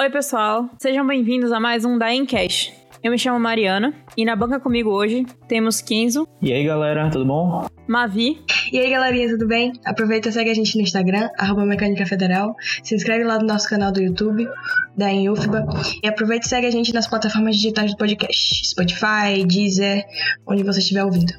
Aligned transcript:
Oi, 0.00 0.08
pessoal. 0.08 0.70
Sejam 0.80 1.06
bem-vindos 1.06 1.52
a 1.52 1.60
mais 1.60 1.84
um 1.84 1.98
da 1.98 2.10
Encast. 2.10 2.72
Eu 3.02 3.10
me 3.10 3.18
chamo 3.18 3.38
Mariana 3.38 3.92
e 4.16 4.24
na 4.24 4.34
banca 4.34 4.58
comigo 4.58 4.88
hoje 4.88 5.26
temos 5.46 5.82
Kenzo. 5.82 6.26
E 6.40 6.50
aí, 6.50 6.64
galera, 6.64 7.10
tudo 7.10 7.26
bom? 7.26 7.66
Mavi. 7.86 8.38
E 8.72 8.78
aí, 8.78 8.88
galerinha, 8.88 9.28
tudo 9.28 9.46
bem? 9.46 9.74
Aproveita 9.84 10.30
e 10.30 10.32
segue 10.32 10.48
a 10.48 10.54
gente 10.54 10.74
no 10.74 10.80
Instagram, 10.80 11.28
arroba 11.36 11.66
Mecânica 11.66 12.06
Federal. 12.06 12.56
Se 12.82 12.94
inscreve 12.94 13.24
lá 13.24 13.38
no 13.38 13.46
nosso 13.46 13.68
canal 13.68 13.92
do 13.92 14.00
YouTube, 14.00 14.48
da 14.96 15.12
Enufba. 15.12 15.66
E 16.02 16.08
aproveita 16.08 16.46
e 16.46 16.48
segue 16.48 16.66
a 16.66 16.70
gente 16.70 16.94
nas 16.94 17.06
plataformas 17.06 17.56
digitais 17.56 17.90
do 17.90 17.98
podcast. 17.98 18.68
Spotify, 18.68 19.44
Deezer, 19.46 20.02
onde 20.46 20.62
você 20.62 20.78
estiver 20.78 21.04
ouvindo. 21.04 21.34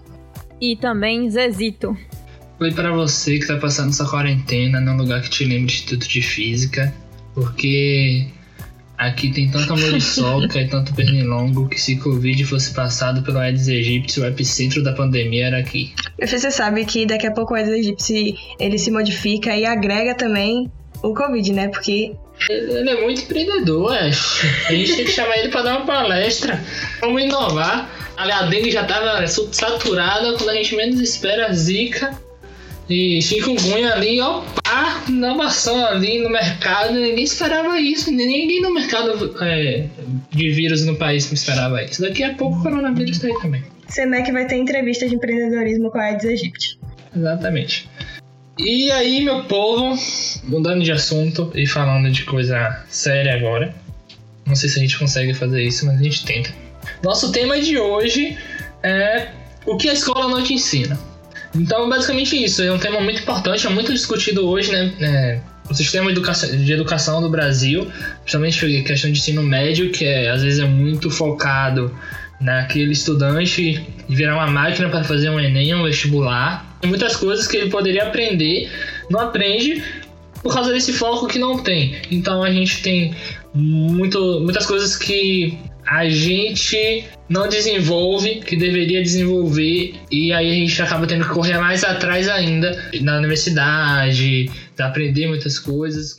E 0.62 0.76
também 0.76 1.28
Zezito. 1.32 1.98
Oi 2.60 2.72
para 2.72 2.92
você 2.92 3.40
que 3.40 3.48
tá 3.48 3.58
passando 3.58 3.92
sua 3.92 4.08
quarentena 4.08 4.80
num 4.80 4.98
lugar 4.98 5.24
que 5.24 5.32
te 5.32 5.46
lembre 5.46 5.66
de 5.66 5.74
Instituto 5.74 6.08
de 6.08 6.22
Física, 6.22 6.94
porque 7.34 8.30
Aqui 9.02 9.32
tem 9.32 9.50
tanta 9.50 9.76
muriçoca 9.76 10.62
e 10.62 10.68
tanto 10.68 10.94
pernilongo 10.94 11.68
que 11.68 11.82
se 11.82 11.96
Covid 11.96 12.46
fosse 12.46 12.72
passado 12.72 13.24
pelo 13.24 13.40
Aedes 13.40 13.68
aegypti, 13.68 14.20
o 14.20 14.26
epicentro 14.28 14.84
da 14.84 14.94
pandemia 14.94 15.48
era 15.48 15.58
aqui. 15.58 15.92
Você 16.20 16.52
sabe 16.52 16.86
que 16.86 17.08
daqui 17.08 17.26
a 17.26 17.32
pouco 17.32 17.56
o 17.56 17.58
Aedes 17.58 17.74
aegypti 17.74 18.36
ele 18.60 18.78
se 18.78 18.92
modifica 18.92 19.58
e 19.58 19.66
agrega 19.66 20.14
também 20.14 20.72
o 21.02 21.16
Covid, 21.16 21.52
né? 21.52 21.70
Porque 21.70 22.14
ele 22.48 22.90
é 22.92 23.02
muito 23.02 23.24
empreendedor, 23.24 23.92
acho. 23.92 24.46
A 24.68 24.74
gente 24.74 24.96
tem 24.96 25.06
que 25.06 25.12
chamar 25.12 25.36
ele 25.40 25.50
para 25.50 25.64
dar 25.64 25.78
uma 25.78 25.86
palestra. 25.88 26.64
Vamos 27.00 27.24
inovar. 27.24 27.90
A 28.16 28.44
dengue 28.44 28.70
já 28.70 28.84
estava 28.84 29.26
saturada 29.28 30.38
quando 30.38 30.50
a 30.50 30.54
gente 30.54 30.76
menos 30.76 31.00
espera 31.00 31.52
zika 31.52 32.16
e 32.88 33.20
chikungunya 33.20 33.96
ali, 33.96 34.22
ó, 34.22 34.44
inovação 35.12 35.86
ali 35.86 36.20
no 36.20 36.30
mercado, 36.30 36.94
ninguém 36.94 37.24
esperava 37.24 37.80
isso, 37.80 38.12
ninguém 38.12 38.62
no 38.62 38.74
mercado 38.74 39.36
é, 39.42 39.88
de 40.30 40.50
vírus 40.50 40.86
no 40.86 40.96
país 40.96 41.32
esperava 41.32 41.84
isso. 41.84 42.02
Daqui 42.02 42.24
a 42.24 42.34
pouco 42.34 42.58
o 42.58 42.64
coronavírus 42.64 43.20
tá 43.20 43.28
aí 43.28 43.40
também. 43.42 43.64
Senec 43.88 44.32
vai 44.32 44.48
ter 44.48 44.56
entrevista 44.56 45.08
de 45.08 45.16
empreendedorismo 45.16 45.92
com 45.92 45.98
a 45.98 46.04
Aedes 46.04 46.26
aegypti. 46.26 46.80
Exatamente. 47.16 47.90
E 48.58 48.92
aí, 48.92 49.22
meu 49.22 49.44
povo, 49.46 49.98
mudando 50.44 50.84
de 50.84 50.92
assunto 50.92 51.52
e 51.56 51.66
falando 51.66 52.10
de 52.12 52.24
coisa 52.24 52.84
séria 52.90 53.36
agora. 53.36 53.74
Não 54.46 54.56
sei 54.56 54.70
se 54.70 54.80
a 54.80 54.82
gente 54.82 54.98
consegue 54.98 55.34
fazer 55.34 55.64
isso, 55.64 55.86
mas 55.86 56.00
a 56.00 56.04
gente 56.04 56.26
tenta. 56.26 56.54
Nosso 57.04 57.32
tema 57.32 57.60
de 57.60 57.78
hoje 57.78 58.38
é 58.84 59.30
o 59.66 59.78
que 59.78 59.90
a 59.90 59.94
escola 59.94 60.28
não 60.28 60.44
te 60.44 60.54
ensina. 60.54 61.00
Então, 61.56 61.90
basicamente 61.90 62.42
isso. 62.42 62.62
É 62.62 62.72
um 62.72 62.80
tema 62.80 63.00
muito 63.02 63.22
importante, 63.22 63.66
é 63.68 63.70
muito 63.70 63.92
discutido 63.94 64.48
hoje, 64.48 64.72
né? 64.72 64.94
É, 65.00 65.40
o 65.70 65.74
sistema 65.74 66.12
de 66.14 66.74
educação 66.74 67.22
do 67.22 67.30
Brasil, 67.30 67.90
principalmente 68.22 68.84
questão 68.84 69.12
de 69.12 69.18
ensino 69.18 69.44
médio, 69.44 69.92
que 69.92 70.06
é, 70.06 70.30
às 70.30 70.44
vezes 70.44 70.60
é 70.60 70.66
muito 70.66 71.10
focado 71.10 71.94
naquele 72.40 72.92
estudante 72.92 73.86
virar 74.10 74.36
uma 74.36 74.48
máquina 74.48 74.90
para 74.90 75.04
fazer 75.04 75.30
um 75.30 75.40
Enem, 75.40 75.76
um 75.76 75.84
vestibular. 75.84 76.78
Tem 76.82 76.90
muitas 76.90 77.16
coisas 77.16 77.48
que 77.48 77.58
ele 77.58 77.70
poderia 77.70 78.04
aprender, 78.04 78.70
não 79.10 79.20
aprende 79.20 79.84
por 80.42 80.54
causa 80.54 80.74
desse 80.74 80.92
foco 80.92 81.28
que 81.28 81.38
não 81.38 81.60
tem. 81.60 81.96
Então 82.10 82.44
a 82.44 82.52
gente 82.52 82.82
tem 82.82 83.14
muito, 83.54 84.40
muitas 84.42 84.66
coisas 84.66 84.98
que 84.98 85.58
a 85.86 86.08
gente 86.08 87.06
não 87.28 87.48
desenvolve, 87.48 88.42
que 88.42 88.56
deveria 88.56 89.02
desenvolver, 89.02 89.96
e 90.12 90.32
aí 90.34 90.52
a 90.52 90.56
gente 90.56 90.82
acaba 90.82 91.08
tendo 91.08 91.26
que 91.26 91.34
correr 91.34 91.58
mais 91.58 91.84
atrás 91.84 92.28
ainda 92.30 92.92
na 93.02 93.18
universidade, 93.18 94.50
aprender 94.80 95.28
muitas 95.28 95.60
coisas 95.60 96.18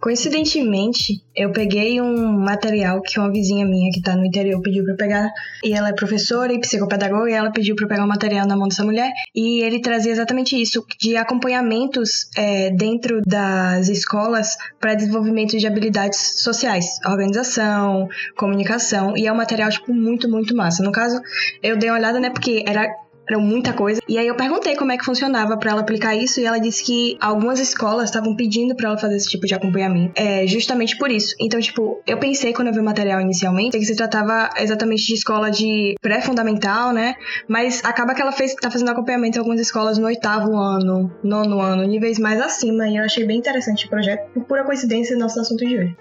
Coincidentemente, 0.00 1.22
eu 1.36 1.52
peguei 1.52 2.00
um 2.00 2.32
material 2.32 3.00
que 3.02 3.18
uma 3.18 3.30
vizinha 3.30 3.66
minha 3.66 3.90
que 3.92 4.00
tá 4.00 4.16
no 4.16 4.24
interior 4.24 4.60
pediu 4.62 4.84
para 4.84 4.94
pegar, 4.94 5.30
e 5.62 5.72
ela 5.72 5.90
é 5.90 5.92
professora 5.92 6.52
e 6.52 6.60
psicopedagoga, 6.60 7.30
e 7.30 7.34
ela 7.34 7.52
pediu 7.52 7.76
para 7.76 7.86
pegar 7.86 8.04
um 8.04 8.08
material 8.08 8.46
na 8.46 8.56
mão 8.56 8.66
dessa 8.66 8.84
mulher, 8.84 9.10
e 9.34 9.62
ele 9.62 9.80
trazia 9.80 10.12
exatamente 10.12 10.60
isso, 10.60 10.84
de 10.98 11.16
acompanhamentos 11.16 12.28
é, 12.36 12.70
dentro 12.70 13.20
das 13.26 13.88
escolas 13.88 14.56
para 14.80 14.94
desenvolvimento 14.94 15.56
de 15.56 15.66
habilidades 15.66 16.40
sociais, 16.42 16.98
organização, 17.06 18.08
comunicação, 18.36 19.16
e 19.16 19.26
é 19.26 19.32
um 19.32 19.36
material, 19.36 19.70
tipo, 19.70 19.92
muito, 19.92 20.28
muito 20.28 20.56
massa. 20.56 20.82
No 20.82 20.92
caso, 20.92 21.20
eu 21.62 21.76
dei 21.76 21.90
uma 21.90 21.98
olhada, 21.98 22.18
né, 22.18 22.30
porque 22.30 22.64
era 22.66 22.88
era 23.30 23.38
muita 23.38 23.72
coisa. 23.72 24.00
E 24.08 24.18
aí 24.18 24.26
eu 24.26 24.34
perguntei 24.34 24.74
como 24.74 24.90
é 24.90 24.98
que 24.98 25.04
funcionava 25.04 25.56
para 25.56 25.70
ela 25.70 25.80
aplicar 25.80 26.16
isso 26.16 26.40
e 26.40 26.44
ela 26.44 26.58
disse 26.58 26.84
que 26.84 27.16
algumas 27.20 27.60
escolas 27.60 28.06
estavam 28.06 28.34
pedindo 28.34 28.74
para 28.74 28.88
ela 28.88 28.98
fazer 28.98 29.16
esse 29.16 29.28
tipo 29.28 29.46
de 29.46 29.54
acompanhamento. 29.54 30.12
É, 30.16 30.46
justamente 30.46 30.96
por 30.98 31.10
isso. 31.10 31.34
Então, 31.40 31.60
tipo, 31.60 32.02
eu 32.06 32.18
pensei 32.18 32.52
quando 32.52 32.68
eu 32.68 32.74
vi 32.74 32.80
o 32.80 32.84
material 32.84 33.20
inicialmente 33.20 33.78
que 33.78 33.84
se 33.84 33.94
tratava 33.94 34.50
exatamente 34.58 35.06
de 35.06 35.14
escola 35.14 35.50
de 35.50 35.94
pré-fundamental, 36.00 36.92
né? 36.92 37.14
Mas 37.48 37.84
acaba 37.84 38.14
que 38.14 38.20
ela 38.20 38.32
fez, 38.32 38.54
tá 38.54 38.70
fazendo 38.70 38.90
acompanhamento 38.90 39.36
em 39.36 39.40
algumas 39.40 39.60
escolas 39.60 39.96
no 39.96 40.06
oitavo 40.06 40.56
ano, 40.56 41.10
nono 41.22 41.60
ano, 41.60 41.84
níveis 41.84 42.18
mais 42.18 42.40
acima. 42.40 42.88
E 42.88 42.96
eu 42.96 43.04
achei 43.04 43.24
bem 43.24 43.38
interessante 43.38 43.86
o 43.86 43.88
projeto, 43.88 44.28
por 44.34 44.44
pura 44.44 44.64
coincidência, 44.64 45.16
nosso 45.16 45.38
assunto 45.40 45.64
de 45.64 45.78
hoje. 45.78 45.96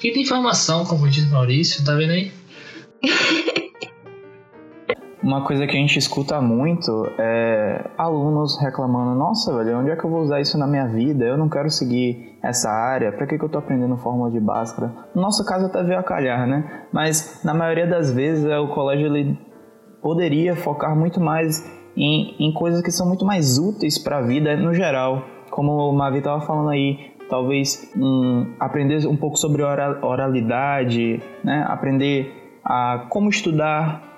Tem 0.00 0.22
informação, 0.22 0.84
como 0.84 1.08
diz 1.08 1.30
Maurício, 1.30 1.84
tá 1.84 1.94
vendo 1.94 2.12
aí? 2.12 2.32
Uma 5.22 5.44
coisa 5.44 5.68
que 5.68 5.76
a 5.76 5.80
gente 5.80 5.96
escuta 5.96 6.40
muito 6.40 7.08
é 7.16 7.84
alunos 7.96 8.60
reclamando: 8.60 9.14
Nossa, 9.16 9.56
velho, 9.56 9.78
onde 9.78 9.90
é 9.90 9.96
que 9.96 10.04
eu 10.04 10.10
vou 10.10 10.20
usar 10.20 10.40
isso 10.40 10.58
na 10.58 10.66
minha 10.66 10.86
vida? 10.88 11.24
Eu 11.24 11.38
não 11.38 11.48
quero 11.48 11.70
seguir 11.70 12.36
essa 12.42 12.68
área. 12.68 13.12
Pra 13.12 13.24
que, 13.24 13.38
que 13.38 13.44
eu 13.44 13.48
tô 13.48 13.58
aprendendo 13.58 13.96
fórmula 13.96 14.32
de 14.32 14.40
Bhaskara? 14.40 14.92
No 15.14 15.22
nosso 15.22 15.44
caso, 15.44 15.66
até 15.66 15.80
veio 15.84 16.00
a 16.00 16.02
calhar, 16.02 16.44
né? 16.48 16.86
Mas 16.92 17.40
na 17.44 17.54
maioria 17.54 17.86
das 17.86 18.12
vezes, 18.12 18.44
é, 18.44 18.58
o 18.58 18.68
colégio 18.68 19.06
ele 19.06 19.38
poderia 20.02 20.56
focar 20.56 20.96
muito 20.96 21.20
mais 21.20 21.64
em, 21.96 22.34
em 22.40 22.52
coisas 22.52 22.82
que 22.82 22.90
são 22.90 23.06
muito 23.06 23.24
mais 23.24 23.58
úteis 23.58 23.98
para 23.98 24.18
a 24.18 24.22
vida 24.22 24.56
no 24.56 24.74
geral. 24.74 25.22
Como 25.52 25.70
o 25.88 25.92
Mavi 25.92 26.18
estava 26.18 26.40
falando 26.40 26.70
aí, 26.70 27.12
talvez 27.30 27.92
um, 27.96 28.54
aprender 28.58 29.06
um 29.06 29.16
pouco 29.16 29.36
sobre 29.36 29.62
oralidade, 29.62 31.22
né? 31.44 31.64
aprender 31.68 32.58
a 32.64 33.06
como 33.08 33.30
estudar 33.30 34.11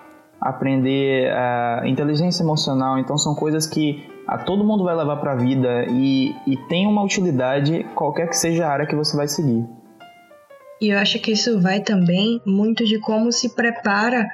aprender 0.44 1.32
uh, 1.32 1.86
inteligência 1.86 2.42
emocional. 2.42 2.98
Então 2.98 3.16
são 3.16 3.34
coisas 3.34 3.66
que 3.66 4.06
a 4.26 4.36
todo 4.36 4.62
mundo 4.62 4.84
vai 4.84 4.94
levar 4.94 5.16
para 5.16 5.32
a 5.32 5.36
vida 5.36 5.86
e, 5.88 6.34
e 6.46 6.56
tem 6.68 6.86
uma 6.86 7.02
utilidade 7.02 7.84
qualquer 7.94 8.28
que 8.28 8.36
seja 8.36 8.66
a 8.66 8.70
área 8.70 8.86
que 8.86 8.94
você 8.94 9.16
vai 9.16 9.26
seguir. 9.26 9.64
E 10.80 10.88
eu 10.88 10.98
acho 10.98 11.18
que 11.18 11.32
isso 11.32 11.60
vai 11.60 11.80
também 11.80 12.42
muito 12.44 12.84
de 12.84 12.98
como 12.98 13.32
se 13.32 13.54
prepara 13.54 14.26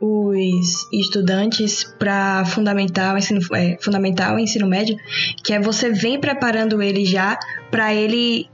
os 0.00 0.86
estudantes 0.92 1.84
para 1.98 2.44
fundamental, 2.44 3.16
ensino 3.16 3.40
é, 3.54 3.78
fundamental, 3.80 4.38
ensino 4.38 4.66
médio, 4.66 4.96
que 5.42 5.52
é 5.54 5.60
você 5.60 5.90
vem 5.90 6.20
preparando 6.20 6.82
ele 6.82 7.04
já 7.04 7.38
para 7.70 7.94
ele 7.94 8.48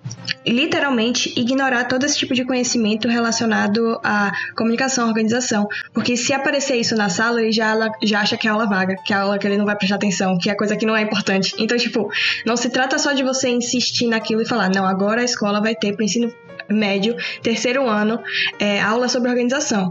literalmente 0.46 1.32
ignorar 1.36 1.84
todo 1.84 2.06
esse 2.06 2.16
tipo 2.16 2.34
de 2.34 2.44
conhecimento 2.44 3.08
relacionado 3.08 3.98
à 4.04 4.32
comunicação, 4.56 5.08
organização, 5.08 5.66
porque 5.92 6.16
se 6.16 6.32
aparecer 6.32 6.76
isso 6.76 6.94
na 6.94 7.08
sala, 7.08 7.42
ele 7.42 7.52
já, 7.52 7.74
já 8.02 8.20
acha 8.20 8.36
que 8.36 8.46
é 8.46 8.50
aula 8.50 8.66
vaga, 8.66 8.96
que 9.04 9.12
é 9.12 9.16
aula 9.16 9.38
que 9.38 9.46
ele 9.46 9.56
não 9.56 9.66
vai 9.66 9.76
prestar 9.76 9.96
atenção, 9.96 10.38
que 10.38 10.48
é 10.48 10.54
coisa 10.54 10.76
que 10.76 10.86
não 10.86 10.96
é 10.96 11.02
importante. 11.02 11.54
Então, 11.58 11.76
tipo, 11.76 12.10
não 12.46 12.56
se 12.56 12.70
trata 12.70 12.98
só 12.98 13.12
de 13.12 13.22
você 13.22 13.48
insistir 13.48 14.06
naquilo 14.06 14.42
e 14.42 14.48
falar, 14.48 14.70
não, 14.70 14.86
agora 14.86 15.20
a 15.20 15.24
escola 15.24 15.60
vai 15.60 15.74
ter 15.74 15.94
para 15.94 16.04
ensino 16.04 16.32
médio, 16.68 17.16
terceiro 17.42 17.88
ano, 17.88 18.20
é, 18.58 18.80
aula 18.80 19.08
sobre 19.08 19.28
organização 19.28 19.90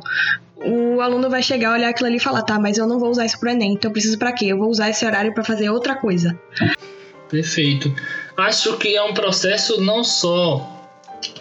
o 0.66 1.02
aluno 1.02 1.30
vai 1.30 1.42
chegar, 1.42 1.74
olhar 1.74 1.90
aquilo 1.90 2.08
ali 2.08 2.18
e 2.18 2.20
falar, 2.20 2.44
tá, 2.44 2.60
mas 2.60 2.78
eu 2.78 2.88
não 2.88 3.00
vou 3.00 3.10
usar 3.10 3.26
isso 3.26 3.40
pro 3.40 3.50
Enem, 3.50 3.74
então 3.74 3.90
eu 3.90 3.94
preciso 3.94 4.18
para 4.18 4.32
quê? 4.32 4.46
Eu 4.46 4.58
vou 4.58 4.70
usar 4.70 4.90
esse 4.90 5.06
horário 5.06 5.34
para 5.34 5.44
fazer 5.44 5.70
outra 5.70 5.96
coisa. 5.96 6.38
Perfeito. 7.30 7.94
Acho 8.38 8.78
que 8.78 8.96
é 8.96 9.04
um 9.04 9.14
processo 9.14 9.82
não 9.82 10.04
só 10.04 10.90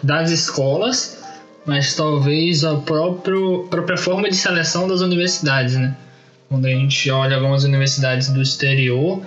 das 0.01 0.31
escolas, 0.31 1.23
mas 1.65 1.95
talvez 1.95 2.63
a 2.63 2.75
próprio, 2.77 3.67
própria 3.69 3.97
forma 3.97 4.29
de 4.29 4.35
seleção 4.35 4.87
das 4.87 5.01
universidades, 5.01 5.75
né? 5.75 5.95
Quando 6.49 6.65
a 6.65 6.69
gente 6.69 7.09
olha 7.09 7.35
algumas 7.35 7.63
universidades 7.63 8.29
do 8.29 8.41
exterior, 8.41 9.21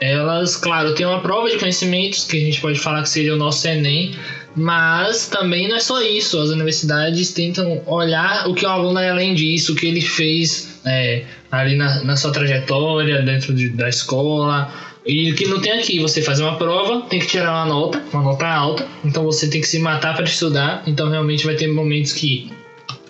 elas, 0.00 0.56
claro, 0.56 0.94
têm 0.94 1.06
uma 1.06 1.20
prova 1.20 1.48
de 1.50 1.58
conhecimentos 1.58 2.24
que 2.24 2.36
a 2.36 2.40
gente 2.40 2.60
pode 2.60 2.78
falar 2.78 3.02
que 3.02 3.08
seria 3.08 3.34
o 3.34 3.38
nosso 3.38 3.66
Enem, 3.66 4.14
mas 4.54 5.28
também 5.28 5.68
não 5.68 5.76
é 5.76 5.80
só 5.80 6.00
isso. 6.02 6.38
As 6.40 6.50
universidades 6.50 7.32
tentam 7.32 7.82
olhar 7.86 8.48
o 8.48 8.54
que 8.54 8.64
o 8.64 8.68
aluno 8.68 8.98
é 8.98 9.10
além 9.10 9.34
disso, 9.34 9.72
o 9.72 9.76
que 9.76 9.86
ele 9.86 10.00
fez 10.00 10.80
é, 10.84 11.24
ali 11.50 11.76
na, 11.76 12.02
na, 12.04 12.16
sua 12.16 12.32
trajetória, 12.32 13.22
dentro 13.22 13.54
de, 13.54 13.70
da 13.70 13.88
escola. 13.88 14.72
E 15.06 15.32
o 15.32 15.34
que 15.34 15.46
não 15.46 15.60
tem 15.60 15.72
aqui, 15.72 15.98
você 15.98 16.20
faz 16.22 16.38
uma 16.38 16.56
prova, 16.56 17.02
tem 17.02 17.18
que 17.18 17.26
tirar 17.26 17.50
uma 17.52 17.66
nota, 17.66 18.02
uma 18.12 18.22
nota 18.22 18.46
alta, 18.46 18.86
então 19.04 19.24
você 19.24 19.48
tem 19.48 19.60
que 19.60 19.66
se 19.66 19.78
matar 19.78 20.14
para 20.14 20.24
estudar. 20.24 20.82
Então 20.86 21.08
realmente 21.08 21.46
vai 21.46 21.54
ter 21.54 21.68
momentos 21.68 22.12
que 22.12 22.52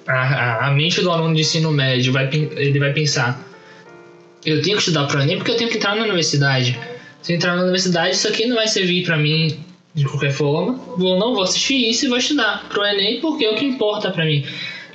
a, 0.07 0.13
a, 0.13 0.67
a 0.69 0.71
mente 0.71 1.01
do 1.01 1.11
aluno 1.11 1.35
de 1.35 1.41
ensino 1.41 1.71
médio 1.73 2.13
vai, 2.13 2.29
ele 2.33 2.79
vai 2.79 2.93
pensar: 2.93 3.48
eu 4.45 4.63
tenho 4.63 4.77
que 4.77 4.83
estudar 4.83 5.07
para 5.07 5.23
Enem 5.23 5.37
porque 5.37 5.51
eu 5.51 5.57
tenho 5.57 5.71
que 5.71 5.77
entrar 5.77 5.97
na 5.97 6.03
universidade. 6.03 6.79
Se 7.23 7.33
eu 7.33 7.37
entrar 7.37 7.57
na 7.57 7.63
universidade, 7.63 8.15
isso 8.15 8.29
aqui 8.29 8.47
não 8.47 8.57
vai 8.57 8.69
servir 8.69 9.05
para 9.05 9.17
mim 9.17 9.59
de 9.95 10.05
qualquer 10.05 10.31
forma. 10.33 10.75
Vou, 10.97 11.19
não 11.19 11.35
vou 11.35 11.43
assistir 11.43 11.91
isso 11.91 12.07
e 12.07 12.09
vou 12.09 12.19
estudar 12.19 12.69
pro 12.69 12.85
Enem 12.85 13.21
porque 13.21 13.45
é 13.45 13.51
o 13.51 13.57
que 13.57 13.65
importa 13.65 14.11
para 14.11 14.25
mim. 14.25 14.45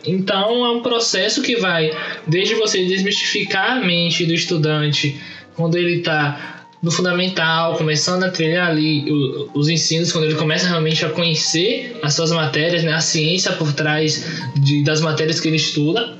Então 0.06 0.66
é 0.66 0.72
um 0.72 0.82
processo 0.82 1.42
que 1.42 1.56
vai 1.56 1.92
desde 2.28 2.56
você 2.56 2.86
desmistificar 2.86 3.78
a 3.78 3.80
mente 3.80 4.26
do 4.26 4.34
estudante 4.34 5.20
quando 5.56 5.78
ele 5.78 6.00
está 6.00 6.54
no 6.82 6.92
fundamental, 6.92 7.78
começando 7.78 8.24
a 8.24 8.30
trilhar 8.30 8.70
ali 8.70 9.06
os 9.54 9.70
ensinos, 9.70 10.12
quando 10.12 10.26
ele 10.26 10.36
começa 10.36 10.68
realmente 10.68 11.06
a 11.06 11.10
conhecer 11.10 11.98
as 12.04 12.14
suas 12.14 12.32
matérias, 12.32 12.84
né, 12.84 12.92
a 12.92 13.00
ciência 13.00 13.54
por 13.54 13.72
trás 13.72 14.28
de, 14.58 14.84
das 14.84 15.00
matérias 15.00 15.40
que 15.40 15.48
ele 15.48 15.56
estuda, 15.56 16.18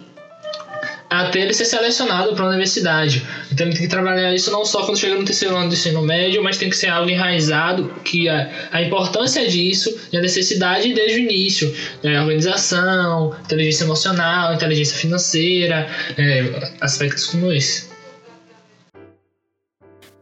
até 1.22 1.42
ele 1.42 1.54
ser 1.54 1.66
selecionado 1.66 2.34
para 2.36 2.46
a 2.46 2.50
universidade. 2.50 3.26
Então 3.52 3.68
ele 3.68 3.76
tem 3.76 3.84
que 3.84 3.90
trabalhar 3.90 4.34
isso 4.34 4.52
não 4.52 4.66
só 4.66 4.86
quando 4.86 4.98
chega 4.98 5.16
no 5.16 5.26
terceiro 5.26 5.56
ano 5.56 5.70
do 5.70 5.74
ensino 5.74 6.02
médio, 6.02 6.44
mas 6.44 6.58
tem 6.58 6.70
que 6.70 6.78
ser 6.78 6.88
algo 6.88 7.10
enraizado, 7.10 7.94
que 8.04 8.28
a, 8.28 8.50
a 8.72 8.82
importância 8.82 9.48
disso 9.48 9.96
e 10.12 10.18
a 10.18 10.22
necessidade 10.22 10.94
desde 10.94 11.20
o 11.20 11.24
início. 11.24 11.74
Né? 12.04 12.20
Organização, 12.22 13.36
inteligência 13.44 13.84
emocional, 13.84 14.54
inteligência 14.54 14.98
financeira, 14.98 15.88
é, 16.18 16.72
aspectos 16.82 17.26
como 17.28 17.52
esse. 17.52 17.92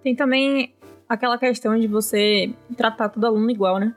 Tem 0.03 0.15
também 0.15 0.73
aquela 1.07 1.37
questão 1.37 1.79
de 1.79 1.87
você 1.87 2.49
tratar 2.75 3.09
todo 3.09 3.25
aluno 3.25 3.49
igual, 3.51 3.79
né? 3.79 3.93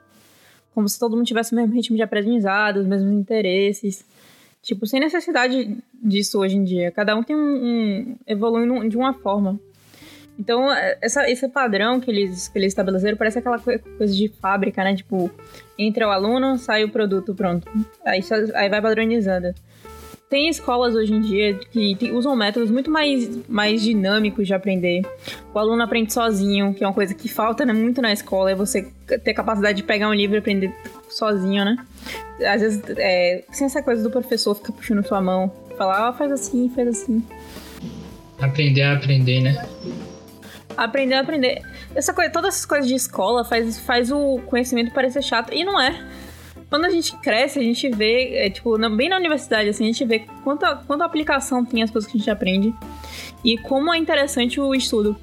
Como 0.74 0.88
se 0.88 0.98
todo 0.98 1.16
mundo 1.16 1.26
tivesse 1.26 1.52
o 1.52 1.56
mesmo 1.56 1.74
ritmo 1.74 1.96
de 1.96 2.02
aprendizado, 2.02 2.78
os 2.78 2.86
mesmos 2.86 3.12
interesses. 3.12 4.04
Tipo, 4.64 4.86
sem 4.86 4.98
necessidade 4.98 5.76
disso 5.92 6.40
hoje 6.40 6.56
em 6.56 6.64
dia. 6.64 6.90
Cada 6.90 7.14
um 7.14 7.22
tem 7.22 7.36
um, 7.36 7.40
um 7.40 8.16
evoluindo 8.26 8.88
de 8.88 8.96
uma 8.96 9.12
forma. 9.12 9.60
Então, 10.38 10.72
é, 10.72 10.96
essa, 11.02 11.30
esse 11.30 11.46
padrão 11.48 12.00
que 12.00 12.10
eles, 12.10 12.48
que 12.48 12.58
eles 12.58 12.72
estabeleceram 12.72 13.14
parece 13.14 13.38
aquela 13.38 13.58
coisa 13.58 14.14
de 14.14 14.28
fábrica, 14.40 14.82
né? 14.82 14.96
Tipo, 14.96 15.30
entra 15.78 16.08
o 16.08 16.10
aluno, 16.10 16.56
sai 16.56 16.82
o 16.82 16.90
produto, 16.90 17.34
pronto. 17.34 17.70
Aí, 18.06 18.20
aí 18.54 18.70
vai 18.70 18.80
padronizando. 18.80 19.54
Tem 20.28 20.48
escolas 20.48 20.94
hoje 20.94 21.12
em 21.12 21.20
dia 21.20 21.54
que 21.54 22.10
usam 22.12 22.34
métodos 22.34 22.70
muito 22.70 22.90
mais, 22.90 23.46
mais 23.46 23.82
dinâmicos 23.82 24.46
de 24.46 24.54
aprender. 24.54 25.02
O 25.52 25.58
aluno 25.58 25.82
aprende 25.82 26.12
sozinho, 26.12 26.72
que 26.74 26.82
é 26.82 26.86
uma 26.86 26.94
coisa 26.94 27.14
que 27.14 27.28
falta 27.28 27.64
né, 27.64 27.72
muito 27.72 28.00
na 28.00 28.12
escola, 28.12 28.50
é 28.50 28.54
você 28.54 28.90
ter 29.22 29.34
capacidade 29.34 29.76
de 29.76 29.82
pegar 29.82 30.08
um 30.08 30.14
livro 30.14 30.36
e 30.36 30.38
aprender 30.38 30.74
sozinho, 31.08 31.64
né? 31.64 31.76
Às 32.46 32.62
vezes, 32.62 32.82
é, 32.96 33.44
sem 33.52 33.66
essa 33.66 33.82
coisa 33.82 34.02
do 34.02 34.10
professor 34.10 34.54
ficar 34.54 34.72
puxando 34.72 35.06
sua 35.06 35.20
mão, 35.20 35.52
falar, 35.76 36.08
ó, 36.08 36.10
oh, 36.10 36.14
faz 36.14 36.32
assim, 36.32 36.70
faz 36.74 36.88
assim. 36.88 37.24
Aprender 38.40 38.82
a 38.82 38.94
aprender, 38.94 39.40
né? 39.40 39.66
Aprender 40.76 41.14
a 41.14 41.20
aprender. 41.20 41.62
Essa 41.94 42.12
coisa, 42.12 42.32
todas 42.32 42.54
essas 42.54 42.66
coisas 42.66 42.88
de 42.88 42.94
escola 42.94 43.44
faz, 43.44 43.78
faz 43.78 44.10
o 44.10 44.40
conhecimento 44.46 44.92
parecer 44.92 45.22
chato. 45.22 45.52
E 45.52 45.64
não 45.64 45.80
é 45.80 46.04
quando 46.68 46.86
a 46.86 46.90
gente 46.90 47.16
cresce, 47.16 47.58
a 47.58 47.62
gente 47.62 47.88
vê, 47.90 48.36
é, 48.36 48.50
tipo, 48.50 48.76
bem 48.90 49.08
na 49.08 49.16
universidade, 49.16 49.68
assim, 49.68 49.84
a 49.84 49.86
gente 49.86 50.04
vê 50.04 50.20
quanta, 50.42 50.76
quanta 50.86 51.04
aplicação 51.04 51.64
tem 51.64 51.82
as 51.82 51.90
coisas 51.90 52.10
que 52.10 52.16
a 52.16 52.18
gente 52.18 52.30
aprende 52.30 52.74
e 53.44 53.58
como 53.58 53.92
é 53.92 53.98
interessante 53.98 54.60
o 54.60 54.74
estudo. 54.74 55.16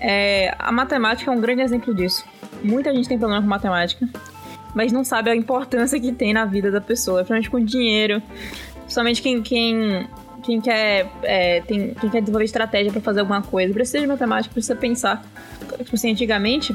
É, 0.00 0.54
a 0.58 0.72
matemática 0.72 1.30
é 1.30 1.34
um 1.34 1.40
grande 1.40 1.62
exemplo 1.62 1.94
disso. 1.94 2.24
Muita 2.62 2.92
gente 2.92 3.08
tem 3.08 3.18
problema 3.18 3.42
com 3.42 3.48
matemática, 3.48 4.08
mas 4.74 4.90
não 4.90 5.04
sabe 5.04 5.30
a 5.30 5.36
importância 5.36 6.00
que 6.00 6.12
tem 6.12 6.32
na 6.32 6.44
vida 6.44 6.70
da 6.70 6.80
pessoa, 6.80 7.18
principalmente 7.18 7.50
com 7.50 7.60
dinheiro. 7.60 8.22
Principalmente 8.80 9.20
quem, 9.20 9.42
quem, 9.42 10.08
quem, 10.42 10.60
quer, 10.60 11.10
é, 11.22 11.60
tem, 11.60 11.94
quem 11.94 12.08
quer 12.08 12.20
desenvolver 12.20 12.46
estratégia 12.46 12.90
para 12.90 13.00
fazer 13.00 13.20
alguma 13.20 13.42
coisa. 13.42 13.72
Precisa 13.72 14.00
de 14.00 14.06
matemática, 14.06 14.52
precisa 14.52 14.74
pensar. 14.74 15.22
Tipo 15.76 15.94
assim, 15.94 16.12
antigamente, 16.12 16.74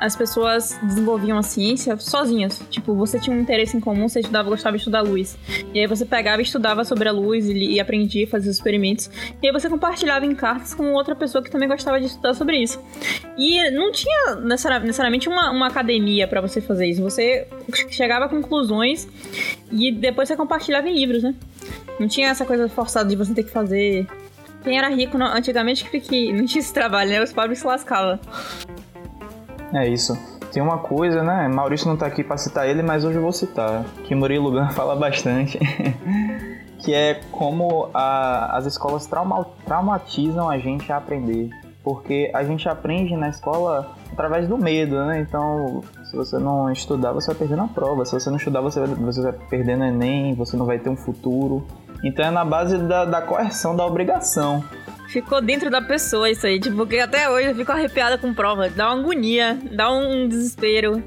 as 0.00 0.16
pessoas 0.16 0.78
desenvolviam 0.82 1.36
a 1.36 1.42
ciência 1.42 1.94
sozinhas. 1.98 2.60
Tipo, 2.70 2.94
você 2.94 3.20
tinha 3.20 3.36
um 3.36 3.40
interesse 3.40 3.76
em 3.76 3.80
comum, 3.80 4.08
você 4.08 4.20
estudava, 4.20 4.48
gostava 4.48 4.76
de 4.76 4.80
estudar 4.80 5.02
luz. 5.02 5.38
E 5.74 5.78
aí 5.78 5.86
você 5.86 6.06
pegava 6.06 6.40
e 6.40 6.44
estudava 6.44 6.84
sobre 6.84 7.06
a 7.06 7.12
luz 7.12 7.46
e, 7.46 7.52
e 7.52 7.78
aprendia, 7.78 8.26
fazia 8.26 8.50
os 8.50 8.56
experimentos. 8.56 9.10
E 9.42 9.46
aí 9.46 9.52
você 9.52 9.68
compartilhava 9.68 10.24
em 10.24 10.34
cartas 10.34 10.72
com 10.72 10.94
outra 10.94 11.14
pessoa 11.14 11.44
que 11.44 11.50
também 11.50 11.68
gostava 11.68 12.00
de 12.00 12.06
estudar 12.06 12.32
sobre 12.32 12.56
isso. 12.56 12.82
E 13.36 13.70
não 13.72 13.92
tinha 13.92 14.36
necessariamente 14.36 15.28
uma, 15.28 15.50
uma 15.50 15.66
academia 15.66 16.26
para 16.26 16.40
você 16.40 16.62
fazer 16.62 16.86
isso. 16.86 17.02
Você 17.02 17.46
chegava 17.90 18.24
a 18.24 18.28
conclusões 18.28 19.06
e 19.70 19.92
depois 19.92 20.28
você 20.28 20.36
compartilhava 20.36 20.88
em 20.88 20.94
livros, 20.94 21.22
né? 21.22 21.34
Não 21.98 22.08
tinha 22.08 22.28
essa 22.28 22.46
coisa 22.46 22.66
forçada 22.70 23.10
de 23.10 23.16
você 23.16 23.34
ter 23.34 23.42
que 23.42 23.50
fazer 23.50 24.06
quem 24.64 24.78
era 24.78 24.88
rico 24.88 25.18
antigamente 25.18 25.84
que 25.84 26.32
não 26.32 26.46
tinha 26.46 26.60
esse 26.60 26.72
trabalho, 26.72 27.10
né? 27.10 27.22
Os 27.22 27.34
pobres 27.34 27.58
se 27.58 27.66
lascavam. 27.66 28.18
É 29.72 29.88
isso. 29.88 30.18
Tem 30.52 30.62
uma 30.62 30.78
coisa, 30.78 31.22
né? 31.22 31.46
Maurício 31.48 31.88
não 31.88 31.96
tá 31.96 32.06
aqui 32.06 32.24
para 32.24 32.36
citar 32.36 32.68
ele, 32.68 32.82
mas 32.82 33.04
hoje 33.04 33.16
eu 33.16 33.22
vou 33.22 33.32
citar. 33.32 33.84
Que 34.04 34.14
Murilo 34.14 34.50
Gun 34.50 34.68
fala 34.74 34.96
bastante. 34.96 35.58
que 36.78 36.92
é 36.92 37.20
como 37.30 37.88
a, 37.94 38.56
as 38.56 38.66
escolas 38.66 39.06
trauma, 39.06 39.46
traumatizam 39.64 40.50
a 40.50 40.58
gente 40.58 40.92
a 40.92 40.96
aprender. 40.96 41.50
Porque 41.84 42.30
a 42.34 42.42
gente 42.42 42.68
aprende 42.68 43.16
na 43.16 43.28
escola 43.28 43.94
através 44.12 44.46
do 44.48 44.58
medo, 44.58 45.02
né? 45.06 45.20
Então, 45.20 45.82
se 46.04 46.16
você 46.16 46.38
não 46.38 46.70
estudar, 46.70 47.12
você 47.12 47.28
vai 47.28 47.36
perder 47.36 47.56
na 47.56 47.68
prova. 47.68 48.04
Se 48.04 48.12
você 48.12 48.28
não 48.28 48.36
estudar, 48.36 48.60
você 48.60 48.80
vai, 48.80 48.88
você 48.88 49.22
vai 49.22 49.32
perder 49.32 49.76
no 49.76 49.84
Enem, 49.84 50.34
você 50.34 50.56
não 50.56 50.66
vai 50.66 50.78
ter 50.78 50.90
um 50.90 50.96
futuro. 50.96 51.66
Então 52.02 52.24
é 52.24 52.30
na 52.30 52.44
base 52.44 52.78
da, 52.78 53.04
da 53.04 53.22
coerção, 53.22 53.76
da 53.76 53.84
obrigação 53.84 54.64
ficou 55.10 55.40
dentro 55.42 55.70
da 55.70 55.82
pessoa 55.82 56.30
isso 56.30 56.46
aí. 56.46 56.58
Tipo, 56.58 56.76
porque 56.76 56.98
até 56.98 57.28
hoje 57.28 57.48
eu 57.48 57.54
fico 57.54 57.70
arrepiada 57.72 58.16
com 58.16 58.32
prova. 58.32 58.68
Dá 58.70 58.92
uma 58.92 59.02
agonia, 59.02 59.58
dá 59.72 59.90
um 59.90 60.28
desespero. 60.28 61.02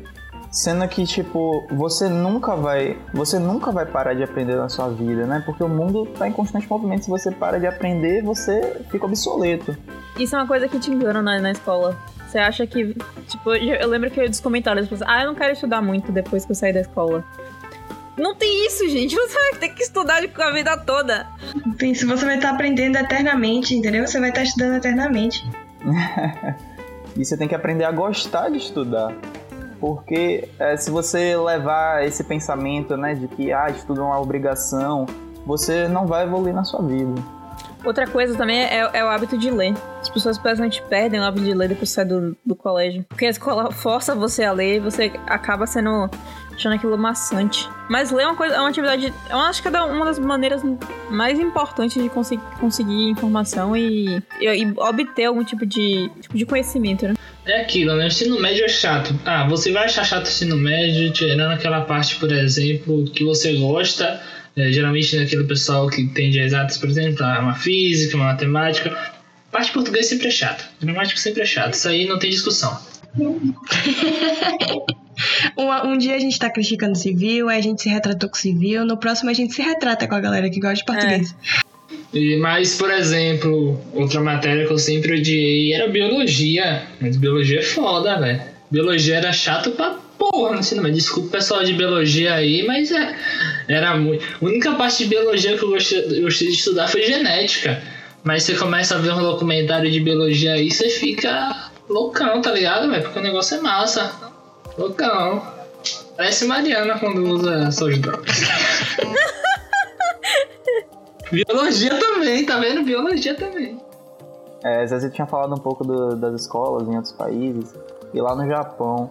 Sendo 0.52 0.88
que, 0.88 1.04
tipo, 1.04 1.66
você 1.72 2.08
nunca 2.08 2.56
vai. 2.56 2.96
Você 3.14 3.40
nunca 3.40 3.72
vai 3.72 3.88
parar 3.88 4.14
de 4.14 4.22
aprender 4.22 4.56
na 4.56 4.70
sua 4.70 4.90
vida, 4.90 5.26
né? 5.26 5.42
Porque 5.44 5.64
o 5.64 5.70
mundo 5.70 6.06
tá 6.06 6.28
em 6.28 6.32
constante 6.32 6.70
movimento. 6.70 7.06
Se 7.06 7.10
você 7.10 7.32
para 7.32 7.60
de 7.60 7.66
aprender, 7.66 8.22
você 8.22 8.80
fica 8.92 9.06
obsoleto. 9.06 9.76
Isso 10.20 10.36
é 10.36 10.40
uma 10.40 10.48
coisa 10.48 10.68
que 10.68 10.78
te 10.78 10.92
engana 10.92 11.24
na, 11.24 11.40
na 11.40 11.52
escola. 11.52 11.98
Você 12.28 12.38
acha 12.38 12.68
que. 12.68 12.96
Tipo, 13.28 13.56
eu 13.56 13.88
lembro 13.88 14.12
que 14.12 14.20
eu 14.20 14.30
dos 14.30 14.40
comentários, 14.40 14.88
ah, 15.02 15.22
eu 15.22 15.28
não 15.28 15.36
quero 15.36 15.54
estudar 15.54 15.82
muito 15.82 16.12
depois 16.12 16.46
que 16.46 16.52
eu 16.52 16.56
sair 16.56 16.74
da 16.74 16.82
escola. 16.82 17.24
Não 18.18 18.36
tem 18.36 18.68
isso, 18.68 18.88
gente. 18.90 19.16
Você 19.18 19.34
vai 19.34 19.60
ter 19.60 19.70
que 19.70 19.84
estudar 19.84 20.24
a 20.24 20.52
vida 20.52 20.78
toda. 20.78 21.28
Isso, 21.82 22.08
você 22.08 22.26
vai 22.26 22.36
estar 22.36 22.52
aprendendo 22.52 22.98
eternamente, 22.98 23.76
entendeu? 23.76 24.08
Você 24.08 24.20
vai 24.20 24.30
estar 24.30 24.44
estudando 24.44 24.76
eternamente. 24.76 25.44
e 27.18 27.26
você 27.26 27.36
tem 27.36 27.48
que 27.48 27.56
aprender 27.56 27.84
a 27.84 27.92
gostar 27.92 28.50
de 28.50 28.58
estudar. 28.58 29.14
Porque 29.80 30.48
é, 30.60 30.78
se 30.78 30.90
você 30.90 31.36
levar 31.36 32.06
esse 32.06 32.24
pensamento, 32.24 32.96
né, 32.96 33.16
de 33.16 33.28
que 33.28 33.52
ah, 33.52 33.70
estudo 33.70 34.02
é 34.02 34.04
uma 34.04 34.20
obrigação, 34.20 35.06
você 35.46 35.88
não 35.88 36.08
vai 36.08 36.24
evoluir 36.24 36.54
na 36.54 36.64
sua 36.64 36.82
vida. 36.82 37.22
Outra 37.84 38.08
coisa 38.08 38.34
também 38.38 38.64
é, 38.64 38.90
é, 38.94 39.04
o 39.04 39.10
hábito 39.10 39.38
de 39.38 39.52
ler. 39.52 39.74
As 40.00 40.08
pessoas 40.08 40.38
praticamente 40.38 40.82
perdem 40.84 41.20
o 41.20 41.24
hábito 41.24 41.44
de 41.44 41.54
ler 41.54 41.68
depois 41.68 41.90
que 41.90 41.96
sai 41.96 42.06
do, 42.06 42.36
do 42.46 42.56
colégio. 42.56 43.06
Porque 43.10 43.26
a 43.26 43.30
escola 43.30 43.72
força 43.72 44.16
você 44.16 44.46
a 44.46 44.54
ler 44.54 44.78
e 44.78 44.80
você 44.80 45.12
acaba 45.28 45.68
sendo 45.68 46.10
achando 46.56 46.74
aquilo 46.74 46.98
maçante. 46.98 47.68
Mas 47.90 48.12
ler 48.12 48.24
é 48.24 48.28
uma 48.28 48.36
coisa, 48.36 48.56
é 48.56 48.60
uma 48.60 48.70
atividade, 48.70 49.14
eu 49.30 49.38
acho 49.38 49.62
que 49.62 49.68
é 49.68 49.82
uma 49.82 50.06
das 50.06 50.20
maneiras 50.20 50.62
mais 51.10 51.40
importantes 51.40 52.02
de 52.02 52.10
conseguir, 52.10 52.44
conseguir 52.60 53.10
informação 53.10 53.76
e, 53.76 54.22
e, 54.40 54.46
e, 54.46 54.74
obter 54.78 55.26
algum 55.26 55.44
tipo 55.44 55.66
de, 55.66 56.10
tipo 56.22 56.38
de 56.38 56.46
conhecimento, 56.46 57.08
né? 57.08 57.14
É 57.46 57.62
aquilo, 57.62 57.96
né? 57.96 58.06
O 58.06 58.08
ensino 58.08 58.40
médio 58.40 58.64
é 58.64 58.70
chato. 58.70 59.14
Ah, 59.26 59.48
você 59.48 59.72
vai 59.72 59.86
achar 59.86 60.06
chato 60.06 60.26
o 60.26 60.30
ensino 60.30 60.56
médio, 60.56 61.12
tirando 61.12 61.52
aquela 61.52 61.82
parte, 61.82 62.16
por 62.16 62.32
exemplo, 62.32 63.04
que 63.06 63.24
você 63.24 63.54
gosta. 63.58 64.22
É, 64.56 64.72
geralmente 64.72 65.18
naquele 65.18 65.46
pessoal 65.46 65.90
que 65.90 66.06
tem 66.10 66.30
de 66.30 66.40
exatas, 66.40 66.78
por 66.78 66.88
exemplo, 66.88 67.26
ah, 67.26 67.40
uma 67.40 67.56
física, 67.56 68.16
uma 68.16 68.28
matemática. 68.28 68.96
Parte 69.52 69.68
de 69.68 69.74
português 69.74 70.08
sempre 70.08 70.28
é 70.28 70.32
chato. 70.32 70.64
Gramática 70.82 71.20
sempre 71.20 71.42
é 71.42 71.46
chato. 71.46 71.74
Isso 71.74 71.90
aí 71.90 72.08
não 72.08 72.18
tem 72.18 72.30
discussão. 72.30 72.80
um, 75.58 75.92
um, 75.92 75.98
dia 75.98 76.16
a 76.16 76.20
gente 76.20 76.38
tá 76.38 76.50
criticando 76.50 76.98
civil, 76.98 77.50
aí 77.50 77.60
a 77.60 77.62
gente 77.62 77.82
se 77.82 77.90
retratou 77.90 78.30
com 78.30 78.36
civil, 78.36 78.86
no 78.86 78.98
próximo 78.98 79.30
a 79.30 79.34
gente 79.34 79.54
se 79.54 79.62
retrata 79.62 80.08
com 80.08 80.16
a 80.16 80.20
galera 80.20 80.50
que 80.50 80.60
gosta 80.60 80.76
de 80.76 80.86
português. 80.86 81.36
É. 81.60 81.74
E, 82.14 82.38
mas, 82.38 82.76
por 82.76 82.92
exemplo, 82.92 83.82
outra 83.92 84.22
matéria 84.22 84.68
que 84.68 84.72
eu 84.72 84.78
sempre 84.78 85.20
odiei 85.20 85.74
era 85.74 85.88
biologia. 85.88 86.84
Mas 87.02 87.18
biologia 87.18 87.60
é 87.60 87.64
foda, 87.64 88.20
velho. 88.20 88.42
Biologia 88.70 89.16
era 89.16 89.34
chato 89.34 89.72
pra 89.72 89.98
porra 90.18 90.54
no 90.54 90.60
ensino 90.60 90.84
médio. 90.84 90.98
Desculpa 90.98 91.30
o 91.30 91.32
pessoal 91.32 91.64
de 91.64 91.74
biologia 91.74 92.36
aí, 92.36 92.66
mas 92.66 92.92
é, 92.92 93.16
era 93.68 93.98
muito. 93.98 94.24
A 94.40 94.46
única 94.46 94.74
parte 94.74 95.04
de 95.04 95.10
biologia 95.10 95.58
que 95.58 95.64
eu 95.64 95.70
gostei, 95.70 96.20
eu 96.20 96.24
gostei 96.24 96.50
de 96.50 96.54
estudar 96.54 96.88
foi 96.88 97.04
genética. 97.04 97.82
Mas 98.24 98.44
você 98.44 98.56
começa 98.56 98.96
a 98.96 99.00
ver 99.00 99.14
um 99.14 99.22
documentário 99.22 99.92
de 99.92 100.00
biologia 100.00 100.54
aí, 100.54 100.72
você 100.72 100.90
fica 100.90 101.72
loucão, 101.90 102.42
tá 102.42 102.52
ligado, 102.52 102.90
velho? 102.90 103.04
Porque 103.04 103.20
o 103.20 103.22
negócio 103.24 103.58
é 103.58 103.62
massa. 103.62 104.23
Loucão. 104.78 105.42
Parece 106.16 106.46
Mariana 106.46 107.00
quando 107.00 107.24
usa 107.24 107.72
suas 107.72 108.00
drogas. 108.00 108.42
Biologia 111.32 112.00
também, 112.00 112.46
tá 112.46 112.60
vendo? 112.60 112.84
Biologia 112.84 113.36
também. 113.36 113.82
É, 114.64 114.86
Zezé 114.86 115.10
tinha 115.10 115.28
falado 115.28 115.54
um 115.54 115.58
pouco 115.58 115.84
do, 115.84 116.16
das 116.16 116.42
escolas 116.42 116.88
em 116.88 116.96
outros 116.96 117.14
países. 117.14 117.74
E 118.14 118.22
lá 118.22 118.36
no 118.36 118.48
Japão, 118.48 119.10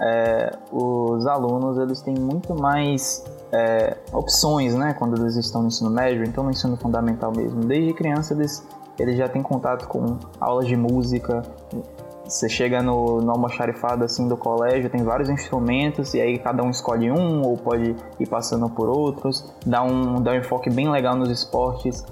é, 0.00 0.56
os 0.70 1.26
alunos 1.26 1.78
eles 1.78 2.00
têm 2.00 2.14
muito 2.14 2.54
mais 2.54 3.24
é, 3.52 3.96
opções, 4.12 4.74
né, 4.74 4.94
quando 4.94 5.20
eles 5.20 5.36
estão 5.36 5.62
no 5.62 5.68
ensino 5.68 5.90
médio, 5.90 6.24
então 6.24 6.44
no 6.44 6.50
ensino 6.50 6.76
fundamental 6.76 7.32
mesmo. 7.34 7.64
Desde 7.64 7.92
criança 7.92 8.34
eles, 8.34 8.66
eles 8.98 9.16
já 9.16 9.28
têm 9.28 9.42
contato 9.42 9.86
com 9.88 10.18
aulas 10.40 10.66
de 10.66 10.76
música. 10.76 11.42
Você 12.26 12.48
chega 12.48 12.82
no, 12.82 13.20
no 13.20 13.30
almoxarifado 13.30 14.04
assim 14.04 14.26
do 14.26 14.36
colégio, 14.36 14.90
tem 14.90 15.02
vários 15.02 15.28
instrumentos 15.28 16.12
e 16.14 16.20
aí 16.20 16.38
cada 16.38 16.62
um 16.62 16.70
escolhe 16.70 17.10
um 17.10 17.42
ou 17.42 17.56
pode 17.56 17.94
ir 18.18 18.26
passando 18.26 18.68
por 18.68 18.88
outros. 18.88 19.52
Dá 19.64 19.82
um, 19.82 20.20
dá 20.20 20.32
um 20.32 20.36
enfoque 20.36 20.70
bem 20.70 20.90
legal 20.90 21.16
nos 21.16 21.30
esportes. 21.30 22.04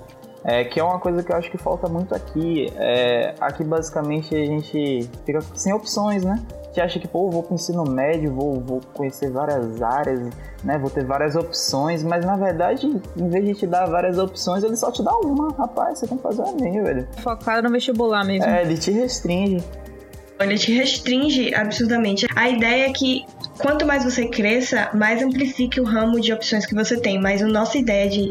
É, 0.47 0.63
que 0.63 0.79
é 0.79 0.85
uma 0.85 0.99
coisa 0.99 1.23
que 1.23 1.33
eu 1.33 1.37
acho 1.37 1.51
que 1.51 1.57
falta 1.57 1.89
muito 1.89 2.15
aqui. 2.15 2.71
É, 2.77 3.35
aqui 3.41 3.65
basicamente 3.65 4.35
a 4.35 4.45
gente 4.45 5.09
fica 5.25 5.41
sem 5.55 5.73
opções, 5.73 6.23
né? 6.23 6.45
gente 6.75 6.81
acha 6.81 6.99
que, 6.99 7.07
pô, 7.07 7.31
vou 7.31 7.43
pro 7.43 7.55
ensino 7.55 7.85
médio, 7.85 8.35
vou, 8.35 8.61
vou 8.61 8.81
conhecer 8.93 9.31
várias 9.31 9.81
áreas, 9.81 10.29
né? 10.65 10.77
Vou 10.77 10.91
ter 10.91 11.05
várias 11.05 11.37
opções, 11.37 12.03
mas 12.03 12.27
na 12.27 12.37
verdade, 12.37 12.87
em 13.17 13.29
vez 13.29 13.45
de 13.45 13.55
te 13.55 13.67
dar 13.67 13.87
várias 13.87 14.19
opções, 14.19 14.65
ele 14.65 14.77
só 14.77 14.91
te 14.91 15.03
dá 15.03 15.17
uma. 15.17 15.53
Rapaz, 15.53 16.01
você 16.01 16.09
tem 16.09 16.17
que 16.17 16.23
fazer 16.23 16.43
o 16.43 16.49
Enem, 16.49 16.83
velho. 16.83 17.09
Focado 17.19 17.63
no 17.63 17.71
vestibular 17.71 18.25
mesmo. 18.25 18.51
É, 18.51 18.63
ele 18.63 18.77
te 18.77 18.91
restringe. 18.91 19.63
Ele 20.41 20.59
te 20.59 20.73
restringe 20.73 21.55
absurdamente. 21.55 22.27
A 22.35 22.49
ideia 22.49 22.87
é 22.87 22.93
que 22.93 23.25
quanto 23.59 23.87
mais 23.87 24.05
você 24.05 24.27
cresça, 24.27 24.91
mais 24.95 25.23
amplifique 25.23 25.81
o 25.81 25.85
ramo 25.85 26.21
de 26.21 26.33
opções 26.33 26.67
que 26.67 26.75
você 26.75 26.97
tem. 26.97 27.21
Mas 27.21 27.43
a 27.43 27.47
nossa 27.47 27.79
ideia 27.79 28.09
de, 28.09 28.31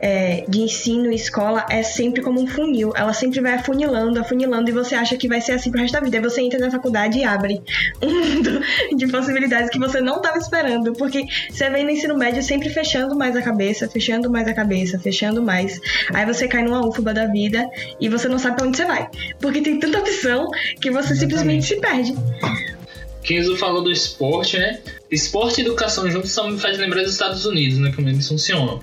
é, 0.00 0.44
de 0.48 0.60
ensino 0.60 1.12
e 1.12 1.14
escola 1.14 1.64
é 1.70 1.82
sempre 1.82 2.22
como 2.22 2.40
um 2.40 2.46
funil. 2.46 2.92
Ela 2.94 3.12
sempre 3.12 3.40
vai 3.40 3.54
afunilando, 3.54 4.20
afunilando, 4.20 4.68
e 4.70 4.72
você 4.72 4.94
acha 4.94 5.16
que 5.16 5.28
vai 5.28 5.40
ser 5.40 5.52
assim 5.52 5.70
pro 5.70 5.80
resto 5.80 5.94
da 5.94 6.00
vida. 6.00 6.16
Aí 6.16 6.22
você 6.22 6.40
entra 6.40 6.58
na 6.58 6.70
faculdade 6.70 7.18
e 7.18 7.24
abre 7.24 7.62
um 8.02 8.10
mundo 8.10 8.60
de 8.96 9.06
possibilidades 9.08 9.70
que 9.70 9.78
você 9.78 10.00
não 10.00 10.16
estava 10.16 10.38
esperando. 10.38 10.92
Porque 10.94 11.24
você 11.50 11.68
vem 11.70 11.84
no 11.84 11.90
ensino 11.90 12.16
médio 12.16 12.42
sempre 12.42 12.68
fechando 12.70 13.16
mais 13.16 13.36
a 13.36 13.42
cabeça, 13.42 13.88
fechando 13.88 14.30
mais 14.30 14.48
a 14.48 14.54
cabeça, 14.54 14.98
fechando 14.98 15.42
mais. 15.42 15.80
Aí 16.12 16.24
você 16.24 16.48
cai 16.48 16.62
numa 16.62 16.86
ufuba 16.86 17.12
da 17.12 17.26
vida 17.26 17.68
e 18.00 18.08
você 18.08 18.28
não 18.28 18.38
sabe 18.38 18.56
pra 18.56 18.66
onde 18.66 18.76
você 18.76 18.84
vai. 18.84 19.08
Porque 19.40 19.60
tem 19.60 19.78
tanta 19.78 19.98
opção 19.98 20.48
que 20.80 20.90
você 20.90 21.14
simplesmente 21.14 21.66
se 21.66 21.76
perde. 21.80 22.14
Kenzo 23.22 23.56
falou 23.56 23.82
do 23.82 23.90
esporte, 23.90 24.58
né? 24.58 24.80
Esporte 25.10 25.60
e 25.60 25.64
educação 25.64 26.10
juntos 26.10 26.32
só 26.32 26.48
me 26.50 26.58
faz 26.58 26.78
lembrar 26.78 27.02
dos 27.02 27.12
Estados 27.12 27.46
Unidos, 27.46 27.78
né? 27.78 27.92
Como 27.94 28.08
eles 28.08 28.26
funcionam. 28.26 28.80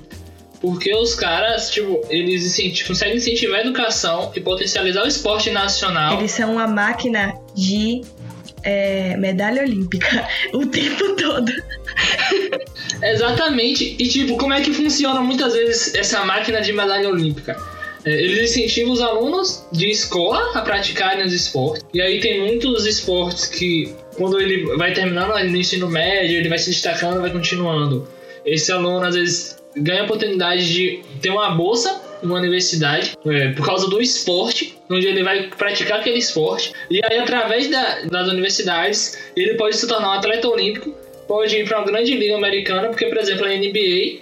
Porque 0.61 0.93
os 0.93 1.15
caras, 1.15 1.71
tipo, 1.71 2.01
eles 2.09 2.57
conseguem 2.85 3.17
incentivar 3.17 3.59
a 3.59 3.61
educação 3.61 4.31
e 4.35 4.41
potencializar 4.41 5.03
o 5.03 5.07
esporte 5.07 5.49
nacional. 5.49 6.17
Eles 6.17 6.31
são 6.31 6.53
uma 6.53 6.67
máquina 6.67 7.33
de 7.55 8.01
é, 8.63 9.15
medalha 9.17 9.61
olímpica 9.61 10.27
o 10.53 10.65
tempo 10.65 11.15
todo. 11.15 11.51
Exatamente. 13.01 13.95
E, 13.97 14.07
tipo, 14.07 14.37
como 14.37 14.53
é 14.53 14.61
que 14.61 14.73
funciona 14.73 15.21
muitas 15.21 15.53
vezes 15.53 15.95
essa 15.95 16.25
máquina 16.25 16.61
de 16.61 16.73
medalha 16.73 17.09
olímpica? 17.09 17.57
É, 18.05 18.11
eles 18.11 18.51
incentivam 18.51 18.93
os 18.93 19.01
alunos 19.01 19.65
de 19.71 19.89
escola 19.89 20.57
a 20.57 20.61
praticarem 20.61 21.25
os 21.25 21.33
esportes. 21.33 21.83
E 21.93 22.01
aí 22.01 22.19
tem 22.19 22.41
muitos 22.41 22.85
esportes 22.85 23.45
que, 23.45 23.93
quando 24.19 24.39
ele 24.39 24.65
vai 24.75 24.93
terminando 24.93 25.29
no 25.29 25.57
ensino 25.57 25.87
médio, 25.89 26.37
ele 26.37 26.49
vai 26.49 26.57
se 26.59 26.69
destacando, 26.69 27.21
vai 27.21 27.31
continuando. 27.31 28.05
Esse 28.45 28.69
aluno, 28.69 29.05
às 29.05 29.15
vezes, 29.15 29.57
ganha 29.77 30.01
a 30.01 30.03
oportunidade 30.03 30.71
de 30.71 31.01
ter 31.21 31.29
uma 31.29 31.51
bolsa 31.51 32.01
numa 32.21 32.37
universidade 32.37 33.17
é, 33.25 33.53
por 33.53 33.65
causa 33.65 33.89
do 33.89 34.01
esporte, 34.01 34.77
onde 34.89 35.07
ele 35.07 35.23
vai 35.23 35.47
praticar 35.57 36.01
aquele 36.01 36.17
esporte. 36.17 36.73
E 36.89 36.99
aí, 37.05 37.17
através 37.17 37.69
da, 37.69 38.01
das 38.01 38.27
universidades, 38.27 39.17
ele 39.37 39.53
pode 39.53 39.77
se 39.77 39.87
tornar 39.87 40.09
um 40.09 40.13
atleta 40.13 40.49
olímpico, 40.49 40.93
pode 41.25 41.55
ir 41.55 41.65
para 41.65 41.77
uma 41.77 41.87
grande 41.87 42.13
liga 42.13 42.35
americana, 42.35 42.89
porque, 42.89 43.05
por 43.05 43.17
exemplo, 43.17 43.45
a 43.45 43.49
NBA 43.49 44.19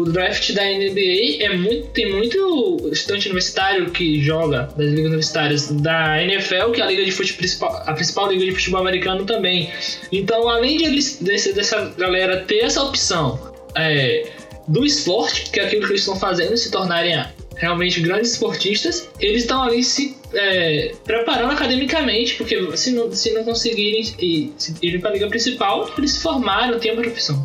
o 0.00 0.04
draft 0.04 0.52
da 0.52 0.62
NBA 0.62 1.42
é 1.42 1.56
muito, 1.56 1.88
tem 1.88 2.12
muito 2.12 2.90
estudante 2.92 3.26
universitário 3.26 3.90
que 3.90 4.20
joga 4.22 4.68
das 4.76 4.88
ligas 4.88 5.06
universitárias 5.06 5.70
da 5.70 6.22
NFL, 6.22 6.70
que 6.72 6.80
é 6.80 6.84
a 6.84 6.86
liga 6.86 7.04
de 7.04 7.12
futebol 7.12 7.38
principal, 7.38 7.82
a 7.86 7.92
principal 7.92 8.30
liga 8.30 8.44
de 8.44 8.52
futebol 8.52 8.80
americano 8.80 9.24
também. 9.24 9.70
Então, 10.10 10.48
além 10.48 10.78
de 10.78 10.84
eles, 10.84 11.18
desse, 11.20 11.52
dessa 11.52 11.92
galera 11.96 12.40
ter 12.40 12.60
essa 12.60 12.82
opção 12.82 13.52
é, 13.76 14.28
do 14.68 14.84
esporte, 14.84 15.50
que 15.50 15.60
é 15.60 15.64
aquilo 15.64 15.82
que 15.82 15.92
eles 15.92 16.02
estão 16.02 16.16
fazendo, 16.16 16.56
se 16.56 16.70
tornarem 16.70 17.22
realmente 17.56 18.00
grandes 18.00 18.32
esportistas, 18.32 19.08
eles 19.20 19.42
estão 19.42 19.62
ali 19.62 19.84
se 19.84 20.16
é, 20.32 20.92
preparando 21.04 21.52
academicamente, 21.52 22.34
porque 22.36 22.76
se 22.76 22.92
não, 22.92 23.12
se 23.12 23.32
não 23.32 23.44
conseguirem 23.44 24.02
ir, 24.18 24.98
para 25.00 25.10
a 25.10 25.12
liga 25.12 25.28
principal, 25.28 25.90
eles 25.98 26.12
se 26.12 26.20
formaram, 26.20 26.78
têm 26.78 26.92
a 26.92 26.96
profissão. 26.96 27.44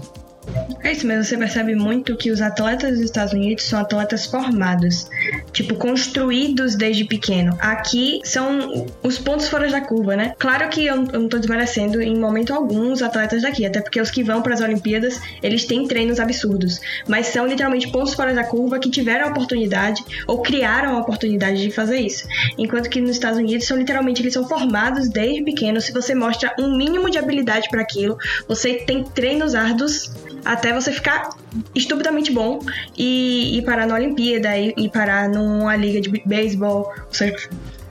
É 0.84 0.92
isso 0.92 1.08
mesmo, 1.08 1.24
você 1.24 1.38
percebe 1.38 1.76
muito 1.76 2.16
que 2.16 2.30
os 2.30 2.42
atletas 2.42 2.92
dos 2.92 3.02
Estados 3.02 3.34
Unidos 3.34 3.64
são 3.64 3.80
atletas 3.80 4.26
formados, 4.28 5.08
tipo, 5.52 5.74
construídos 5.76 6.76
desde 6.76 7.04
pequeno. 7.04 7.58
Aqui 7.60 8.22
são 8.24 8.86
os 9.02 9.18
pontos 9.18 9.48
fora 9.48 9.68
da 9.70 9.82
curva, 9.82 10.16
né? 10.16 10.36
Claro 10.38 10.70
que 10.70 10.86
eu, 10.86 10.98
não 10.98 11.28
tô 11.28 11.38
desmerecendo 11.40 12.02
em 12.02 12.18
momento 12.20 12.54
algum 12.54 12.92
os 12.92 13.02
atletas 13.02 13.42
daqui, 13.42 13.66
até 13.66 13.82
porque 13.82 14.00
os 14.00 14.12
que 14.12 14.24
vão 14.24 14.42
para 14.42 14.54
as 14.54 14.62
Olimpíadas, 14.62 15.20
eles 15.42 15.66
têm 15.66 15.88
treinos 15.88 16.20
absurdos, 16.20 16.80
mas 17.08 17.28
são 17.28 17.48
literalmente 17.48 17.92
pontos 17.92 18.14
fora 18.14 18.34
da 18.34 18.44
curva 18.44 18.78
que 18.78 18.90
tiveram 18.90 19.28
a 19.28 19.32
oportunidade 19.32 20.04
ou 20.28 20.42
criaram 20.42 20.96
a 20.96 21.00
oportunidade 21.00 21.62
de 21.62 21.72
fazer 21.72 21.98
isso. 21.98 22.28
Enquanto 22.58 22.90
que 22.90 23.02
nos 23.02 23.12
Estados 23.12 23.40
Unidos 23.40 23.66
são 23.66 23.78
literalmente 23.78 24.22
eles 24.22 24.34
são 24.34 24.48
formados 24.48 25.10
desde 25.10 25.44
pequeno, 25.44 25.82
se 25.82 25.92
você 25.92 26.14
mostra 26.14 26.54
um 26.60 26.78
mínimo 26.78 27.10
de 27.10 27.18
habilidade 27.18 27.68
para 27.70 27.82
aquilo, 27.82 28.18
você 28.48 28.76
tem 28.76 29.04
treinos 29.04 29.56
árduos 29.56 30.12
até 30.46 30.72
você 30.72 30.92
ficar 30.92 31.30
estupidamente 31.74 32.32
bom 32.32 32.60
e, 32.98 33.58
e 33.58 33.62
parar 33.64 33.88
na 33.88 33.96
Olimpíada 33.96 34.58
e, 34.58 34.74
e 34.78 34.90
parar 34.90 35.28
numa 35.28 35.76
liga 35.76 36.00
de 36.00 36.10
beisebol. 36.26 36.94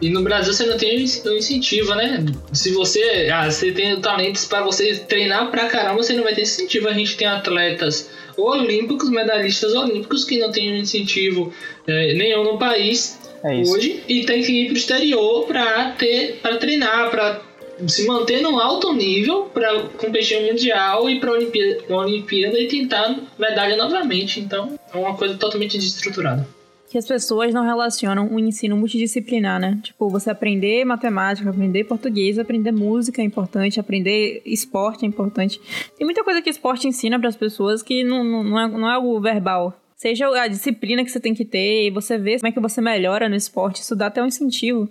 E 0.01 0.11
no 0.11 0.23
Brasil 0.23 0.53
você 0.53 0.67
não 0.67 0.77
tem 0.77 1.01
um 1.01 1.33
incentivo, 1.33 1.95
né? 1.95 2.25
Se 2.53 2.73
você, 2.73 3.29
ah, 3.33 3.51
você 3.51 3.73
tem 3.73 3.99
talentos 4.01 4.45
para 4.45 4.63
você 4.63 4.97
treinar 4.97 5.51
pra 5.51 5.67
caramba, 5.67 6.03
você 6.03 6.13
não 6.13 6.25
vai 6.25 6.35
ter 6.35 6.43
incentivo. 6.43 6.89
A 6.89 6.93
gente 6.93 7.17
tem 7.17 7.27
atletas 7.27 8.11
olímpicos, 8.37 9.11
medalhistas 9.11 9.75
olímpicos 9.75 10.25
que 10.25 10.39
não 10.39 10.51
tem 10.51 10.73
um 10.73 10.77
incentivo 10.77 11.53
é, 11.87 12.15
nenhum 12.15 12.45
no 12.45 12.59
país 12.59 13.19
é 13.45 13.57
hoje 13.61 14.03
e 14.09 14.25
tem 14.25 14.43
que 14.43 14.53
ir 14.53 14.69
pro 14.69 14.77
exterior 14.77 15.47
para 15.47 15.93
ter 15.93 16.39
para 16.43 16.57
treinar, 16.57 17.11
para 17.11 17.43
se 17.89 18.07
manter 18.07 18.41
num 18.43 18.59
alto 18.59 18.93
nível 18.93 19.45
para 19.53 19.81
competir 19.99 20.41
no 20.41 20.49
Mundial 20.49 21.09
e 21.09 21.21
para 21.21 21.31
a 21.31 21.33
Olimpíada, 21.35 21.95
Olimpíada 21.95 22.59
e 22.59 22.69
tentar 22.69 23.17
medalha 23.39 23.77
novamente. 23.77 24.41
Então, 24.41 24.79
é 24.93 24.97
uma 24.97 25.17
coisa 25.17 25.37
totalmente 25.37 25.77
desestruturada 25.77 26.47
que 26.95 26.99
as 26.99 27.09
pessoas 27.09 27.53
não 27.53 27.65
relacionam 27.65 28.33
o 28.33 28.39
ensino 28.39 28.77
multidisciplinar, 28.77 29.59
né? 29.59 29.81
Tipo, 29.83 30.09
você 30.09 30.31
aprender 30.31 30.85
matemática, 30.85 31.51
aprender 31.51 31.83
português, 31.83 32.39
aprender 32.39 32.71
música 32.71 33.21
é 33.21 33.25
importante, 33.25 33.81
aprender 33.81 34.41
esporte 34.47 35.05
é 35.05 35.09
importante. 35.09 35.61
Tem 35.99 36.05
muita 36.05 36.23
coisa 36.23 36.41
que 36.41 36.49
esporte 36.49 36.87
ensina 36.87 37.19
para 37.19 37.29
as 37.29 37.35
pessoas 37.35 37.83
que 37.83 38.05
não, 38.05 38.23
não, 38.23 38.61
é, 38.61 38.69
não 38.69 38.89
é 38.89 38.95
algo 38.95 39.21
verbal. 39.21 39.77
Seja 40.05 40.29
a 40.39 40.47
disciplina 40.47 41.03
que 41.03 41.11
você 41.11 41.19
tem 41.19 41.33
que 41.33 41.47
ter 41.47 41.87
e 41.87 41.91
você 41.91 42.19
vê 42.19 42.37
como 42.37 42.47
é 42.47 42.53
que 42.53 42.61
você 42.61 42.79
melhora 42.79 43.27
no 43.27 43.35
esporte, 43.35 43.81
isso 43.81 43.97
dá 43.97 44.09
até 44.09 44.23
um 44.23 44.27
incentivo. 44.27 44.87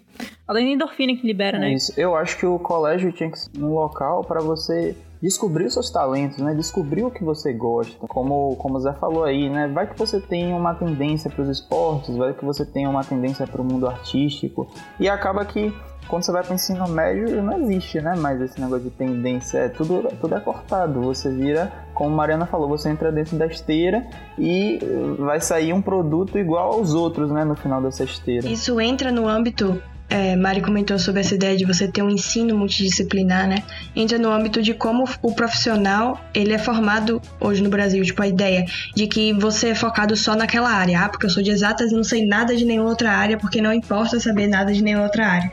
Além 0.48 0.65
da 0.65 0.72
endorfina 0.72 1.15
que 1.15 1.27
libera, 1.27 1.60
né? 1.60 1.70
É 1.70 1.75
isso. 1.75 1.93
Eu 1.96 2.15
acho 2.15 2.36
que 2.36 2.48
o 2.48 2.58
colégio 2.58 3.12
tinha 3.12 3.29
que 3.29 3.38
ser 3.38 3.51
um 3.60 3.75
local 3.75 4.24
para 4.24 4.41
você 4.41 4.98
descobrir 5.22 5.65
os 5.65 5.74
seus 5.74 5.91
talentos, 5.91 6.39
né? 6.39 6.55
Descobrir 6.55 7.03
o 7.03 7.12
que 7.12 7.24
você 7.24 7.53
gosta. 7.53 8.08
Como, 8.08 8.55
como 8.55 8.75
o 8.75 8.79
Zé 8.79 8.91
falou 8.93 9.24
aí, 9.24 9.51
né? 9.51 9.67
Vai 9.67 9.86
que 9.86 9.96
você 9.96 10.20
tem 10.20 10.51
uma 10.51 10.74
tendência 10.74 11.29
para 11.29 11.43
os 11.43 11.50
esportes, 11.50 12.17
vai 12.17 12.34
que 12.34 12.43
você 12.43 12.65
tem 12.65 12.88
uma 12.88 13.03
tendência 13.03 13.46
para 13.46 13.62
o 13.62 13.63
mundo 13.63 13.88
artístico. 13.88 14.67
E 15.00 15.08
acaba 15.08 15.46
que 15.46 15.72
quando 16.08 16.24
você 16.24 16.32
vai 16.32 16.43
para 16.43 16.53
o 16.53 16.55
ensino 16.55 16.88
médio, 16.88 17.41
não 17.41 17.62
existe, 17.62 18.01
né? 18.01 18.15
Mais 18.15 18.41
esse 18.41 18.60
negócio 18.60 18.86
de 18.86 18.89
tendência, 18.89 19.60
é 19.60 19.70
tudo, 19.70 20.08
tudo 20.20 20.36
é 20.36 20.39
cortado. 20.39 21.01
Você 21.01 21.29
vira, 21.29 21.72
como 21.93 22.13
a 22.13 22.17
Mariana 22.17 22.45
falou, 22.45 22.67
você 22.67 22.89
entra 22.89 23.12
dentro 23.12 23.38
da 23.38 23.45
esteira 23.45 24.05
e 24.38 24.79
vai 25.19 25.39
sair 25.39 25.73
um 25.73 25.81
produto 25.81 26.38
igual 26.38 26.73
aos 26.73 26.93
outros, 26.93 27.31
né? 27.31 27.43
No 27.43 27.55
final 27.55 27.81
dessa 27.81 28.03
esteira. 28.03 28.47
Isso 28.47 28.79
entra 28.79 29.12
no 29.12 29.27
âmbito 29.27 29.81
é, 30.10 30.36
Mari 30.36 30.62
comentou 30.62 31.00
sobre 31.00 31.22
essa 31.22 31.33
ideia 31.33 31.57
de 31.57 31.65
você 31.65 31.88
ter 31.88 32.01
um 32.01 32.10
ensino 32.10 32.57
multidisciplinar, 32.57 33.48
né? 33.48 33.63
Entra 33.95 34.17
no 34.17 34.31
âmbito 34.31 34.62
de 34.62 34.74
como 34.74 35.05
o 35.22 35.33
profissional 35.33 36.24
ele 36.33 36.53
é 36.53 36.57
formado 36.57 37.22
hoje 37.39 37.63
no 37.63 37.69
Brasil, 37.69 38.03
tipo 38.03 38.22
a 38.22 38.27
ideia 38.27 38.65
de 38.95 39.07
que 39.07 39.33
você 39.33 39.69
é 39.69 39.75
focado 39.75 40.15
só 40.15 40.36
naquela 40.36 40.69
área. 40.69 41.01
Ah, 41.01 41.10
porque 41.10 41.25
eu 41.25 41.29
sou 41.29 41.41
de 41.41 41.50
exatas 41.50 41.91
e 41.91 41.95
não 41.95 42.03
sei 42.03 42.25
nada 42.25 42.55
de 42.55 42.65
nenhuma 42.65 42.89
outra 42.89 43.12
área, 43.12 43.38
porque 43.38 43.62
não 43.62 43.74
importa 43.74 44.19
saber 44.19 44.48
nada 44.48 44.72
de 44.72 44.83
nenhuma 44.83 45.05
outra 45.05 45.25
área. 45.25 45.51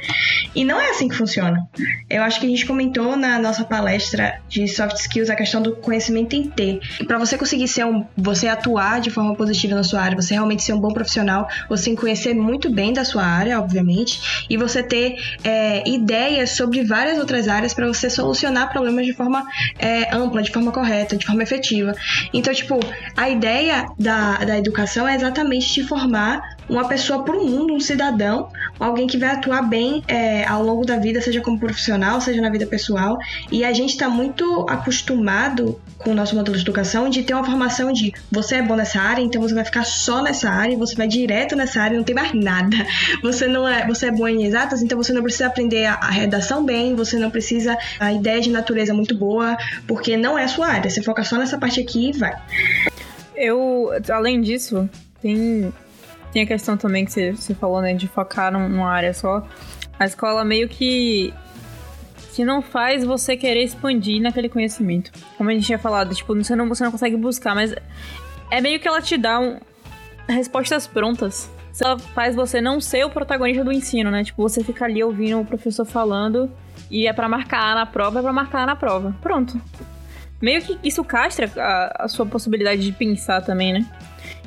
E 0.54 0.64
não 0.64 0.80
é 0.80 0.90
assim 0.90 1.08
que 1.08 1.16
funciona. 1.16 1.66
Eu 2.08 2.22
acho 2.22 2.40
que 2.40 2.46
a 2.46 2.48
gente 2.48 2.66
comentou 2.66 3.16
na 3.16 3.38
nossa 3.38 3.64
palestra 3.64 4.40
de 4.48 4.66
soft 4.68 4.96
skills 4.96 5.30
a 5.30 5.36
questão 5.36 5.62
do 5.62 5.76
conhecimento 5.76 6.34
em 6.34 6.48
T. 6.48 6.80
E 7.00 7.04
para 7.04 7.18
você 7.18 7.38
conseguir 7.38 7.68
ser 7.68 7.86
um, 7.86 8.04
você 8.16 8.48
atuar 8.48 9.00
de 9.00 9.10
forma 9.10 9.34
positiva 9.34 9.74
na 9.74 9.84
sua 9.84 10.02
área, 10.02 10.20
você 10.20 10.34
realmente 10.34 10.62
ser 10.62 10.72
um 10.72 10.80
bom 10.80 10.92
profissional, 10.92 11.48
você 11.68 11.94
conhecer 11.94 12.34
muito 12.34 12.70
bem 12.70 12.92
da 12.92 13.04
sua 13.04 13.24
área, 13.24 13.58
obviamente 13.58 14.20
e 14.48 14.56
você 14.56 14.82
ter 14.82 15.16
é, 15.44 15.88
ideias 15.88 16.50
sobre 16.50 16.82
várias 16.84 17.18
outras 17.18 17.48
áreas 17.48 17.74
para 17.74 17.86
você 17.86 18.08
solucionar 18.08 18.70
problemas 18.70 19.06
de 19.06 19.12
forma 19.12 19.44
é, 19.78 20.14
ampla, 20.14 20.42
de 20.42 20.50
forma 20.50 20.72
correta, 20.72 21.16
de 21.16 21.26
forma 21.26 21.42
efetiva. 21.42 21.94
Então, 22.32 22.52
tipo, 22.52 22.78
a 23.16 23.28
ideia 23.28 23.86
da, 23.98 24.38
da 24.38 24.58
educação 24.58 25.06
é 25.06 25.14
exatamente 25.14 25.72
te 25.72 25.82
formar 25.82 26.59
uma 26.68 26.86
pessoa 26.86 27.24
para 27.24 27.36
o 27.36 27.46
mundo, 27.46 27.74
um 27.74 27.80
cidadão, 27.80 28.48
alguém 28.78 29.06
que 29.06 29.18
vai 29.18 29.30
atuar 29.30 29.62
bem 29.62 30.02
é, 30.06 30.46
ao 30.46 30.62
longo 30.62 30.84
da 30.84 30.96
vida, 30.96 31.20
seja 31.20 31.40
como 31.40 31.58
profissional, 31.58 32.20
seja 32.20 32.40
na 32.40 32.50
vida 32.50 32.66
pessoal. 32.66 33.18
E 33.50 33.64
a 33.64 33.72
gente 33.72 33.90
está 33.90 34.08
muito 34.08 34.66
acostumado 34.68 35.80
com 35.98 36.10
o 36.10 36.14
nosso 36.14 36.34
modelo 36.34 36.56
de 36.56 36.62
educação 36.62 37.10
de 37.10 37.22
ter 37.22 37.34
uma 37.34 37.44
formação 37.44 37.92
de 37.92 38.12
você 38.30 38.56
é 38.56 38.62
bom 38.62 38.74
nessa 38.74 39.00
área, 39.00 39.22
então 39.22 39.40
você 39.40 39.54
vai 39.54 39.64
ficar 39.64 39.84
só 39.84 40.22
nessa 40.22 40.48
área, 40.48 40.76
você 40.76 40.94
vai 40.94 41.06
direto 41.06 41.54
nessa 41.54 41.82
área, 41.82 41.96
não 41.96 42.04
tem 42.04 42.14
mais 42.14 42.32
nada. 42.32 42.76
Você 43.22 43.46
não 43.46 43.68
é, 43.68 43.86
você 43.86 44.06
é 44.06 44.10
bom 44.10 44.26
em 44.26 44.44
exatas, 44.44 44.82
então 44.82 44.96
você 44.96 45.12
não 45.12 45.22
precisa 45.22 45.46
aprender 45.46 45.84
a, 45.84 45.94
a 45.94 46.10
redação 46.10 46.64
bem, 46.64 46.94
você 46.94 47.18
não 47.18 47.30
precisa 47.30 47.76
a 47.98 48.12
ideia 48.12 48.40
de 48.40 48.50
natureza 48.50 48.94
muito 48.94 49.14
boa, 49.14 49.56
porque 49.86 50.16
não 50.16 50.38
é 50.38 50.44
a 50.44 50.48
sua 50.48 50.68
área. 50.68 50.90
Você 50.90 51.02
foca 51.02 51.22
só 51.22 51.36
nessa 51.36 51.58
parte 51.58 51.80
aqui 51.80 52.10
e 52.10 52.12
vai. 52.12 52.34
Eu, 53.34 53.90
além 54.10 54.40
disso, 54.40 54.88
tem 55.20 55.72
tem 56.32 56.42
a 56.42 56.46
questão 56.46 56.76
também 56.76 57.04
que 57.04 57.12
você, 57.12 57.54
falou, 57.54 57.80
né, 57.80 57.94
de 57.94 58.06
focar 58.06 58.52
numa 58.52 58.90
área 58.90 59.12
só. 59.12 59.46
A 59.98 60.06
escola 60.06 60.44
meio 60.44 60.68
que 60.68 61.32
que 62.32 62.44
não 62.44 62.62
faz 62.62 63.04
você 63.04 63.36
querer 63.36 63.64
expandir 63.64 64.22
naquele 64.22 64.48
conhecimento. 64.48 65.10
Como 65.36 65.50
a 65.50 65.52
gente 65.52 65.66
tinha 65.66 65.78
falado, 65.78 66.14
tipo, 66.14 66.34
você 66.34 66.54
não, 66.54 66.68
você 66.68 66.84
não 66.84 66.92
consegue 66.92 67.16
buscar, 67.16 67.54
mas 67.54 67.74
é 68.50 68.60
meio 68.60 68.78
que 68.78 68.86
ela 68.86 69.02
te 69.02 69.16
dá 69.16 69.40
um, 69.40 69.58
respostas 70.28 70.86
prontas. 70.86 71.50
Ela 71.82 71.98
faz 71.98 72.34
você 72.34 72.60
não 72.60 72.80
ser 72.80 73.04
o 73.04 73.10
protagonista 73.10 73.64
do 73.64 73.72
ensino, 73.72 74.10
né? 74.10 74.22
Tipo, 74.22 74.42
você 74.42 74.62
fica 74.62 74.84
ali 74.84 75.02
ouvindo 75.02 75.40
o 75.40 75.44
professor 75.44 75.84
falando 75.84 76.50
e 76.90 77.06
é 77.06 77.12
para 77.12 77.28
marcar 77.28 77.74
na 77.74 77.86
prova, 77.86 78.18
é 78.18 78.22
pra 78.22 78.32
marcar 78.32 78.66
na 78.66 78.76
prova. 78.76 79.14
Pronto. 79.20 79.60
Meio 80.40 80.62
que 80.62 80.78
isso 80.82 81.02
castra 81.04 81.50
a, 81.56 82.04
a 82.04 82.08
sua 82.08 82.26
possibilidade 82.26 82.82
de 82.82 82.92
pensar 82.92 83.42
também, 83.42 83.72
né? 83.72 83.86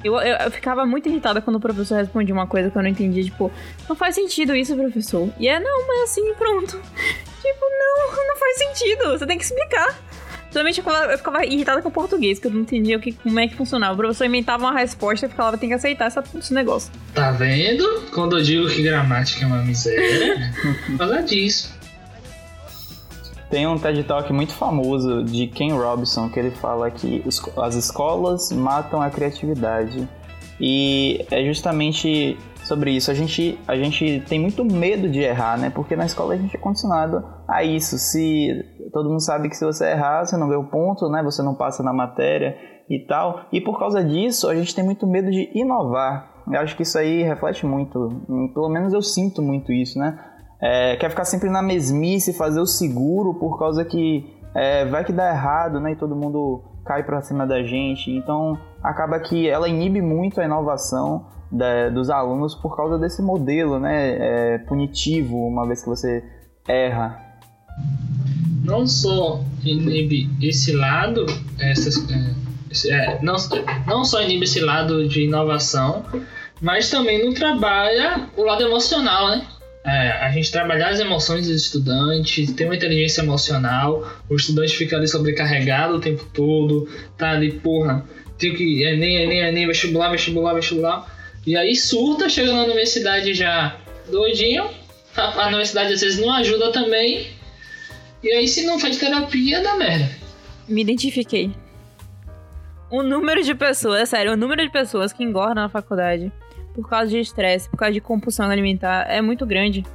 Eu, 0.03 0.15
eu, 0.15 0.35
eu, 0.37 0.51
ficava 0.51 0.85
muito 0.85 1.07
irritada 1.07 1.41
quando 1.41 1.55
o 1.55 1.59
professor 1.59 1.95
respondia 1.95 2.33
uma 2.33 2.47
coisa 2.47 2.69
que 2.69 2.77
eu 2.77 2.81
não 2.81 2.89
entendia, 2.89 3.23
tipo, 3.23 3.51
não 3.87 3.95
faz 3.95 4.15
sentido 4.15 4.55
isso, 4.55 4.75
professor. 4.75 5.29
E 5.39 5.47
é, 5.47 5.59
não, 5.59 5.87
mas 5.87 6.09
assim, 6.09 6.33
pronto. 6.33 6.79
tipo, 7.41 7.65
não, 7.79 8.27
não 8.27 8.37
faz 8.37 8.57
sentido, 8.57 9.11
você 9.11 9.25
tem 9.25 9.37
que 9.37 9.43
explicar. 9.43 9.97
Somente 10.53 10.77
eu 10.77 10.83
ficava, 10.83 11.11
eu 11.11 11.17
ficava 11.17 11.45
irritada 11.45 11.81
com 11.81 11.89
o 11.89 11.91
português, 11.91 12.37
que 12.37 12.45
eu 12.45 12.51
não 12.51 12.61
entendia 12.61 12.95
o 12.95 12.99
que, 12.99 13.11
como 13.11 13.39
é 13.39 13.47
que 13.47 13.55
funcionava. 13.55 13.93
O 13.93 13.97
professor 13.97 14.25
inventava 14.25 14.63
uma 14.63 14.77
resposta 14.77 15.25
e 15.25 15.29
ficava, 15.29 15.57
tem 15.57 15.67
que 15.67 15.73
aceitar 15.73 16.05
essa, 16.05 16.23
esse 16.37 16.53
negócio. 16.53 16.91
Tá 17.11 17.31
vendo? 17.31 18.03
Quando 18.13 18.37
eu 18.37 18.43
digo 18.43 18.69
que 18.69 18.83
gramática 18.83 19.43
é 19.43 19.47
uma 19.47 19.63
miséria, 19.63 20.53
fala 20.95 21.23
disso. 21.23 21.73
Tem 23.53 23.67
um 23.67 23.77
TED 23.77 24.03
Talk 24.05 24.33
muito 24.33 24.51
famoso 24.55 25.23
de 25.23 25.45
Ken 25.45 25.73
Robinson 25.73 26.27
que 26.27 26.39
ele 26.39 26.49
fala 26.49 26.89
que 26.89 27.23
as 27.57 27.75
escolas 27.75 28.51
matam 28.51 28.99
a 28.99 29.11
criatividade. 29.11 30.09
E 30.59 31.23
é 31.29 31.45
justamente 31.45 32.35
sobre 32.63 32.89
isso. 32.89 33.11
A 33.11 33.13
gente, 33.13 33.59
a 33.67 33.75
gente 33.75 34.23
tem 34.27 34.39
muito 34.39 34.65
medo 34.65 35.07
de 35.07 35.19
errar, 35.19 35.59
né? 35.59 35.69
Porque 35.69 35.95
na 35.95 36.07
escola 36.07 36.33
a 36.33 36.37
gente 36.37 36.55
é 36.55 36.59
condicionado 36.59 37.23
a 37.47 37.63
isso. 37.63 37.99
Se 37.99 38.89
todo 38.91 39.07
mundo 39.07 39.21
sabe 39.21 39.47
que 39.49 39.55
se 39.55 39.63
você 39.63 39.91
errar, 39.91 40.25
você 40.25 40.35
não 40.35 40.49
vê 40.49 40.55
o 40.55 40.63
ponto, 40.63 41.07
né? 41.07 41.21
Você 41.21 41.43
não 41.43 41.53
passa 41.53 41.83
na 41.83 41.93
matéria 41.93 42.57
e 42.89 43.05
tal. 43.05 43.45
E 43.51 43.61
por 43.61 43.77
causa 43.77 44.03
disso, 44.03 44.49
a 44.49 44.55
gente 44.55 44.73
tem 44.73 44.83
muito 44.83 45.05
medo 45.05 45.29
de 45.29 45.51
inovar. 45.53 46.41
Eu 46.51 46.59
acho 46.59 46.75
que 46.75 46.81
isso 46.81 46.97
aí 46.97 47.21
reflete 47.21 47.67
muito. 47.67 48.09
Pelo 48.51 48.67
menos 48.67 48.93
eu 48.93 49.01
sinto 49.03 49.43
muito 49.43 49.71
isso, 49.71 49.99
né? 49.99 50.32
É, 50.65 50.95
quer 50.95 51.09
ficar 51.09 51.25
sempre 51.25 51.49
na 51.49 51.61
mesmice, 51.61 52.31
fazer 52.31 52.61
o 52.61 52.65
seguro 52.65 53.33
por 53.33 53.59
causa 53.59 53.83
que 53.83 54.25
é, 54.55 54.85
vai 54.85 55.03
que 55.03 55.11
dá 55.11 55.29
errado, 55.29 55.77
né? 55.77 55.91
E 55.91 55.95
todo 55.97 56.15
mundo 56.15 56.63
cai 56.85 57.03
para 57.03 57.21
cima 57.21 57.45
da 57.45 57.61
gente. 57.63 58.09
Então 58.09 58.57
acaba 58.81 59.19
que 59.19 59.45
ela 59.45 59.67
inibe 59.67 60.01
muito 60.01 60.39
a 60.39 60.45
inovação 60.45 61.25
da, 61.51 61.89
dos 61.89 62.09
alunos 62.09 62.55
por 62.55 62.77
causa 62.77 62.97
desse 62.97 63.21
modelo, 63.21 63.77
né? 63.77 64.53
É, 64.53 64.57
punitivo, 64.59 65.35
uma 65.35 65.67
vez 65.67 65.81
que 65.81 65.89
você 65.89 66.23
erra. 66.65 67.19
Não 68.63 68.87
só 68.87 69.41
inibe 69.65 70.29
esse 70.41 70.71
lado, 70.71 71.25
essas, 71.59 72.07
é, 72.89 73.19
não, 73.21 73.35
não 73.85 74.05
só 74.05 74.21
inibe 74.21 74.45
esse 74.45 74.61
lado 74.61 75.09
de 75.09 75.25
inovação, 75.25 76.05
mas 76.61 76.89
também 76.89 77.25
não 77.25 77.33
trabalha 77.33 78.29
o 78.37 78.43
lado 78.43 78.63
emocional, 78.63 79.27
né? 79.27 79.45
É, 79.85 80.11
a 80.11 80.31
gente 80.31 80.51
trabalhar 80.51 80.89
as 80.89 80.99
emoções 80.99 81.47
dos 81.47 81.55
estudantes, 81.55 82.51
ter 82.53 82.65
uma 82.65 82.75
inteligência 82.75 83.21
emocional, 83.21 84.07
o 84.29 84.35
estudante 84.35 84.77
fica 84.77 84.95
ali 84.95 85.07
sobrecarregado 85.07 85.95
o 85.95 85.99
tempo 85.99 86.25
todo, 86.33 86.87
tá 87.17 87.31
ali, 87.31 87.51
porra, 87.51 88.05
tem 88.37 88.53
que. 88.53 88.83
Enem, 88.83 89.23
Enem, 89.23 89.39
Enem, 89.39 89.67
vestibular, 89.67 90.09
vestibular, 90.09 90.53
vestibular. 90.53 91.05
E 91.45 91.57
aí 91.57 91.75
surta, 91.75 92.29
chega 92.29 92.53
na 92.53 92.63
universidade 92.63 93.33
já 93.33 93.77
doidinho. 94.09 94.69
A, 95.15 95.43
a 95.43 95.47
universidade 95.47 95.93
às 95.93 96.01
vezes 96.01 96.19
não 96.19 96.33
ajuda 96.33 96.71
também. 96.71 97.27
E 98.23 98.31
aí 98.31 98.47
se 98.47 98.65
não 98.65 98.79
faz 98.79 98.97
terapia, 98.97 99.61
dá 99.61 99.75
merda. 99.75 100.09
Me 100.67 100.81
identifiquei. 100.81 101.51
O 102.89 103.03
número 103.03 103.43
de 103.43 103.53
pessoas, 103.53 104.01
é 104.01 104.05
sério, 104.05 104.33
o 104.33 104.37
número 104.37 104.61
de 104.61 104.71
pessoas 104.71 105.11
que 105.11 105.23
engordam 105.23 105.55
na 105.55 105.69
faculdade 105.69 106.31
por 106.73 106.89
causa 106.89 107.09
de 107.09 107.19
estresse, 107.19 107.69
por 107.69 107.77
causa 107.77 107.93
de 107.93 108.01
compulsão 108.01 108.49
alimentar, 108.49 109.05
é 109.09 109.21
muito 109.21 109.45
grande. 109.45 109.85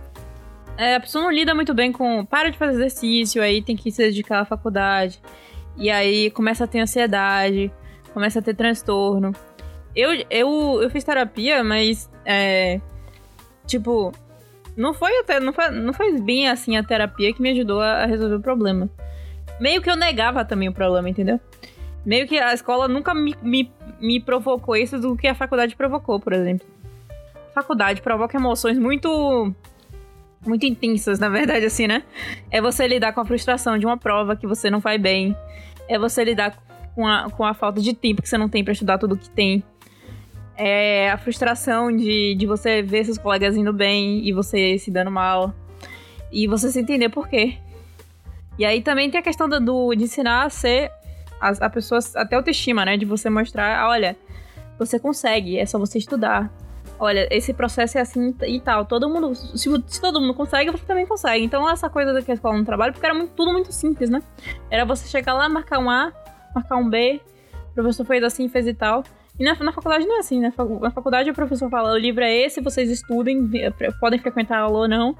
É, 0.76 0.94
a 0.94 1.00
pessoa 1.00 1.24
não 1.24 1.32
lida 1.32 1.54
muito 1.54 1.74
bem 1.74 1.90
com. 1.90 2.24
Para 2.24 2.50
de 2.50 2.56
fazer 2.56 2.74
exercício, 2.74 3.42
aí 3.42 3.60
tem 3.60 3.76
que 3.76 3.90
se 3.90 4.02
dedicar 4.02 4.40
à 4.40 4.44
faculdade. 4.44 5.20
E 5.76 5.90
aí 5.90 6.30
começa 6.30 6.64
a 6.64 6.66
ter 6.68 6.78
ansiedade, 6.78 7.72
começa 8.14 8.38
a 8.38 8.42
ter 8.42 8.54
transtorno. 8.54 9.32
Eu, 9.94 10.10
eu, 10.30 10.80
eu 10.82 10.90
fiz 10.90 11.02
terapia, 11.02 11.64
mas. 11.64 12.08
É, 12.24 12.80
tipo. 13.66 14.12
Não 14.76 14.94
foi 14.94 15.18
até. 15.18 15.40
Não 15.40 15.52
foi, 15.52 15.70
não 15.70 15.92
bem 16.22 16.48
assim 16.48 16.76
a 16.76 16.84
terapia 16.84 17.32
que 17.32 17.42
me 17.42 17.50
ajudou 17.50 17.80
a 17.80 18.06
resolver 18.06 18.36
o 18.36 18.40
problema. 18.40 18.88
Meio 19.60 19.82
que 19.82 19.90
eu 19.90 19.96
negava 19.96 20.44
também 20.44 20.68
o 20.68 20.72
problema, 20.72 21.08
entendeu? 21.08 21.40
Meio 22.06 22.28
que 22.28 22.38
a 22.38 22.54
escola 22.54 22.86
nunca 22.86 23.12
me, 23.12 23.34
me 23.42 23.72
me 24.00 24.20
provocou 24.20 24.76
isso 24.76 24.98
do 24.98 25.16
que 25.16 25.26
a 25.26 25.34
faculdade 25.34 25.76
provocou, 25.76 26.20
por 26.20 26.32
exemplo. 26.32 26.66
Faculdade 27.54 28.00
provoca 28.02 28.36
emoções 28.36 28.78
muito 28.78 29.52
muito 30.46 30.64
intensas, 30.64 31.18
na 31.18 31.28
verdade, 31.28 31.66
assim, 31.66 31.86
né? 31.86 32.02
É 32.50 32.60
você 32.60 32.86
lidar 32.86 33.12
com 33.12 33.20
a 33.20 33.24
frustração 33.24 33.76
de 33.76 33.84
uma 33.84 33.96
prova 33.96 34.36
que 34.36 34.46
você 34.46 34.70
não 34.70 34.80
faz 34.80 35.00
bem. 35.00 35.36
É 35.88 35.98
você 35.98 36.24
lidar 36.24 36.56
com 36.94 37.06
a, 37.06 37.30
com 37.30 37.44
a 37.44 37.54
falta 37.54 37.80
de 37.80 37.94
tempo 37.94 38.22
que 38.22 38.28
você 38.28 38.38
não 38.38 38.48
tem 38.48 38.62
para 38.62 38.72
estudar 38.72 38.98
tudo 38.98 39.16
que 39.16 39.28
tem. 39.30 39.62
É 40.56 41.10
a 41.10 41.18
frustração 41.18 41.94
de, 41.94 42.34
de 42.34 42.46
você 42.46 42.82
ver 42.82 43.04
seus 43.04 43.18
colegas 43.18 43.56
indo 43.56 43.72
bem 43.72 44.26
e 44.26 44.32
você 44.32 44.78
se 44.78 44.90
dando 44.90 45.10
mal. 45.10 45.54
E 46.30 46.46
você 46.46 46.70
se 46.70 46.80
entender 46.80 47.08
por 47.08 47.28
quê. 47.28 47.56
E 48.58 48.64
aí 48.64 48.82
também 48.82 49.10
tem 49.10 49.20
a 49.20 49.22
questão 49.22 49.48
do 49.48 49.94
de 49.94 50.04
ensinar 50.04 50.44
a 50.44 50.50
ser 50.50 50.90
a, 51.40 51.48
a 51.66 51.70
pessoa, 51.70 52.00
até 52.14 52.36
autoestima, 52.36 52.84
né? 52.84 52.96
De 52.96 53.04
você 53.04 53.28
mostrar, 53.30 53.88
olha, 53.88 54.16
você 54.78 54.98
consegue, 54.98 55.58
é 55.58 55.66
só 55.66 55.78
você 55.78 55.98
estudar. 55.98 56.50
Olha, 57.00 57.28
esse 57.30 57.52
processo 57.52 57.98
é 57.98 58.00
assim 58.00 58.34
e 58.46 58.60
tal. 58.60 58.84
Todo 58.84 59.08
mundo, 59.08 59.34
se, 59.34 59.70
se 59.86 60.00
todo 60.00 60.20
mundo 60.20 60.34
consegue, 60.34 60.70
você 60.70 60.84
também 60.84 61.06
consegue. 61.06 61.44
Então, 61.44 61.68
essa 61.68 61.88
coisa 61.88 62.20
que 62.22 62.30
a 62.30 62.34
escola 62.34 62.56
não 62.56 62.64
trabalha, 62.64 62.92
porque 62.92 63.06
era 63.06 63.14
muito, 63.14 63.32
tudo 63.34 63.52
muito 63.52 63.72
simples, 63.72 64.10
né? 64.10 64.22
Era 64.70 64.84
você 64.84 65.08
chegar 65.08 65.34
lá, 65.34 65.48
marcar 65.48 65.78
um 65.78 65.88
A, 65.88 66.12
marcar 66.54 66.76
um 66.76 66.88
B, 66.88 67.20
o 67.70 67.74
professor 67.74 68.04
fez 68.04 68.24
assim, 68.24 68.48
fez 68.48 68.66
e 68.66 68.74
tal. 68.74 69.04
E 69.38 69.44
na, 69.44 69.54
na 69.54 69.72
faculdade 69.72 70.04
não 70.04 70.16
é 70.16 70.18
assim, 70.20 70.40
né? 70.40 70.52
Na 70.80 70.90
faculdade 70.90 71.30
o 71.30 71.34
professor 71.34 71.70
fala, 71.70 71.92
o 71.92 71.96
livro 71.96 72.24
é 72.24 72.34
esse, 72.34 72.60
vocês 72.60 72.90
estudem, 72.90 73.48
podem 74.00 74.18
frequentar 74.18 74.58
a 74.58 74.62
aula 74.62 74.80
ou 74.80 74.88
não. 74.88 75.16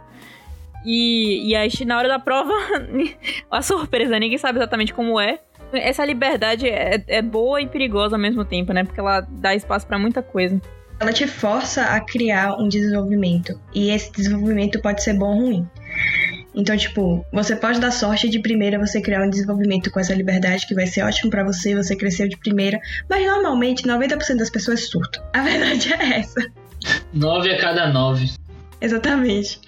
E, 0.85 1.51
e 1.51 1.57
aí, 1.57 1.69
na 1.87 1.99
hora 1.99 2.09
da 2.09 2.19
prova, 2.19 2.53
a 3.51 3.63
surpresa, 3.63 4.19
ninguém 4.19 4.39
sabe 4.39 4.59
exatamente 4.59 4.93
como 4.93 5.21
é. 5.21 5.41
Essa 5.73 6.05
liberdade 6.05 6.69
é, 6.69 7.03
é 7.07 7.23
boa 7.23 7.61
e 7.61 7.67
perigosa 7.67 8.17
ao 8.17 8.21
mesmo 8.21 8.45
tempo, 8.45 8.73
né? 8.73 8.85
Porque 8.85 9.01
ela 9.01 9.21
dá 9.21 9.55
espaço 9.55 9.87
para 9.87 9.99
muita 9.99 10.23
coisa. 10.23 10.61
Ela 11.01 11.13
te 11.13 11.27
força 11.27 11.83
a 11.83 12.01
criar 12.01 12.57
um 12.57 12.69
desenvolvimento. 12.69 13.61
E 13.75 13.91
esse 13.91 14.11
desenvolvimento 14.11 14.81
pode 14.81 15.03
ser 15.03 15.15
bom 15.15 15.33
ou 15.33 15.41
ruim. 15.41 15.69
Então, 16.55 16.77
tipo, 16.77 17.25
você 17.33 17.55
pode 17.55 17.79
dar 17.79 17.93
sorte 17.93 18.29
de 18.29 18.41
primeira 18.41 18.79
você 18.79 19.01
criar 19.01 19.23
um 19.23 19.31
desenvolvimento 19.31 19.91
com 19.93 20.01
essa 20.01 20.15
liberdade 20.15 20.67
que 20.67 20.75
vai 20.75 20.87
ser 20.87 21.03
ótimo 21.03 21.31
para 21.31 21.45
você, 21.45 21.75
você 21.75 21.95
cresceu 21.95 22.29
de 22.29 22.37
primeira, 22.37 22.81
mas 23.09 23.25
normalmente 23.25 23.85
90% 23.85 24.37
das 24.39 24.51
pessoas 24.51 24.89
surtam. 24.89 25.23
A 25.33 25.43
verdade 25.43 25.93
é 25.93 26.19
essa. 26.19 26.45
9 27.13 27.53
a 27.53 27.59
cada 27.59 27.93
9. 27.93 28.33
Exatamente. 28.81 29.61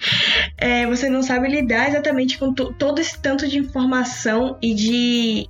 É, 0.57 0.85
você 0.85 1.09
não 1.09 1.21
sabe 1.21 1.47
lidar 1.47 1.89
exatamente 1.89 2.37
com 2.37 2.53
todo 2.53 2.99
esse 2.99 3.21
tanto 3.21 3.47
de 3.47 3.57
informação 3.57 4.57
e 4.61 4.73
de 4.73 5.49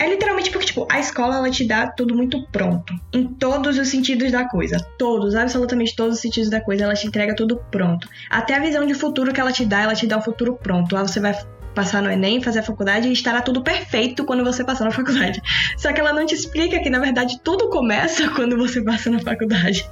É 0.00 0.08
literalmente 0.08 0.50
porque, 0.50 0.64
tipo, 0.64 0.88
a 0.90 0.98
escola 0.98 1.36
ela 1.36 1.50
te 1.50 1.68
dá 1.68 1.86
tudo 1.86 2.16
muito 2.16 2.42
pronto. 2.50 2.94
Em 3.12 3.26
todos 3.34 3.76
os 3.76 3.88
sentidos 3.88 4.32
da 4.32 4.48
coisa. 4.48 4.78
Todos, 4.96 5.34
absolutamente 5.34 5.94
todos 5.94 6.14
os 6.14 6.22
sentidos 6.22 6.48
da 6.48 6.58
coisa. 6.58 6.84
Ela 6.84 6.94
te 6.94 7.06
entrega 7.06 7.36
tudo 7.36 7.60
pronto. 7.70 8.08
Até 8.30 8.54
a 8.54 8.60
visão 8.60 8.86
de 8.86 8.94
futuro 8.94 9.30
que 9.30 9.38
ela 9.38 9.52
te 9.52 9.66
dá, 9.66 9.82
ela 9.82 9.94
te 9.94 10.06
dá 10.06 10.16
o 10.16 10.22
futuro 10.22 10.56
pronto. 10.56 10.94
Lá 10.94 11.02
você 11.02 11.20
vai 11.20 11.38
passar 11.74 12.02
no 12.02 12.10
Enem, 12.10 12.42
fazer 12.42 12.60
a 12.60 12.62
faculdade 12.62 13.08
e 13.08 13.12
estará 13.12 13.42
tudo 13.42 13.62
perfeito 13.62 14.24
quando 14.24 14.42
você 14.42 14.64
passar 14.64 14.86
na 14.86 14.90
faculdade. 14.90 15.38
Só 15.76 15.92
que 15.92 16.00
ela 16.00 16.14
não 16.14 16.24
te 16.24 16.34
explica 16.34 16.80
que, 16.80 16.88
na 16.88 16.98
verdade, 16.98 17.38
tudo 17.44 17.68
começa 17.68 18.26
quando 18.34 18.56
você 18.56 18.82
passa 18.82 19.10
na 19.10 19.18
faculdade. 19.18 19.86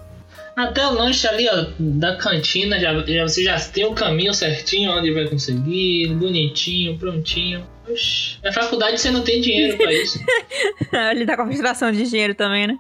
Até 0.59 0.85
o 0.89 0.93
lanche 0.93 1.29
ali, 1.29 1.49
ó, 1.49 1.67
da 1.79 2.17
cantina, 2.17 2.81
já, 2.81 2.93
já, 2.93 3.23
você 3.23 3.45
já 3.45 3.57
tem 3.73 3.85
o 3.85 3.95
caminho 3.95 4.35
certinho 4.35 4.91
onde 4.91 5.15
vai 5.15 5.29
conseguir, 5.29 6.13
bonitinho, 6.17 6.99
prontinho. 6.99 7.65
Oxi, 7.89 8.41
na 8.43 8.53
faculdade 8.53 9.01
você 9.01 9.09
não 9.13 9.23
tem 9.23 9.41
dinheiro 9.41 9.79
pra 9.79 9.93
isso. 9.93 10.19
Ele 11.13 11.25
tá 11.25 11.37
com 11.37 11.43
a 11.43 11.47
frustração 11.47 11.93
de 11.93 12.03
dinheiro 12.11 12.35
também, 12.35 12.67
né? 12.67 12.77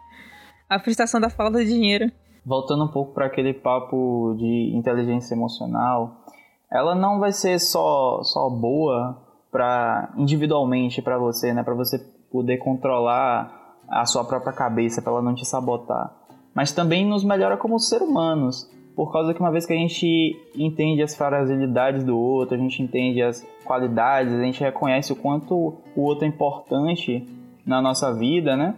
A 0.68 0.80
frustração 0.80 1.20
da 1.20 1.30
falta 1.30 1.64
de 1.64 1.70
dinheiro. 1.70 2.10
Voltando 2.44 2.82
um 2.82 2.88
pouco 2.88 3.14
para 3.14 3.26
aquele 3.26 3.54
papo 3.54 4.34
de 4.36 4.72
inteligência 4.74 5.36
emocional, 5.36 6.26
ela 6.72 6.96
não 6.96 7.20
vai 7.20 7.30
ser 7.30 7.60
só, 7.60 8.24
só 8.24 8.50
boa 8.50 9.24
para 9.52 10.12
individualmente 10.16 11.00
para 11.00 11.16
você, 11.16 11.54
né? 11.54 11.62
Para 11.62 11.74
você 11.74 11.96
poder 12.28 12.58
controlar 12.58 13.76
a 13.88 14.04
sua 14.04 14.24
própria 14.24 14.52
cabeça, 14.52 15.00
para 15.00 15.12
ela 15.12 15.22
não 15.22 15.36
te 15.36 15.46
sabotar. 15.46 16.17
Mas 16.54 16.72
também 16.72 17.06
nos 17.06 17.24
melhora 17.24 17.56
como 17.56 17.78
seres 17.78 18.06
humanos, 18.06 18.70
por 18.98 19.12
causa 19.12 19.32
que 19.32 19.38
uma 19.38 19.52
vez 19.52 19.64
que 19.64 19.72
a 19.72 19.76
gente 19.76 20.36
entende 20.56 21.02
as 21.02 21.14
fragilidades 21.14 22.02
do 22.02 22.18
outro, 22.18 22.56
a 22.56 22.58
gente 22.58 22.82
entende 22.82 23.22
as 23.22 23.46
qualidades, 23.64 24.32
a 24.32 24.42
gente 24.42 24.60
reconhece 24.60 25.12
o 25.12 25.16
quanto 25.16 25.54
o 25.94 26.02
outro 26.02 26.24
é 26.24 26.28
importante 26.28 27.24
na 27.64 27.80
nossa 27.80 28.12
vida, 28.12 28.56
né? 28.56 28.74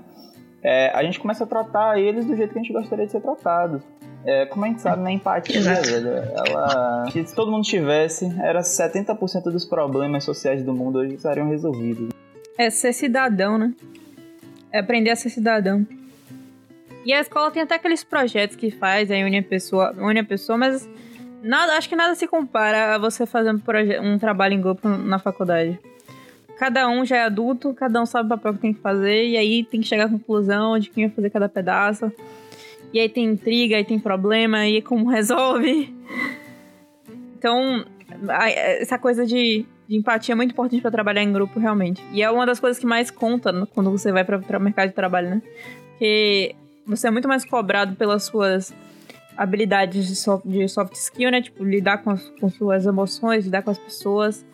É, 0.63 0.91
a 0.95 1.03
gente 1.03 1.19
começa 1.19 1.45
a 1.45 1.47
tratar 1.47 1.99
eles 1.99 2.27
do 2.27 2.37
jeito 2.37 2.53
que 2.53 2.59
a 2.59 2.63
gente 2.63 2.71
gostaria 2.71 3.07
de 3.07 3.13
ser 3.13 3.23
tratado. 3.23 3.83
É, 4.23 4.45
como 4.45 4.67
a 4.67 4.69
gente 4.69 4.83
sabe, 4.83 5.03
na 5.03 5.11
empatia, 5.11 5.57
Exato. 5.57 5.89
velho, 5.89 6.09
ela... 6.09 7.11
Se 7.11 7.35
todo 7.35 7.51
mundo 7.51 7.65
tivesse, 7.65 8.27
era 8.43 8.61
70% 8.61 9.45
dos 9.45 9.65
problemas 9.65 10.25
sociais 10.25 10.63
do 10.63 10.75
mundo 10.75 10.99
hoje 10.99 11.15
estariam 11.15 11.49
resolvidos. 11.49 12.11
É 12.59 12.69
ser 12.69 12.93
cidadão, 12.93 13.57
né? 13.57 13.73
É 14.71 14.81
aprender 14.81 15.09
a 15.09 15.17
ser 15.17 15.31
cidadão. 15.31 15.87
E 17.05 17.13
a 17.13 17.21
escola 17.21 17.51
tem 17.51 17.63
até 17.63 17.77
aqueles 17.77 18.05
projetos 18.05 18.57
que 18.57 18.71
faz, 18.71 19.11
aí 19.11 19.25
une 19.25 19.39
a 19.39 19.43
pessoa, 19.43 19.95
une 19.99 20.21
a 20.21 20.25
pessoa, 20.25 20.59
mas 20.59 20.89
nada, 21.43 21.77
acho 21.77 21.89
que 21.89 21.97
nada 21.97 22.15
se 22.15 22.27
compara 22.27 22.95
a 22.95 22.99
você 22.99 23.25
fazer 23.25 23.51
um, 23.51 23.61
um 24.03 24.19
trabalho 24.19 24.55
em 24.55 24.61
grupo 24.61 24.89
na 24.89 25.19
faculdade. 25.19 25.79
Cada 26.59 26.87
um 26.89 27.07
já 27.07 27.17
é 27.17 27.23
adulto, 27.23 27.73
cada 27.73 28.03
um 28.03 28.05
sabe 28.05 28.27
o 28.27 28.37
papel 28.37 28.53
que 28.53 28.59
tem 28.59 28.75
que 28.75 28.81
fazer, 28.81 29.25
e 29.29 29.37
aí 29.37 29.65
tem 29.65 29.81
que 29.81 29.87
chegar 29.87 30.05
à 30.05 30.09
conclusão 30.11 30.79
de 30.79 30.91
quem 30.91 31.07
vai 31.07 31.17
fazer 31.17 31.31
cada 31.31 31.49
pedaço. 31.49 32.13
E 32.93 33.01
aí 33.01 33.09
tem 33.09 33.25
intriga, 33.25 33.77
aí 33.77 33.85
tem 33.85 33.99
problema, 33.99 34.59
aí 34.59 34.83
como 34.83 35.09
resolve. 35.09 35.95
Então, 37.39 37.87
essa 38.79 38.99
coisa 38.99 39.25
de, 39.25 39.65
de 39.89 39.97
empatia 39.97 40.35
é 40.35 40.37
muito 40.37 40.51
importante 40.51 40.83
pra 40.83 40.91
trabalhar 40.91 41.23
em 41.23 41.33
grupo, 41.33 41.59
realmente. 41.59 42.05
E 42.13 42.23
é 42.23 42.31
uma 42.31 42.45
das 42.45 42.61
coisas 42.61 42.79
que 42.79 42.87
mais 42.87 43.11
conta 43.11 43.67
quando 43.73 43.91
você 43.91 44.13
vai 44.13 44.25
para 44.25 44.59
o 44.59 44.61
mercado 44.61 44.89
de 44.89 44.95
trabalho, 44.95 45.31
né? 45.31 45.43
Porque 45.93 46.55
você 46.87 47.09
é 47.09 47.11
muito 47.11 47.29
mais 47.29 47.45
cobrado 47.45 47.95
pelas 47.97 48.25
suas 48.25 48.73
habilidades 49.37 50.07
de 50.07 50.17
soft, 50.17 50.47
de 50.47 50.69
soft 50.69 50.95
skill, 50.95 51.31
né? 51.31 51.43
Tipo, 51.43 51.65
lidar 51.65 51.99
com, 51.99 52.11
as, 52.11 52.29
com 52.41 52.49
suas 52.49 52.87
emoções, 52.87 53.45
lidar 53.45 53.63
com 53.63 53.71
as 53.71 53.79
pessoas, 53.79 54.45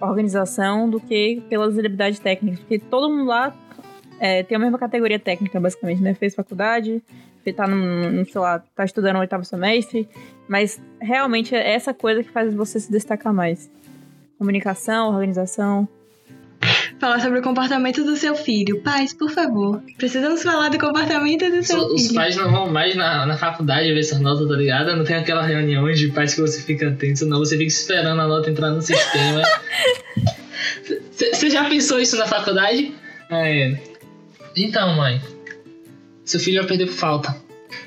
organização, 0.00 0.88
do 0.88 1.00
que 1.00 1.42
pelas 1.48 1.78
habilidades 1.78 2.18
técnicas. 2.18 2.60
Porque 2.60 2.78
todo 2.78 3.10
mundo 3.10 3.28
lá 3.28 3.54
é, 4.18 4.42
tem 4.42 4.56
a 4.56 4.58
mesma 4.58 4.78
categoria 4.78 5.18
técnica, 5.18 5.60
basicamente, 5.60 6.02
né? 6.02 6.14
Fez 6.14 6.34
faculdade, 6.34 7.02
tá 7.56 7.66
no, 7.66 8.24
sei 8.24 8.40
lá, 8.40 8.60
tá 8.74 8.84
estudando 8.84 9.16
o 9.16 9.20
oitavo 9.20 9.44
semestre, 9.44 10.08
mas 10.48 10.80
realmente 11.00 11.54
é 11.54 11.72
essa 11.74 11.92
coisa 11.92 12.22
que 12.22 12.30
faz 12.30 12.54
você 12.54 12.78
se 12.78 12.90
destacar 12.90 13.34
mais. 13.34 13.70
Comunicação, 14.38 15.08
organização. 15.08 15.88
Falar 17.02 17.18
sobre 17.18 17.40
o 17.40 17.42
comportamento 17.42 18.04
do 18.04 18.16
seu 18.16 18.36
filho. 18.36 18.80
Pais, 18.80 19.12
por 19.12 19.28
favor, 19.28 19.82
precisamos 19.98 20.40
falar 20.40 20.68
do 20.68 20.78
comportamento 20.78 21.50
do 21.50 21.60
seu 21.60 21.84
Os 21.86 22.02
filho. 22.02 22.14
pais 22.14 22.36
não 22.36 22.48
vão 22.48 22.70
mais 22.70 22.94
na, 22.94 23.26
na 23.26 23.36
faculdade 23.36 23.92
ver 23.92 23.98
essas 23.98 24.20
notas, 24.20 24.46
tá 24.46 24.54
ligado? 24.54 24.94
Não 24.94 25.02
tem 25.02 25.16
aquela 25.16 25.42
reunião 25.42 25.90
de 25.90 26.12
pais 26.12 26.32
que 26.32 26.40
você 26.40 26.62
fica 26.62 26.92
tenso, 26.92 27.26
não. 27.26 27.40
Você 27.40 27.56
fica 27.56 27.66
esperando 27.66 28.20
a 28.20 28.28
nota 28.28 28.48
entrar 28.48 28.70
no 28.70 28.80
sistema. 28.80 29.42
Você 31.10 31.50
já 31.50 31.68
pensou 31.68 31.98
isso 31.98 32.16
na 32.16 32.28
faculdade? 32.28 32.94
É. 33.28 33.76
Então, 34.56 34.94
mãe. 34.94 35.20
Seu 36.24 36.38
filho 36.38 36.60
vai 36.60 36.68
perder 36.68 36.86
por 36.86 36.94
falta. 36.94 37.36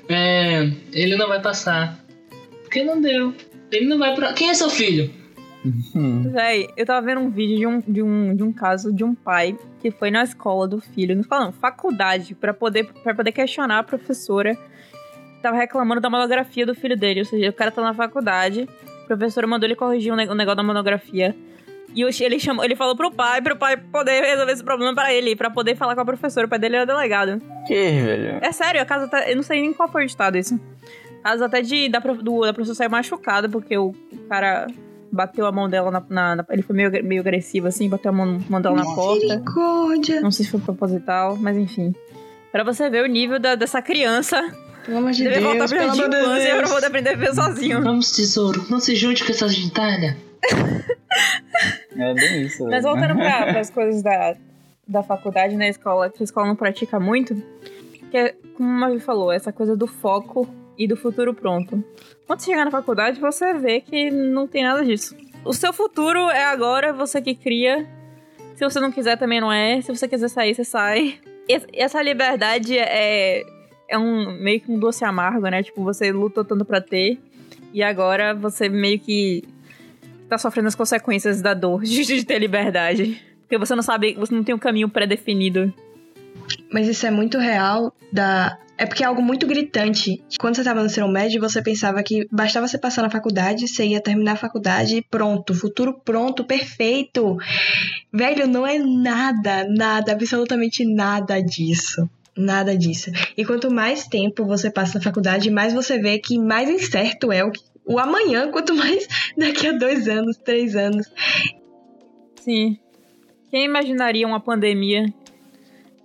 É. 0.10 0.69
Ele 0.91 1.15
não 1.15 1.30
vai 1.30 1.41
passar. 1.41 2.04
Porque 2.63 2.84
não 2.84 2.99
deu. 2.99 3.34
Ele 3.71 3.86
não 3.86 3.97
vai 3.97 4.13
pra. 4.13 4.34
Quem 4.34 4.49
é 4.49 4.54
seu 4.54 4.69
filho? 4.69 5.10
Hum. 5.95 6.32
Véi, 6.32 6.67
eu 6.78 6.86
tava 6.86 7.06
vendo 7.06 7.21
um 7.21 7.30
vídeo 7.30 7.58
de 7.58 7.67
um, 7.67 7.80
de, 7.82 8.01
um, 8.04 8.36
de 8.36 8.43
um 8.43 8.54
caso 8.54 8.93
de 8.93 9.04
um 9.04 9.15
pai 9.15 9.58
que 9.80 9.89
foi 9.91 10.12
na 10.12 10.23
escola 10.23 10.67
do 10.67 10.80
filho, 10.80 11.15
não 11.15 11.39
não, 11.39 11.51
faculdade, 11.51 12.36
pra 12.36 12.54
poder, 12.54 12.86
pra 13.04 13.13
poder 13.15 13.32
questionar 13.32 13.80
a 13.80 13.84
professora 13.84 14.56
que 14.56 15.41
tava 15.41 15.58
reclamando 15.58 16.01
da 16.01 16.10
monografia 16.10 16.65
do 16.65 16.75
filho 16.75 16.97
dele. 16.97 17.21
Ou 17.21 17.25
seja, 17.25 17.49
o 17.49 17.54
cara 17.54 17.71
tá 17.71 17.82
na 17.82 17.93
faculdade, 17.93 18.67
a 19.04 19.08
professora 19.08 19.47
mandou 19.47 19.67
ele 19.67 19.75
corrigir 19.75 20.13
um, 20.13 20.15
ne- 20.15 20.25
negócio 20.25 20.56
da 20.56 20.63
monografia. 20.63 21.36
E 21.95 22.04
ele, 22.04 22.39
chamou, 22.39 22.65
ele 22.65 22.75
falou 22.75 22.93
pro 22.95 23.10
pai, 23.10 23.41
pro 23.41 23.56
pai 23.56 23.78
poder 23.78 24.21
resolver 24.21 24.51
esse 24.51 24.63
problema 24.63 24.93
pra 24.93 25.13
ele, 25.13 25.34
pra 25.34 25.49
poder 25.49 25.78
falar 25.78 25.95
com 25.95 26.01
a 26.01 26.06
professora. 26.06 26.45
O 26.45 26.49
pai 26.49 26.60
dele 26.60 26.75
era 26.75 26.86
delegado. 26.86 27.41
Que, 27.65 27.73
velho? 27.73 28.39
É 28.41 28.51
sério, 28.51 28.82
a 28.82 28.86
casa 28.86 29.08
tá. 29.08 29.30
Eu 29.30 29.38
não 29.38 29.43
sei 29.43 29.62
nem 29.62 29.71
qual 29.71 29.88
foi 29.88 30.04
o 30.04 30.06
estado 30.06 30.38
isso. 30.38 30.60
Caso 31.23 31.45
até 31.45 31.62
de 31.62 31.88
da, 31.88 31.99
do, 31.99 32.41
da 32.41 32.54
professora 32.54 32.75
sair 32.75 32.89
machucada, 32.89 33.47
porque 33.47 33.78
o 33.78 33.93
cara 34.28 34.67
bateu 35.12 35.46
a 35.46 35.52
mão 35.52 35.70
dela 35.70 35.89
na, 35.91 36.04
na- 36.10 36.36
na- 36.38 36.46
Ele 36.50 36.62
foi 36.62 36.76
meio, 36.76 36.91
meio 37.04 37.22
agressivo, 37.22 37.68
assim, 37.68 37.89
bateu 37.89 38.10
a 38.10 38.13
mão, 38.13 38.39
mão 38.50 38.62
dela 38.62 38.76
na 38.76 38.84
porta. 38.96 39.26
Não 40.22 40.32
sei 40.32 40.46
se 40.46 40.52
foi 40.52 40.60
proposital, 40.62 41.38
mas 41.38 41.56
enfim. 41.58 41.94
Pra 42.52 42.63
você 42.63 42.89
ver 42.89 43.04
o 43.04 43.08
nível 43.08 43.39
da- 43.39 43.56
dessa 43.56 43.82
criança. 43.82 44.41
Pelo 44.86 44.98
amor 45.00 45.12
de 45.12 45.24
Deve 45.24 45.39
voltar 45.41 45.58
Deus, 45.60 45.72
pra 45.72 45.80
pelo 45.80 45.94
de 45.94 46.02
amor 46.04 46.10
de 46.12 46.22
infância 46.22 46.56
pra 46.58 46.68
poder 46.70 46.86
aprender 46.88 47.10
a 47.10 47.13
viver 47.13 47.34
sozinho. 47.34 47.82
Vamos, 47.82 48.12
tesouro. 48.12 48.65
Não 48.70 48.80
se 48.80 48.96
junte 48.96 49.26
com 49.26 49.32
essa 49.32 49.48
gentalha. 49.50 50.15
É 51.98 52.13
bem 52.13 52.44
isso, 52.44 52.60
velho. 52.60 52.70
Mas 52.72 52.84
voltando 52.84 53.15
para 53.15 53.60
as 53.60 53.70
coisas 53.70 54.04
da, 54.04 54.36
da 54.88 55.02
faculdade 55.04 55.56
na 55.56 55.68
escola, 55.68 56.10
que 56.10 56.22
a 56.22 56.24
escola 56.24 56.48
não 56.48 56.56
pratica 56.56 57.00
muito, 57.00 57.36
que 58.12 58.18
é, 58.18 58.36
como 58.56 58.70
a 58.70 58.74
Mavi 58.89 59.00
falou, 59.00 59.32
essa 59.32 59.52
coisa 59.52 59.76
do 59.76 59.88
foco 59.88 60.48
e 60.77 60.88
do 60.88 60.95
futuro 60.97 61.33
pronto. 61.33 61.83
Quando 62.27 62.39
você 62.39 62.51
chegar 62.51 62.65
na 62.65 62.71
faculdade, 62.71 63.19
você 63.19 63.53
vê 63.53 63.81
que 63.81 64.09
não 64.11 64.47
tem 64.47 64.63
nada 64.63 64.83
disso. 64.83 65.15
O 65.43 65.53
seu 65.53 65.71
futuro 65.71 66.19
é 66.29 66.43
agora, 66.45 66.91
você 66.91 67.21
que 67.21 67.35
cria. 67.35 67.88
Se 68.55 68.63
você 68.63 68.79
não 68.79 68.91
quiser, 68.91 69.17
também 69.17 69.39
não 69.41 69.51
é. 69.51 69.81
Se 69.81 69.93
você 69.95 70.07
quiser 70.07 70.29
sair, 70.29 70.55
você 70.55 70.63
sai. 70.63 71.19
Essa- 71.47 71.67
Essa 71.73 72.01
liberdade 72.01 72.77
é, 72.77 73.43
é 73.88 73.97
um 73.97 74.31
meio 74.41 74.59
que 74.61 74.71
um 74.71 74.79
doce 74.79 75.03
amargo, 75.05 75.47
né? 75.47 75.61
Tipo, 75.61 75.83
você 75.83 76.11
lutou 76.11 76.43
tanto 76.43 76.65
pra 76.65 76.81
ter. 76.81 77.19
E 77.73 77.83
agora 77.83 78.33
você 78.33 78.67
meio 78.69 78.99
que 78.99 79.43
tá 80.29 80.38
sofrendo 80.38 80.67
as 80.67 80.75
consequências 80.75 81.41
da 81.41 81.53
dor 81.53 81.83
de, 81.83 82.03
de 82.05 82.25
ter 82.25 82.39
liberdade. 82.39 83.21
Porque 83.41 83.57
você 83.59 83.75
não 83.75 83.83
sabe, 83.83 84.15
você 84.15 84.33
não 84.33 84.43
tem 84.43 84.55
um 84.55 84.59
caminho 84.59 84.89
pré-definido. 84.89 85.71
Mas 86.71 86.88
isso 86.88 87.05
é 87.05 87.11
muito 87.11 87.38
real 87.38 87.93
da. 88.11 88.57
É 88.77 88.85
porque 88.85 89.03
é 89.03 89.05
algo 89.05 89.21
muito 89.21 89.47
gritante. 89.47 90.21
Quando 90.38 90.55
você 90.55 90.63
tava 90.63 90.81
no 90.81 90.88
ensino 90.88 91.07
médio, 91.07 91.39
você 91.39 91.61
pensava 91.61 92.03
que 92.03 92.27
bastava 92.29 92.67
você 92.67 92.77
passar 92.77 93.03
na 93.03 93.09
faculdade, 93.09 93.67
você 93.67 93.85
ia 93.85 94.01
terminar 94.01 94.33
a 94.33 94.38
faculdade 94.38 94.97
e 94.97 95.01
pronto, 95.01 95.53
futuro 95.53 95.93
pronto, 96.03 96.43
perfeito. 96.43 97.38
Velho, 98.11 98.47
não 98.47 98.67
é 98.67 98.77
nada, 98.77 99.65
nada, 99.69 100.11
absolutamente 100.11 100.83
nada 100.83 101.41
disso. 101.41 102.09
Nada 102.38 102.77
disso. 102.77 103.11
E 103.38 103.45
quanto 103.45 103.71
mais 103.71 104.07
tempo 104.07 104.45
você 104.45 104.69
passa 104.69 104.97
na 104.97 105.03
faculdade, 105.03 105.49
mais 105.49 105.73
você 105.73 105.97
vê 105.97 106.19
que 106.19 106.38
mais 106.38 106.69
incerto 106.69 107.31
é 107.31 107.45
o, 107.45 107.51
o 107.85 107.97
amanhã, 107.97 108.51
quanto 108.51 108.75
mais 108.75 109.07
daqui 109.38 109.67
a 109.67 109.71
dois 109.71 110.05
anos, 110.09 110.35
três 110.35 110.75
anos. 110.75 111.07
Sim. 112.41 112.77
Quem 113.49 113.63
imaginaria 113.63 114.27
uma 114.27 114.41
pandemia 114.41 115.05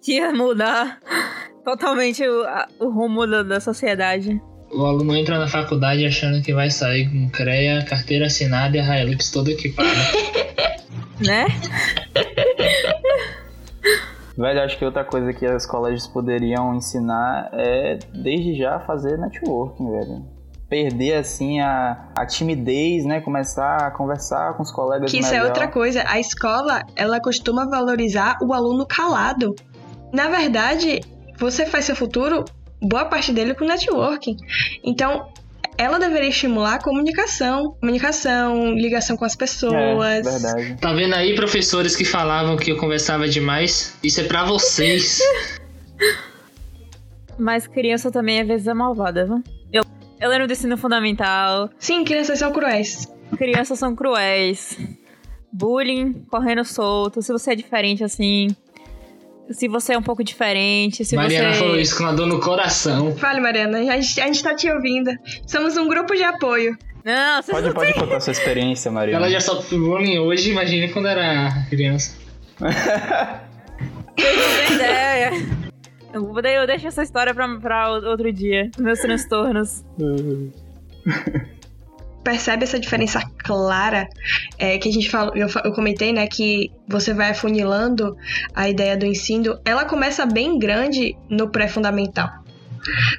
que 0.00 0.12
ia 0.14 0.32
mudar 0.32 1.00
totalmente 1.76 2.26
o, 2.26 2.44
a- 2.44 2.68
o 2.78 2.90
rumo 2.90 3.26
da, 3.26 3.42
da 3.42 3.60
sociedade? 3.60 4.40
O 4.72 4.84
aluno 4.84 5.16
entra 5.16 5.38
na 5.38 5.48
faculdade 5.48 6.04
achando 6.06 6.42
que 6.42 6.54
vai 6.54 6.70
sair 6.70 7.08
com 7.10 7.28
CREA, 7.30 7.84
carteira 7.84 8.26
assinada 8.26 8.76
e 8.76 8.80
a 8.80 9.02
Hilux 9.02 9.30
toda 9.30 9.50
equipada. 9.50 9.88
Né? 11.20 11.44
Velho, 14.36 14.62
acho 14.62 14.78
que 14.78 14.84
outra 14.86 15.04
coisa 15.04 15.32
que 15.34 15.44
as 15.44 15.66
colégios 15.66 16.06
poderiam 16.06 16.74
ensinar 16.74 17.50
é, 17.52 17.98
desde 18.14 18.56
já, 18.56 18.80
fazer 18.80 19.18
networking, 19.18 19.90
velho. 19.90 20.24
perder 20.68 21.14
assim 21.16 21.60
a, 21.60 22.08
a 22.16 22.24
timidez, 22.24 23.04
né? 23.04 23.20
Começar 23.20 23.76
a 23.86 23.90
conversar 23.90 24.54
com 24.56 24.62
os 24.62 24.70
colegas 24.72 25.10
Que 25.10 25.18
isso 25.18 25.30
melhor. 25.30 25.44
é 25.44 25.48
outra 25.48 25.68
coisa. 25.68 26.04
A 26.06 26.18
escola, 26.18 26.82
ela 26.96 27.20
costuma 27.20 27.68
valorizar 27.68 28.38
o 28.40 28.54
aluno 28.54 28.86
calado. 28.86 29.54
Na 30.12 30.28
verdade, 30.28 31.00
você 31.40 31.66
faz 31.66 31.86
seu 31.86 31.96
futuro, 31.96 32.44
boa 32.80 33.06
parte 33.06 33.32
dele 33.32 33.54
com 33.54 33.64
networking. 33.64 34.36
Então, 34.84 35.32
ela 35.78 35.98
deveria 35.98 36.28
estimular 36.28 36.74
a 36.74 36.82
comunicação, 36.82 37.74
comunicação, 37.80 38.74
ligação 38.74 39.16
com 39.16 39.24
as 39.24 39.34
É, 39.34 39.36
pessoas. 39.38 40.24
verdade. 40.24 40.76
Tá 40.80 40.92
vendo 40.92 41.14
aí, 41.14 41.34
professores 41.34 41.96
que 41.96 42.04
falavam 42.04 42.56
que 42.56 42.70
eu 42.70 42.76
conversava 42.76 43.26
demais? 43.28 43.96
Isso 44.02 44.20
é 44.20 44.24
pra 44.24 44.44
vocês. 44.44 45.20
Mas 47.38 47.66
criança 47.66 48.10
também 48.10 48.40
às 48.40 48.46
vezes 48.46 48.66
é 48.66 48.74
malvada, 48.74 49.24
viu? 49.24 49.42
Eu, 49.72 49.82
eu 50.20 50.28
lembro 50.28 50.46
do 50.46 50.52
ensino 50.52 50.76
fundamental. 50.76 51.70
Sim, 51.78 52.04
crianças 52.04 52.38
são 52.38 52.52
cruéis. 52.52 53.08
Crianças 53.38 53.78
são 53.78 53.94
cruéis. 53.96 54.76
Bullying 55.52 56.24
correndo 56.30 56.64
solto. 56.64 57.22
Se 57.22 57.32
você 57.32 57.52
é 57.52 57.54
diferente 57.56 58.04
assim. 58.04 58.48
Se 59.50 59.68
você 59.68 59.94
é 59.94 59.98
um 59.98 60.02
pouco 60.02 60.22
diferente. 60.24 61.04
Se 61.04 61.16
Mariana 61.16 61.52
você. 61.52 61.58
falou 61.60 61.76
isso 61.78 61.96
com 61.96 62.04
uma 62.04 62.12
dor 62.12 62.26
no 62.26 62.38
coração. 62.40 63.14
Fale, 63.16 63.40
Mariana, 63.40 63.78
a 63.78 64.00
gente, 64.00 64.20
a 64.20 64.26
gente 64.26 64.42
tá 64.42 64.54
te 64.54 64.70
ouvindo. 64.70 65.10
Somos 65.46 65.76
um 65.76 65.88
grupo 65.88 66.14
de 66.14 66.22
apoio. 66.22 66.76
Não, 67.04 67.42
você 67.42 67.50
Pode, 67.52 67.72
pode 67.72 67.94
contar 67.94 68.20
sua 68.20 68.32
experiência, 68.32 68.90
Maria. 68.90 69.16
Ela 69.16 69.30
já 69.30 69.40
sofre 69.40 69.78
bullying 69.78 70.18
hoje, 70.18 70.50
imagine 70.50 70.88
quando 70.92 71.08
era 71.08 71.48
criança. 71.70 72.14
não 72.60 72.68
tem 74.16 74.74
ideia. 74.74 75.30
Eu, 76.12 76.26
vou- 76.26 76.40
eu 76.40 76.66
deixo 76.66 76.86
essa 76.88 77.02
história 77.02 77.32
pra, 77.34 77.48
pra 77.58 77.90
outro 77.90 78.32
dia. 78.32 78.70
Meus 78.78 78.98
transtornos. 79.00 79.82
percebe 82.22 82.64
essa 82.64 82.78
diferença 82.78 83.20
clara 83.38 84.08
é, 84.58 84.78
que 84.78 84.88
a 84.88 84.92
gente 84.92 85.10
falou, 85.10 85.34
eu, 85.34 85.48
eu 85.64 85.72
comentei, 85.72 86.12
né, 86.12 86.26
que 86.26 86.70
você 86.86 87.14
vai 87.14 87.30
afunilando 87.30 88.16
a 88.54 88.68
ideia 88.68 88.96
do 88.96 89.06
ensino, 89.06 89.58
ela 89.64 89.84
começa 89.84 90.26
bem 90.26 90.58
grande 90.58 91.16
no 91.28 91.50
pré-fundamental. 91.50 92.28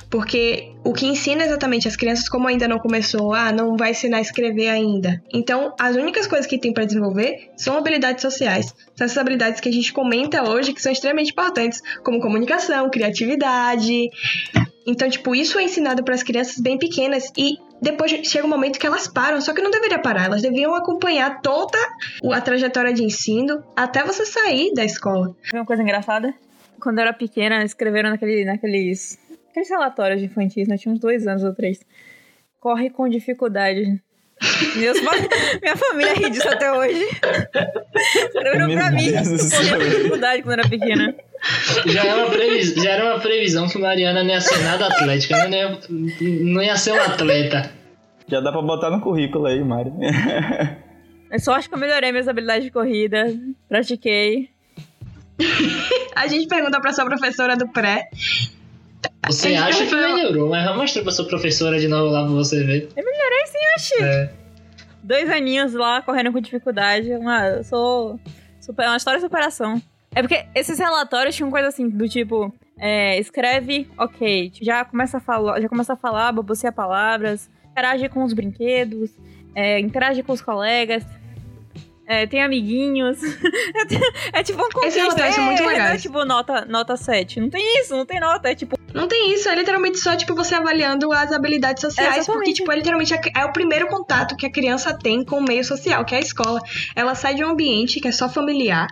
Porque 0.10 0.72
o 0.84 0.94
que 0.94 1.06
ensina 1.06 1.44
exatamente 1.44 1.88
as 1.88 1.96
crianças, 1.96 2.28
como 2.28 2.48
ainda 2.48 2.68
não 2.68 2.80
começou, 2.80 3.34
ah, 3.34 3.52
não 3.52 3.78
vai 3.78 3.92
ensinar 3.92 4.18
a 4.18 4.22
escrever 4.22 4.68
ainda. 4.68 5.22
Então, 5.32 5.74
as 5.80 5.96
únicas 5.96 6.26
coisas 6.26 6.48
que 6.48 6.58
tem 6.58 6.74
para 6.74 6.86
desenvolver 6.86 7.52
são 7.56 7.78
habilidades 7.78 8.22
sociais. 8.22 8.74
São 8.96 9.06
essas 9.06 9.18
habilidades 9.18 9.62
que 9.62 9.70
a 9.70 9.72
gente 9.72 9.94
comenta 9.94 10.50
hoje 10.50 10.74
que 10.74 10.82
são 10.82 10.92
extremamente 10.92 11.32
importantes, 11.32 11.82
como 12.04 12.20
comunicação, 12.20 12.90
criatividade, 12.90 14.10
então, 14.86 15.10
tipo, 15.10 15.36
isso 15.36 15.60
é 15.60 15.64
ensinado 15.64 16.04
para 16.04 16.16
as 16.16 16.24
crianças 16.24 16.60
bem 16.60 16.78
pequenas 16.78 17.32
e 17.38 17.58
depois 17.82 18.12
chega 18.28 18.46
um 18.46 18.50
momento 18.50 18.80
que 18.80 18.86
elas 18.86 19.08
param, 19.08 19.42
só 19.42 19.54
que 19.54 19.62
não 19.62 19.72
deveria 19.72 20.00
parar, 20.00 20.26
elas 20.26 20.42
deviam 20.42 20.76
acompanhar 20.76 21.42
toda 21.42 21.78
a 22.32 22.42
trajetória 22.42 22.94
de 22.94 23.04
ensino 23.04 23.64
até 23.76 24.04
você 24.04 24.26
sair 24.26 24.74
da 24.74 24.84
escola. 24.84 25.36
Uma 25.54 25.66
coisa 25.66 25.82
engraçada? 25.82 26.34
Quando 26.80 27.00
eu 27.00 27.04
era 27.04 27.14
pequena, 27.14 27.64
escreveram 27.64 28.10
naquele, 28.10 28.46
naqueles, 28.46 29.20
aqueles 29.50 29.70
relatórios 29.70 30.20
de 30.20 30.26
infantis, 30.26 30.68
né? 30.68 30.78
Tinha 30.78 30.94
uns 30.94 31.00
dois 31.00 31.28
anos 31.28 31.44
ou 31.44 31.54
três. 31.54 31.80
Corre 32.60 32.90
com 32.90 33.08
dificuldade. 33.08 34.02
Meus 34.76 35.00
minha 35.62 35.78
família 35.78 36.14
ri 36.14 36.30
disso 36.32 36.50
até 36.50 36.72
hoje. 36.72 37.04
Escreveram 38.16 38.68
Meu 38.68 38.78
pra 38.78 38.92
mim. 38.92 39.12
Deus 39.12 39.42
céu. 39.42 39.78
com 39.78 39.84
dificuldade 39.84 40.42
quando 40.42 40.60
eu 40.60 40.60
era 40.60 40.70
pequena. 40.70 41.16
Já 41.88 42.06
era, 42.06 42.18
uma 42.24 42.30
previs- 42.30 42.74
já 42.76 42.92
era 42.92 43.06
uma 43.06 43.20
previsão 43.20 43.68
que 43.68 43.78
Mariana 43.78 44.24
não 44.24 44.30
ia 44.30 44.42
ser 44.42 44.60
nada 44.64 44.88
atlética, 44.88 45.48
não 45.48 45.58
ia, 45.58 45.80
não 46.20 46.62
ia 46.62 46.76
ser 46.78 46.92
um 46.94 47.02
atleta. 47.02 47.72
Já 48.28 48.40
dá 48.40 48.52
pra 48.52 48.62
botar 48.62 48.90
no 48.90 49.02
currículo 49.02 49.48
aí, 49.48 49.64
Mari. 49.64 49.92
Eu 51.32 51.40
só 51.40 51.54
acho 51.56 51.68
que 51.68 51.76
eu 51.76 51.80
melhorei 51.80 52.12
minhas 52.12 52.28
habilidades 52.28 52.64
de 52.66 52.72
corrida. 52.72 53.26
Pratiquei. 53.68 54.50
A 56.16 56.28
gente 56.28 56.48
pergunta 56.48 56.80
pra 56.80 56.94
sua 56.94 57.06
professora 57.06 57.56
do 57.58 57.68
pré. 57.70 58.10
Você 59.28 59.56
acha 59.56 59.86
que 59.86 59.96
melhorou, 59.96 60.50
mas 60.50 60.64
vamos 60.64 60.82
mostrar 60.82 61.04
pra 61.04 61.12
sua 61.12 61.26
professora 61.26 61.80
de 61.80 61.88
novo 61.88 62.12
lá 62.12 62.24
pra 62.24 62.32
você 62.34 62.64
ver. 62.64 62.90
Eu 62.96 63.04
melhorei 63.04 63.48
sim, 63.48 63.58
oxi. 63.76 64.04
É. 64.04 64.30
Dois 65.04 65.30
aninhos 65.30 65.74
lá, 65.74 66.02
correndo 66.02 66.32
com 66.32 66.40
dificuldade. 66.40 67.12
Uma, 67.16 67.48
eu 67.48 67.64
sou... 67.64 68.20
Super, 68.60 68.86
uma 68.88 68.98
história 68.98 69.20
de 69.20 69.26
superação. 69.26 69.82
É 70.14 70.22
porque 70.22 70.46
esses 70.54 70.78
relatórios 70.78 71.36
tinham 71.36 71.50
coisa 71.50 71.68
assim, 71.70 71.88
do 71.90 72.08
tipo... 72.08 72.54
é, 72.78 73.18
escreve, 73.20 73.90
ok. 73.98 74.52
Já 74.62 74.84
começa 74.84 75.18
a 75.18 75.20
falar, 75.22 75.62
já 75.62 75.70
começa 75.70 75.94
a 75.94 75.96
falar, 75.96 76.32
balbucia 76.32 76.72
palavras. 76.72 77.50
Interage 77.72 78.10
com 78.10 78.24
os 78.24 78.34
brinquedos. 78.34 79.12
é, 79.56 79.80
interage 79.80 80.24
com 80.24 80.34
os 80.34 80.42
colegas. 80.42 81.06
É, 82.12 82.28
tem 82.28 82.44
amiguinhos. 82.44 83.20
é 84.34 84.44
tipo 84.44 84.62
um 84.62 84.90
relatórios 84.90 85.36
são 85.36 85.46
muito 85.46 85.62
é, 85.62 85.64
Não 85.64 85.72
é 85.72 85.74
legais. 85.74 86.02
tipo 86.02 86.26
nota, 86.26 86.66
nota 86.66 86.98
7. 86.98 87.40
Não 87.40 87.50
tem 87.50 87.80
isso, 87.80 87.96
não 87.96 88.06
tem 88.06 88.20
nota. 88.20 88.50
É 88.50 88.56
tipo, 88.56 88.78
Não 88.94 89.08
tem 89.08 89.34
isso, 89.34 89.48
é 89.48 89.56
literalmente 89.56 89.98
só, 89.98 90.18
tipo, 90.18 90.36
você 90.36 90.54
avaliando 90.56 91.14
as 91.14 91.32
habilidades 91.32 91.80
sociais. 91.80 92.26
Porque, 92.26 92.52
tipo, 92.52 92.70
é 92.70 92.76
literalmente 92.76 93.14
é 93.14 93.46
o 93.46 93.54
primeiro 93.54 93.88
contato 93.88 94.36
que 94.36 94.46
a 94.46 94.52
criança 94.52 94.94
tem 94.94 95.24
com 95.24 95.38
o 95.38 95.42
meio 95.42 95.64
social, 95.64 96.04
que 96.04 96.14
é 96.14 96.18
a 96.18 96.22
escola. 96.22 96.60
Ela 96.98 97.16
sai 97.16 97.34
de 97.34 97.46
um 97.46 97.52
ambiente 97.52 98.02
que 98.02 98.10
é 98.10 98.12
só 98.12 98.28
familiar 98.28 98.88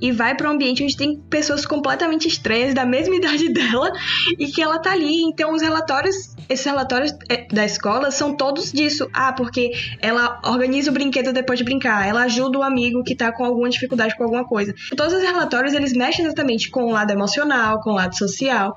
e 0.00 0.10
vai 0.10 0.34
para 0.34 0.48
um 0.48 0.54
ambiente 0.54 0.82
onde 0.82 0.96
tem 0.96 1.20
pessoas 1.30 1.64
completamente 1.64 2.26
estranhas, 2.26 2.74
da 2.74 2.84
mesma 2.84 3.14
idade 3.16 3.50
dela, 3.50 3.92
e 4.36 4.48
que 4.48 4.60
ela 4.60 4.80
tá 4.80 4.90
ali. 4.90 5.22
Então, 5.22 5.52
os 5.52 5.62
relatórios, 5.62 6.33
esses 6.48 6.64
relatórios 6.64 7.12
é, 7.28 7.46
da 7.46 7.64
escola 7.64 8.10
são 8.10 8.36
todos 8.36 8.72
disso. 8.72 9.08
Ah, 9.12 9.32
porque 9.32 9.72
ela 10.00 10.40
organiza 10.44 10.90
o 10.90 10.94
brinquedo 10.94 11.32
depois 11.32 11.58
de 11.58 11.64
brincar, 11.64 12.06
ela 12.06 12.22
ajuda 12.24 12.58
o 12.58 12.62
amigo 12.62 13.02
que 13.02 13.14
tá 13.14 13.32
com 13.32 13.44
alguma 13.44 13.68
dificuldade 13.68 14.16
com 14.16 14.24
alguma 14.24 14.44
coisa. 14.44 14.74
Todos 14.96 15.14
os 15.14 15.22
relatórios, 15.22 15.72
eles 15.72 15.92
mexem 15.92 16.24
exatamente 16.24 16.70
com 16.70 16.84
o 16.84 16.90
lado 16.90 17.10
emocional, 17.10 17.80
com 17.80 17.90
o 17.90 17.94
lado 17.94 18.16
social, 18.16 18.74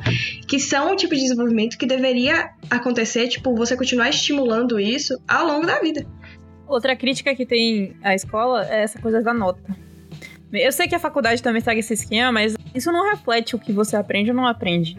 que 0.48 0.60
são 0.60 0.94
o 0.94 0.96
tipo 0.96 1.14
de 1.16 1.22
desenvolvimento 1.22 1.78
que 1.78 1.86
deveria 1.86 2.50
acontecer, 2.70 3.28
tipo, 3.28 3.56
você 3.56 3.76
continuar 3.76 4.10
estimulando 4.10 4.80
isso 4.80 5.20
ao 5.28 5.46
longo 5.46 5.66
da 5.66 5.80
vida. 5.80 6.06
Outra 6.68 6.96
crítica 6.96 7.34
que 7.34 7.46
tem 7.46 7.96
à 8.04 8.14
escola 8.14 8.66
é 8.70 8.84
essa 8.84 9.00
coisa 9.00 9.22
da 9.22 9.34
nota. 9.34 9.88
Eu 10.52 10.72
sei 10.72 10.88
que 10.88 10.96
a 10.96 11.00
faculdade 11.00 11.44
também 11.44 11.62
segue 11.62 11.80
esse 11.80 11.94
esquema, 11.94 12.32
mas 12.32 12.56
isso 12.74 12.92
não 12.92 13.10
reflete 13.10 13.56
o 13.56 13.60
que 13.60 13.74
você 13.74 13.96
aprende 13.98 14.30
ou 14.30 14.36
não 14.36 14.48
aprende. 14.48 14.98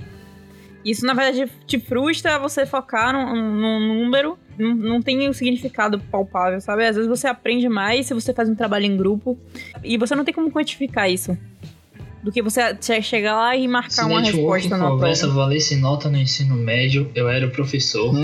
Isso, 0.85 1.05
na 1.05 1.13
verdade, 1.15 1.51
te 1.67 1.79
frustra 1.79 2.39
você 2.39 2.65
focar 2.65 3.13
num, 3.13 3.35
num 3.35 3.95
número, 4.05 4.39
não, 4.59 4.75
não 4.75 5.03
tem 5.03 5.29
um 5.29 5.33
significado 5.33 5.99
palpável, 5.99 6.61
sabe? 6.61 6.87
Às 6.87 6.97
vezes 6.97 7.09
você 7.09 7.27
aprende 7.27 7.69
mais 7.69 8.07
se 8.07 8.15
você 8.15 8.33
faz 8.33 8.49
um 8.49 8.55
trabalho 8.55 8.87
em 8.87 8.97
grupo 8.97 9.39
e 9.85 9.97
você 9.99 10.15
não 10.15 10.25
tem 10.25 10.33
como 10.33 10.51
quantificar 10.51 11.11
isso. 11.11 11.37
Do 12.23 12.33
que 12.33 12.43
você 12.43 12.77
che- 12.81 13.01
chegar 13.03 13.37
lá 13.37 13.55
e 13.57 13.69
marcar 13.69 13.91
Se 13.91 14.03
uma 14.05 14.21
resposta 14.21 14.77
na 14.77 14.89
conversa 14.89 15.27
prova. 15.27 15.43
valesse 15.45 15.77
nota 15.77 16.09
no 16.09 16.17
ensino 16.19 16.57
médio, 16.57 17.11
eu 17.15 17.29
era 17.29 17.47
o 17.47 17.51
professor. 17.51 18.13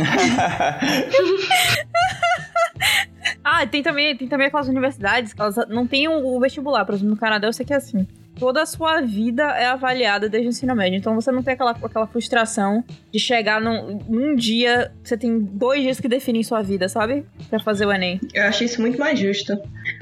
Ah, 3.47 3.67
tem 3.67 3.83
também, 3.83 4.17
tem 4.17 4.27
também 4.27 4.47
aquelas 4.47 4.69
universidades 4.69 5.33
que 5.35 5.41
elas 5.41 5.57
não 5.69 5.87
têm 5.87 6.09
o 6.09 6.35
o 6.37 6.41
vestibular. 6.41 6.85
Por 6.85 6.95
exemplo, 6.95 7.11
no 7.11 7.17
Canadá 7.21 7.47
eu 7.47 7.53
sei 7.53 7.65
que 7.67 7.73
é 7.73 7.77
assim. 7.77 8.07
Toda 8.39 8.63
a 8.63 8.67
sua 8.67 9.01
vida 9.01 9.43
é 9.43 9.67
avaliada 9.67 10.29
desde 10.29 10.49
o 10.49 10.51
ensino 10.51 10.75
médio. 10.75 10.99
Então 10.99 11.15
você 11.15 11.31
não 11.31 11.43
tem 11.43 11.55
aquela, 11.55 11.71
aquela 11.71 12.07
frustração 12.07 12.85
de 13.13 13.19
chegar 13.19 13.61
num, 13.61 13.99
num 14.09 14.35
dia. 14.35 14.93
Você 15.03 15.17
tem 15.17 15.39
dois 15.39 15.83
dias 15.83 16.01
que 16.01 16.09
definem 16.09 16.43
sua 16.43 16.63
vida, 16.63 16.89
sabe? 16.89 17.25
Pra 17.49 17.61
fazer 17.61 17.87
o 17.87 17.93
Enem. 17.93 18.21
Eu 18.33 18.45
acho 18.45 18.65
isso 18.65 18.81
muito 18.81 18.99
mais 18.99 19.19
justo. 19.19 19.57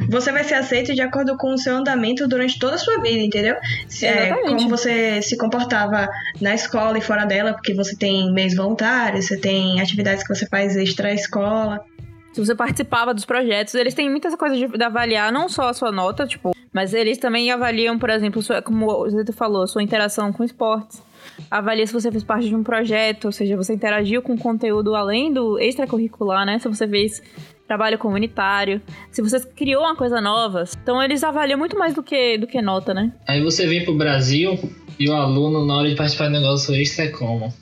Você 0.09 0.33
vai 0.33 0.45
ser 0.45 0.55
aceito 0.55 0.95
de 0.95 1.01
acordo 1.01 1.37
com 1.37 1.53
o 1.53 1.59
seu 1.59 1.77
andamento 1.77 2.27
durante 2.27 2.59
toda 2.59 2.77
a 2.77 2.79
sua 2.79 3.01
vida, 3.01 3.23
entendeu? 3.23 3.57
Se, 3.89 4.07
é, 4.07 4.35
como 4.43 4.69
você 4.69 5.21
se 5.23 5.37
comportava 5.37 6.09
na 6.41 6.55
escola 6.55 6.99
e 6.99 7.01
fora 7.01 7.25
dela, 7.25 7.53
porque 7.53 7.75
você 7.75 7.97
tem 7.97 8.33
mês 8.33 8.55
voluntário, 8.55 9.21
você 9.21 9.37
tem 9.37 9.81
atividades 9.81 10.27
que 10.27 10.35
você 10.35 10.47
faz 10.47 10.77
extra-escola. 10.77 11.85
Se 12.33 12.45
você 12.45 12.55
participava 12.55 13.13
dos 13.13 13.25
projetos, 13.25 13.75
eles 13.75 13.95
têm 13.95 14.11
muitas 14.11 14.35
coisas 14.35 14.59
de, 14.59 14.67
de 14.67 14.83
avaliar, 14.83 15.31
não 15.31 15.49
só 15.49 15.69
a 15.69 15.75
sua 15.75 15.93
nota, 15.93 16.27
tipo, 16.27 16.53
mas 16.73 16.95
eles 16.95 17.19
também 17.19 17.51
avaliam, 17.51 17.99
por 17.99 18.09
exemplo, 18.09 18.43
sua, 18.43 18.63
como 18.63 18.91
o 18.91 19.11
Zito 19.11 19.33
falou, 19.33 19.67
sua 19.67 19.83
interação 19.83 20.33
com 20.33 20.43
esportes. 20.43 21.03
Avalia 21.51 21.87
se 21.87 21.93
você 21.93 22.11
fez 22.11 22.25
parte 22.25 22.49
de 22.49 22.55
um 22.55 22.63
projeto, 22.63 23.27
ou 23.27 23.33
seja, 23.33 23.57
você 23.57 23.75
interagiu 23.75 24.23
com 24.23 24.37
conteúdo 24.37 24.95
além 24.95 25.33
do 25.33 25.59
extracurricular, 25.59 26.47
né? 26.47 26.59
Se 26.59 26.69
você 26.69 26.89
fez 26.89 27.23
trabalho 27.69 27.99
comunitário, 27.99 28.81
se 29.11 29.23
você 29.23 29.41
criou 29.41 29.83
uma 29.83 29.95
coisa 29.95 30.21
nova. 30.21 30.65
Então 30.83 31.03
eles 31.03 31.23
avaliam 31.23 31.59
muito 31.59 31.79
mais 31.79 31.95
do 31.95 32.03
que, 32.03 32.39
do 32.39 32.47
que 32.47 32.61
nota, 32.61 32.93
né? 32.93 33.13
Aí 33.29 33.43
você 33.43 33.67
vem 33.67 33.85
pro 33.85 33.95
Brasil 33.95 34.59
e 34.99 35.09
o 35.09 35.15
aluno, 35.15 35.65
na 35.67 35.77
hora 35.77 35.89
de 35.89 35.97
participar 35.97 36.27
do 36.27 36.33
negócio 36.33 36.75
extra, 36.75 37.05
é 37.05 37.09
como? 37.09 37.53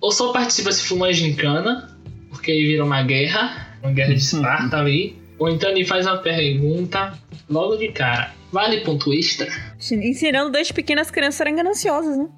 Ou 0.00 0.12
só 0.12 0.32
participa 0.32 0.70
se 0.70 0.86
for 0.86 0.94
uma 0.94 1.12
gincana, 1.12 1.88
porque 2.30 2.52
aí 2.52 2.66
vira 2.66 2.84
uma 2.84 3.02
guerra, 3.02 3.67
uma 3.82 3.92
guerra 3.92 4.14
de 4.14 4.20
Esparta 4.20 4.78
ali. 4.78 5.16
Ou 5.38 5.48
então 5.48 5.70
ele 5.70 5.84
faz 5.84 6.06
uma 6.06 6.18
pergunta 6.18 7.16
logo 7.48 7.76
de 7.76 7.88
cara. 7.88 8.32
Vale 8.52 8.80
ponto 8.80 9.12
extra? 9.12 9.46
Ensinando 9.92 10.50
desde 10.50 10.72
pequenas 10.72 11.10
crianças 11.10 11.36
a 11.36 11.38
serem 11.38 11.56
gananciosas, 11.56 12.16
né? 12.16 12.28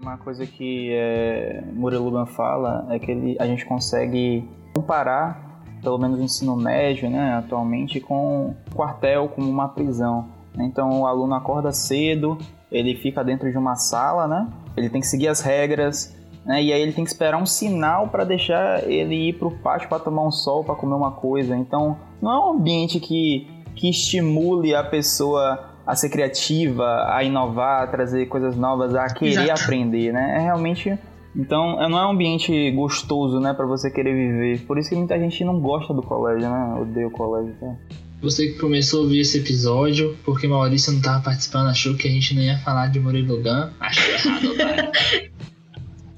Uma 0.00 0.18
coisa 0.18 0.46
que 0.46 0.90
é, 0.92 1.64
Murilo 1.72 2.10
Gun 2.10 2.26
fala 2.26 2.86
é 2.90 2.98
que 2.98 3.10
ele, 3.10 3.36
a 3.40 3.46
gente 3.46 3.64
consegue 3.64 4.44
comparar, 4.74 5.62
pelo 5.82 5.98
menos 5.98 6.20
o 6.20 6.22
ensino 6.22 6.54
médio, 6.54 7.10
né, 7.10 7.34
atualmente, 7.34 7.98
com 7.98 8.48
um 8.48 8.74
quartel, 8.74 9.28
como 9.28 9.50
uma 9.50 9.68
prisão. 9.68 10.28
Então 10.58 11.00
o 11.00 11.06
aluno 11.06 11.34
acorda 11.34 11.72
cedo, 11.72 12.38
ele 12.70 12.94
fica 12.96 13.24
dentro 13.24 13.50
de 13.50 13.56
uma 13.58 13.74
sala, 13.74 14.28
né? 14.28 14.48
Ele 14.76 14.90
tem 14.90 15.00
que 15.00 15.06
seguir 15.06 15.28
as 15.28 15.40
regras, 15.40 16.15
né? 16.46 16.62
E 16.62 16.72
aí 16.72 16.80
ele 16.80 16.92
tem 16.92 17.04
que 17.04 17.10
esperar 17.10 17.36
um 17.36 17.44
sinal 17.44 18.08
para 18.08 18.24
deixar 18.24 18.88
ele 18.88 19.30
ir 19.30 19.32
para 19.34 19.48
o 19.48 19.50
pátio 19.50 19.88
para 19.88 19.98
tomar 19.98 20.26
um 20.26 20.30
sol, 20.30 20.62
para 20.64 20.76
comer 20.76 20.94
uma 20.94 21.10
coisa. 21.10 21.56
Então 21.56 21.98
não 22.22 22.30
é 22.30 22.46
um 22.46 22.50
ambiente 22.52 23.00
que, 23.00 23.48
que 23.74 23.90
estimule 23.90 24.74
a 24.74 24.84
pessoa 24.84 25.72
a 25.84 25.94
ser 25.94 26.08
criativa, 26.08 27.04
a 27.08 27.22
inovar, 27.22 27.82
a 27.82 27.86
trazer 27.86 28.26
coisas 28.26 28.56
novas, 28.56 28.94
a 28.94 29.06
querer 29.06 29.42
Exato. 29.42 29.62
aprender, 29.64 30.12
né? 30.12 30.36
É 30.36 30.40
realmente 30.40 30.98
então, 31.38 31.76
não 31.90 31.98
é 31.98 32.06
um 32.06 32.12
ambiente 32.12 32.70
gostoso, 32.70 33.38
né, 33.38 33.52
para 33.52 33.66
você 33.66 33.90
querer 33.90 34.14
viver. 34.14 34.66
Por 34.66 34.78
isso 34.78 34.88
que 34.88 34.96
muita 34.96 35.18
gente 35.18 35.44
não 35.44 35.60
gosta 35.60 35.92
do 35.92 36.00
colégio, 36.00 36.48
né? 36.48 36.78
Odeia 36.80 37.06
o 37.06 37.10
colégio. 37.10 37.54
Né? 37.60 37.76
Você 38.22 38.46
que 38.46 38.58
começou 38.58 39.00
a 39.00 39.02
ouvir 39.02 39.20
esse 39.20 39.36
episódio, 39.36 40.16
porque 40.24 40.48
Maurício 40.48 40.94
não 40.94 41.02
tava 41.02 41.22
participando, 41.22 41.68
achou 41.68 41.94
que 41.94 42.08
a 42.08 42.10
gente 42.10 42.34
não 42.34 42.40
ia 42.40 42.56
falar 42.60 42.86
de 42.86 42.98
Murilo 42.98 43.42
Gun. 43.42 43.68
Achou 43.78 44.14
errado, 44.14 44.56
tá? 44.56 44.92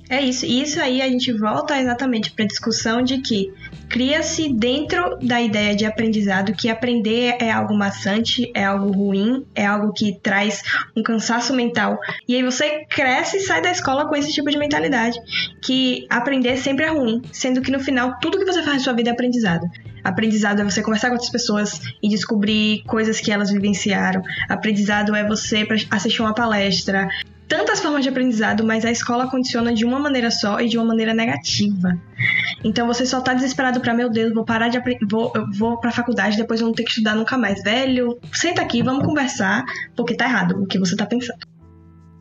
É 0.08 0.22
isso. 0.22 0.46
E 0.46 0.62
isso 0.62 0.80
aí 0.80 1.02
a 1.02 1.08
gente 1.08 1.32
volta 1.32 1.78
exatamente 1.78 2.30
para 2.30 2.44
a 2.44 2.48
discussão 2.48 3.02
de 3.02 3.18
que 3.18 3.52
cria-se 3.88 4.48
dentro 4.52 5.18
da 5.18 5.40
ideia 5.40 5.76
de 5.76 5.84
aprendizado 5.84 6.54
que 6.54 6.70
aprender 6.70 7.36
é 7.38 7.50
algo 7.50 7.76
maçante, 7.76 8.50
é 8.54 8.64
algo 8.64 8.90
ruim, 8.90 9.44
é 9.54 9.66
algo 9.66 9.92
que 9.92 10.18
traz 10.20 10.62
um 10.96 11.02
cansaço 11.02 11.52
mental. 11.54 11.98
E 12.26 12.34
aí 12.34 12.42
você 12.42 12.86
cresce 12.88 13.36
e 13.36 13.40
sai 13.40 13.60
da 13.60 13.70
escola 13.70 14.08
com 14.08 14.16
esse 14.16 14.32
tipo 14.32 14.50
de 14.50 14.58
mentalidade, 14.58 15.18
que 15.62 16.06
aprender 16.08 16.56
sempre 16.56 16.86
é 16.86 16.88
ruim, 16.88 17.20
sendo 17.30 17.60
que 17.60 17.70
no 17.70 17.80
final 17.80 18.18
tudo 18.18 18.38
que 18.38 18.46
você 18.46 18.62
faz 18.62 18.78
na 18.78 18.84
sua 18.84 18.94
vida 18.94 19.10
é 19.10 19.12
aprendizado. 19.12 19.66
Aprendizado 20.02 20.60
é 20.60 20.64
você 20.64 20.80
conversar 20.80 21.08
com 21.08 21.14
outras 21.14 21.30
pessoas 21.30 21.80
e 22.02 22.08
descobrir 22.08 22.82
coisas 22.86 23.20
que 23.20 23.30
elas 23.30 23.50
vivenciaram. 23.50 24.22
Aprendizado 24.48 25.14
é 25.14 25.26
você 25.26 25.66
assistir 25.90 26.22
uma 26.22 26.34
palestra, 26.34 27.08
tantas 27.48 27.80
formas 27.80 28.02
de 28.02 28.10
aprendizado, 28.10 28.62
mas 28.62 28.84
a 28.84 28.90
escola 28.90 29.30
condiciona 29.30 29.72
de 29.72 29.84
uma 29.84 29.98
maneira 29.98 30.30
só 30.30 30.60
e 30.60 30.68
de 30.68 30.76
uma 30.76 30.86
maneira 30.86 31.14
negativa. 31.14 31.98
Então 32.62 32.86
você 32.86 33.06
só 33.06 33.20
tá 33.20 33.32
desesperado 33.32 33.80
para 33.80 33.94
meu 33.94 34.10
Deus, 34.10 34.34
vou 34.34 34.44
parar 34.44 34.68
de 34.68 34.78
vou, 35.08 35.32
vou 35.56 35.80
pra 35.80 35.90
faculdade, 35.90 36.36
depois 36.36 36.60
eu 36.60 36.66
não 36.66 36.74
ter 36.74 36.84
que 36.84 36.90
estudar 36.90 37.16
nunca 37.16 37.38
mais. 37.38 37.62
Velho, 37.62 38.18
senta 38.32 38.60
aqui, 38.60 38.82
vamos 38.82 39.04
conversar, 39.04 39.64
porque 39.96 40.14
tá 40.14 40.26
errado 40.26 40.62
o 40.62 40.66
que 40.66 40.78
você 40.78 40.94
tá 40.94 41.06
pensando. 41.06 41.40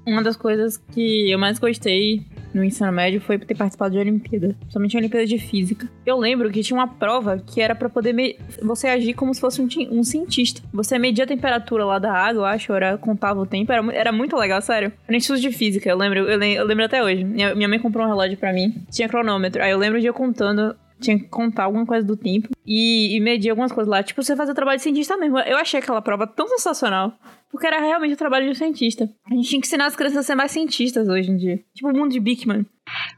Uma 0.05 0.23
das 0.23 0.37
coisas 0.37 0.77
que 0.93 1.29
eu 1.29 1.37
mais 1.37 1.59
gostei 1.59 2.25
no 2.57 2.63
ensino 2.63 2.91
médio 2.91 3.21
foi 3.21 3.37
ter 3.37 3.55
participado 3.55 3.91
de 3.91 3.99
Olimpíada, 3.99 4.55
somente 4.69 4.97
Olimpíada 4.97 5.25
de 5.25 5.37
Física. 5.37 5.87
Eu 6.05 6.17
lembro 6.17 6.49
que 6.49 6.63
tinha 6.63 6.77
uma 6.77 6.87
prova 6.87 7.37
que 7.37 7.61
era 7.61 7.75
para 7.75 7.87
poder 7.87 8.15
você 8.61 8.87
agir 8.87 9.13
como 9.13 9.33
se 9.33 9.39
fosse 9.39 9.61
um, 9.61 9.67
um, 9.91 10.03
cientista. 10.03 10.61
Você 10.73 10.97
media 10.97 11.23
a 11.23 11.27
temperatura 11.27 11.85
lá 11.85 11.99
da 11.99 12.11
água, 12.11 12.41
eu 12.41 12.45
acho, 12.45 12.73
era 12.73 12.97
contava 12.97 13.39
o 13.39 13.45
tempo, 13.45 13.71
era, 13.71 13.93
era 13.93 14.11
muito 14.11 14.35
legal, 14.35 14.61
sério. 14.61 14.87
Era 14.87 15.11
no 15.11 15.15
Instituto 15.15 15.41
de 15.41 15.51
Física, 15.51 15.89
eu 15.89 15.97
lembro, 15.97 16.19
eu, 16.19 16.41
eu 16.41 16.65
lembro 16.65 16.85
até 16.85 17.03
hoje. 17.03 17.23
Minha, 17.23 17.53
minha 17.53 17.67
mãe 17.67 17.79
comprou 17.79 18.05
um 18.05 18.09
relógio 18.09 18.37
para 18.37 18.51
mim, 18.51 18.83
tinha 18.91 19.07
cronômetro. 19.07 19.61
Aí 19.61 19.71
eu 19.71 19.77
lembro 19.77 19.99
de 19.99 20.07
eu 20.07 20.13
contando 20.13 20.75
tinha 20.99 21.17
que 21.17 21.27
contar 21.27 21.63
alguma 21.65 21.85
coisa 21.85 22.05
do 22.05 22.17
tempo 22.17 22.49
e, 22.65 23.15
e 23.15 23.19
medir 23.19 23.49
algumas 23.49 23.71
coisas 23.71 23.89
lá. 23.89 24.03
Tipo, 24.03 24.23
você 24.23 24.35
fazer 24.35 24.51
o 24.51 24.55
trabalho 24.55 24.77
de 24.77 24.83
cientista 24.83 25.17
mesmo. 25.17 25.39
Eu 25.39 25.57
achei 25.57 25.79
aquela 25.79 26.01
prova 26.01 26.27
tão 26.27 26.47
sensacional. 26.47 27.13
Porque 27.49 27.65
era 27.65 27.79
realmente 27.79 28.13
o 28.13 28.17
trabalho 28.17 28.45
de 28.45 28.51
um 28.51 28.55
cientista. 28.55 29.09
A 29.25 29.33
gente 29.33 29.47
tinha 29.47 29.61
que 29.61 29.67
ensinar 29.67 29.85
as 29.85 29.95
crianças 29.95 30.17
a 30.17 30.23
ser 30.23 30.35
mais 30.35 30.51
cientistas 30.51 31.07
hoje 31.07 31.31
em 31.31 31.37
dia. 31.37 31.59
Tipo 31.73 31.89
o 31.89 31.93
mundo 31.93 32.11
de 32.11 32.19
Bickman. 32.19 32.65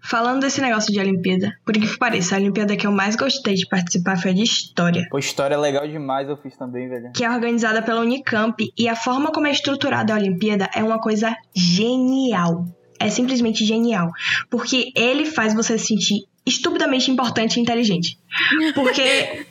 Falando 0.03 0.41
desse 0.41 0.61
negócio 0.61 0.93
de 0.93 0.99
Olimpíada, 0.99 1.51
por 1.65 1.73
que 1.73 1.97
pareça, 1.97 2.35
a 2.35 2.39
Olimpíada 2.39 2.75
que 2.75 2.85
eu 2.85 2.91
mais 2.91 3.15
gostei 3.15 3.55
de 3.55 3.67
participar 3.67 4.17
foi 4.17 4.31
a 4.31 4.33
de 4.33 4.43
História. 4.43 5.07
Pô, 5.09 5.17
História 5.17 5.55
é 5.55 5.57
legal 5.57 5.87
demais, 5.87 6.29
eu 6.29 6.37
fiz 6.37 6.55
também, 6.57 6.87
velho. 6.87 7.11
Que 7.13 7.23
é 7.23 7.29
organizada 7.29 7.81
pela 7.81 8.01
Unicamp 8.01 8.55
e 8.77 8.87
a 8.87 8.95
forma 8.95 9.31
como 9.31 9.47
é 9.47 9.51
estruturada 9.51 10.13
a 10.13 10.17
Olimpíada 10.17 10.69
é 10.75 10.83
uma 10.83 10.99
coisa 10.99 11.35
genial. 11.55 12.65
É 12.99 13.09
simplesmente 13.09 13.65
genial. 13.65 14.09
Porque 14.49 14.91
ele 14.95 15.25
faz 15.25 15.53
você 15.53 15.77
se 15.77 15.87
sentir 15.87 16.28
estupidamente 16.49 17.09
importante 17.09 17.57
e 17.57 17.61
inteligente. 17.61 18.17
Porque. 18.73 19.01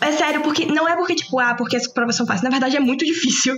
é 0.00 0.12
sério, 0.12 0.42
porque 0.42 0.66
não 0.66 0.88
é 0.88 0.96
porque, 0.96 1.14
tipo, 1.14 1.38
ah, 1.38 1.54
porque 1.54 1.76
essa 1.76 1.90
prova 1.90 2.12
são 2.12 2.26
fáceis. 2.26 2.44
Na 2.44 2.50
verdade, 2.50 2.76
é 2.76 2.80
muito 2.80 3.04
difícil. 3.04 3.54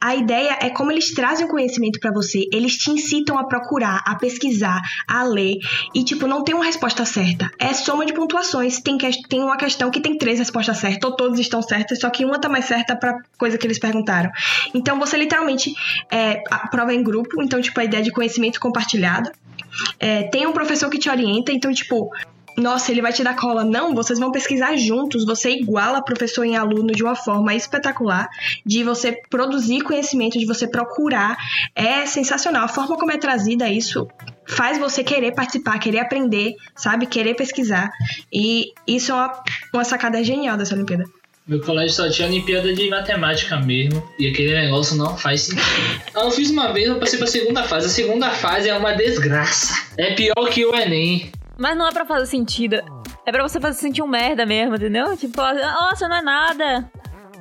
A 0.00 0.16
ideia 0.16 0.58
é 0.60 0.70
como 0.70 0.90
eles 0.90 1.12
trazem 1.12 1.44
o 1.44 1.48
conhecimento 1.48 2.00
para 2.00 2.10
você, 2.10 2.48
eles 2.52 2.76
te 2.76 2.90
incitam 2.90 3.38
a 3.38 3.44
procurar, 3.44 4.02
a 4.06 4.14
pesquisar, 4.14 4.80
a 5.06 5.22
ler 5.22 5.58
e 5.94 6.02
tipo 6.02 6.26
não 6.26 6.42
tem 6.42 6.54
uma 6.54 6.64
resposta 6.64 7.04
certa. 7.04 7.50
É 7.58 7.74
soma 7.74 8.06
de 8.06 8.12
pontuações. 8.14 8.80
Tem, 8.80 8.96
que, 8.96 9.10
tem 9.28 9.42
uma 9.42 9.56
questão 9.56 9.90
que 9.90 10.00
tem 10.00 10.16
três 10.16 10.38
respostas 10.38 10.78
certas, 10.78 11.10
ou 11.10 11.16
todas 11.16 11.38
estão 11.38 11.60
certas, 11.60 12.00
só 12.00 12.08
que 12.08 12.24
uma 12.24 12.40
tá 12.40 12.48
mais 12.48 12.64
certa 12.64 12.96
para 12.96 13.18
coisa 13.36 13.58
que 13.58 13.66
eles 13.66 13.78
perguntaram. 13.78 14.30
Então 14.74 14.98
você 14.98 15.16
literalmente 15.16 15.74
é, 16.10 16.42
prova 16.70 16.94
em 16.94 17.02
grupo, 17.02 17.42
então 17.42 17.60
tipo 17.60 17.78
a 17.78 17.84
ideia 17.84 18.02
de 18.02 18.10
conhecimento 18.10 18.58
compartilhado. 18.58 19.30
É, 19.98 20.24
tem 20.24 20.46
um 20.46 20.52
professor 20.52 20.88
que 20.90 20.98
te 20.98 21.08
orienta, 21.08 21.52
então 21.52 21.72
tipo 21.72 22.10
nossa, 22.56 22.90
ele 22.90 23.02
vai 23.02 23.12
te 23.12 23.22
dar 23.22 23.36
cola. 23.36 23.64
Não, 23.64 23.94
vocês 23.94 24.18
vão 24.18 24.32
pesquisar 24.32 24.76
juntos. 24.76 25.24
Você 25.24 25.50
iguala 25.50 26.02
professor 26.02 26.44
e 26.44 26.54
aluno 26.54 26.92
de 26.92 27.02
uma 27.02 27.14
forma 27.14 27.54
espetacular, 27.54 28.28
de 28.64 28.82
você 28.82 29.20
produzir 29.28 29.82
conhecimento, 29.82 30.38
de 30.38 30.46
você 30.46 30.66
procurar. 30.66 31.36
É 31.74 32.06
sensacional. 32.06 32.64
A 32.64 32.68
forma 32.68 32.96
como 32.96 33.12
é 33.12 33.18
trazida 33.18 33.68
isso 33.68 34.08
faz 34.46 34.78
você 34.78 35.04
querer 35.04 35.32
participar, 35.32 35.78
querer 35.78 36.00
aprender, 36.00 36.54
sabe? 36.76 37.06
Querer 37.06 37.34
pesquisar. 37.34 37.90
E 38.32 38.72
isso 38.86 39.12
é 39.12 39.14
uma, 39.14 39.42
uma 39.74 39.84
sacada 39.84 40.22
genial 40.22 40.56
dessa 40.56 40.74
Olimpíada. 40.74 41.04
Meu 41.46 41.60
colégio 41.60 41.96
só 41.96 42.08
tinha 42.08 42.28
Olimpíada 42.28 42.72
de 42.72 42.88
Matemática 42.88 43.56
mesmo, 43.56 44.08
e 44.18 44.28
aquele 44.28 44.52
negócio 44.52 44.96
não 44.96 45.16
faz 45.16 45.42
sentido. 45.42 45.62
Eu 46.14 46.30
fiz 46.30 46.50
uma 46.50 46.72
vez, 46.72 46.86
eu 46.86 47.00
passei 47.00 47.18
pra 47.18 47.26
segunda 47.26 47.64
fase. 47.64 47.86
A 47.86 47.90
segunda 47.90 48.30
fase 48.30 48.68
é 48.68 48.76
uma 48.76 48.92
desgraça. 48.92 49.74
É 49.96 50.14
pior 50.14 50.48
que 50.50 50.64
o 50.64 50.74
Enem. 50.76 51.32
Mas 51.60 51.76
não 51.76 51.86
é 51.86 51.92
pra 51.92 52.06
fazer 52.06 52.24
sentido. 52.24 52.76
É 53.26 53.30
pra 53.30 53.42
você 53.42 53.60
fazer 53.60 53.78
sentir 53.78 54.00
um 54.00 54.08
merda 54.08 54.46
mesmo, 54.46 54.76
entendeu? 54.76 55.14
Tipo, 55.14 55.42
nossa, 55.42 56.08
não 56.08 56.16
é 56.16 56.22
nada. 56.22 56.90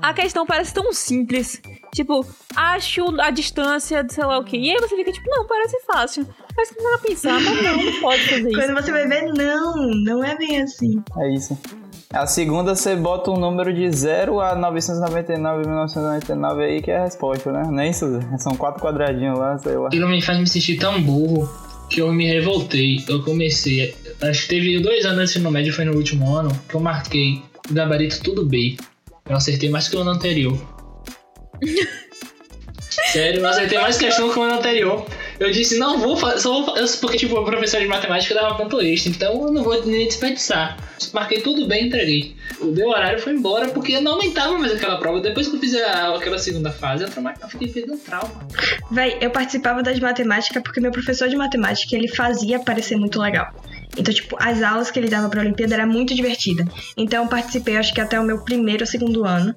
A 0.01 0.13
questão 0.13 0.45
parece 0.45 0.73
tão 0.73 0.91
simples. 0.91 1.61
Tipo, 1.93 2.25
acho 2.53 3.19
a 3.21 3.31
distância 3.31 4.03
de 4.03 4.13
sei 4.13 4.25
lá 4.25 4.37
o 4.37 4.43
quê. 4.43 4.57
E 4.57 4.71
aí 4.71 4.77
você 4.77 4.93
fica 4.95 5.11
tipo, 5.13 5.29
não, 5.29 5.47
parece 5.47 5.79
fácil. 5.85 6.27
Parece 6.53 6.75
que 6.75 6.83
não 6.83 6.99
pensar, 6.99 7.39
mas 7.39 7.63
não, 7.63 7.77
não 7.77 8.01
pode 8.01 8.27
fazer 8.27 8.49
isso. 8.49 8.59
Quando 8.59 8.73
você 8.73 8.91
vai 8.91 9.07
ver, 9.07 9.33
não, 9.33 9.75
não 10.03 10.23
é 10.23 10.35
bem 10.35 10.61
assim. 10.61 11.01
É 11.17 11.33
isso. 11.33 11.57
A 12.11 12.27
segunda 12.27 12.75
você 12.75 12.97
bota 12.97 13.31
um 13.31 13.37
número 13.37 13.73
de 13.73 13.89
0 13.89 14.41
a 14.41 14.53
999, 14.53 15.59
1999 15.59 16.63
aí 16.63 16.81
que 16.81 16.91
é 16.91 16.97
a 16.97 17.03
resposta, 17.03 17.51
né? 17.51 17.63
Nem 17.69 17.87
é 17.87 17.89
isso, 17.91 18.19
são 18.39 18.55
quatro 18.55 18.81
quadradinhos 18.81 19.39
lá, 19.39 19.57
sei 19.59 19.77
lá. 19.77 19.87
Aquilo 19.87 20.09
me 20.09 20.21
faz 20.21 20.39
me 20.39 20.47
sentir 20.47 20.77
tão 20.77 21.01
burro 21.01 21.47
que 21.89 22.01
eu 22.01 22.13
me 22.13 22.27
revoltei. 22.27 23.03
Eu 23.07 23.23
comecei 23.23 23.95
Acho 24.21 24.41
que 24.43 24.47
teve 24.49 24.79
dois 24.79 25.05
anos 25.05 25.19
antes 25.19 25.35
no 25.41 25.49
médio, 25.49 25.73
foi 25.73 25.85
no 25.85 25.95
último 25.95 26.35
ano, 26.35 26.49
que 26.67 26.75
eu 26.75 26.79
marquei 26.79 27.41
o 27.69 27.73
gabarito 27.73 28.21
tudo 28.21 28.45
B. 28.45 28.75
Eu 29.29 29.35
acertei 29.35 29.69
mais 29.69 29.87
que 29.87 29.95
o 29.95 29.99
ano 29.99 30.11
anterior. 30.11 30.59
Sério, 33.11 33.39
eu 33.39 33.47
acertei 33.47 33.79
mais 33.79 33.97
questão 33.97 34.29
que 34.29 34.37
o 34.37 34.41
ano 34.41 34.55
anterior. 34.55 35.05
Eu 35.39 35.51
disse, 35.51 35.77
não 35.77 35.99
vou 35.99 36.17
fazer, 36.17 36.41
só 36.41 36.51
vou 36.51 36.75
fazer, 36.75 36.97
porque 36.97 37.17
tipo, 37.17 37.39
o 37.39 37.45
professor 37.45 37.79
de 37.79 37.87
matemática 37.87 38.35
dava 38.35 38.55
ponto 38.55 38.81
extra, 38.81 39.11
então 39.11 39.47
eu 39.47 39.53
não 39.53 39.63
vou 39.63 39.85
nem 39.85 40.05
desperdiçar. 40.05 40.77
Marquei 41.13 41.39
tudo 41.41 41.65
bem, 41.65 41.87
entreguei. 41.87 42.35
O 42.59 42.65
meu 42.65 42.89
horário 42.89 43.19
foi 43.19 43.33
embora 43.33 43.69
porque 43.69 43.93
eu 43.93 44.01
não 44.01 44.13
aumentava 44.13 44.57
mais 44.57 44.73
aquela 44.73 44.97
prova. 44.97 45.21
Depois 45.21 45.47
que 45.47 45.55
eu 45.55 45.59
fiz 45.59 45.73
a, 45.75 46.15
aquela 46.15 46.37
segunda 46.37 46.71
fase, 46.71 47.03
eu 47.03 47.49
fiquei 47.49 47.69
perdendo 47.69 47.97
trauma. 47.99 48.47
Véi, 48.91 49.17
eu 49.21 49.29
participava 49.31 49.81
das 49.81 49.99
matemática 49.99 50.61
porque 50.61 50.81
meu 50.81 50.91
professor 50.91 51.29
de 51.29 51.37
matemática 51.37 51.95
ele 51.95 52.09
fazia 52.09 52.59
parecer 52.59 52.97
muito 52.97 53.19
legal. 53.19 53.53
Então, 53.97 54.13
tipo, 54.13 54.37
as 54.39 54.61
aulas 54.61 54.91
que 54.91 54.99
ele 54.99 55.09
dava 55.09 55.29
pra 55.29 55.41
Olimpíada 55.41 55.73
era 55.73 55.85
muito 55.85 56.15
divertida. 56.15 56.63
Então, 56.95 57.23
eu 57.23 57.29
participei, 57.29 57.77
acho 57.77 57.93
que 57.93 58.01
até 58.01 58.19
o 58.19 58.23
meu 58.23 58.43
primeiro 58.43 58.83
ou 58.83 58.87
segundo 58.87 59.25
ano. 59.25 59.55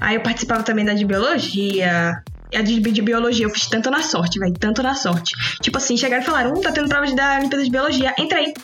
Aí 0.00 0.16
eu 0.16 0.20
participava 0.20 0.62
também 0.62 0.84
da 0.84 0.94
de 0.94 1.04
biologia. 1.04 2.22
A 2.54 2.62
de, 2.62 2.80
de 2.80 3.02
biologia 3.02 3.44
eu 3.44 3.50
fiz 3.50 3.66
tanto 3.66 3.90
na 3.90 4.02
sorte, 4.02 4.38
velho, 4.38 4.54
tanto 4.54 4.82
na 4.82 4.94
sorte. 4.94 5.34
Tipo 5.60 5.78
assim, 5.78 5.96
chegaram 5.96 6.22
e 6.22 6.26
falaram: 6.26 6.52
hum, 6.52 6.60
tá 6.60 6.72
tendo 6.72 6.88
prova 6.88 7.06
de 7.06 7.14
da 7.14 7.36
Olimpíada 7.38 7.64
de 7.64 7.70
biologia, 7.70 8.14
entra 8.18 8.38
aí. 8.38 8.54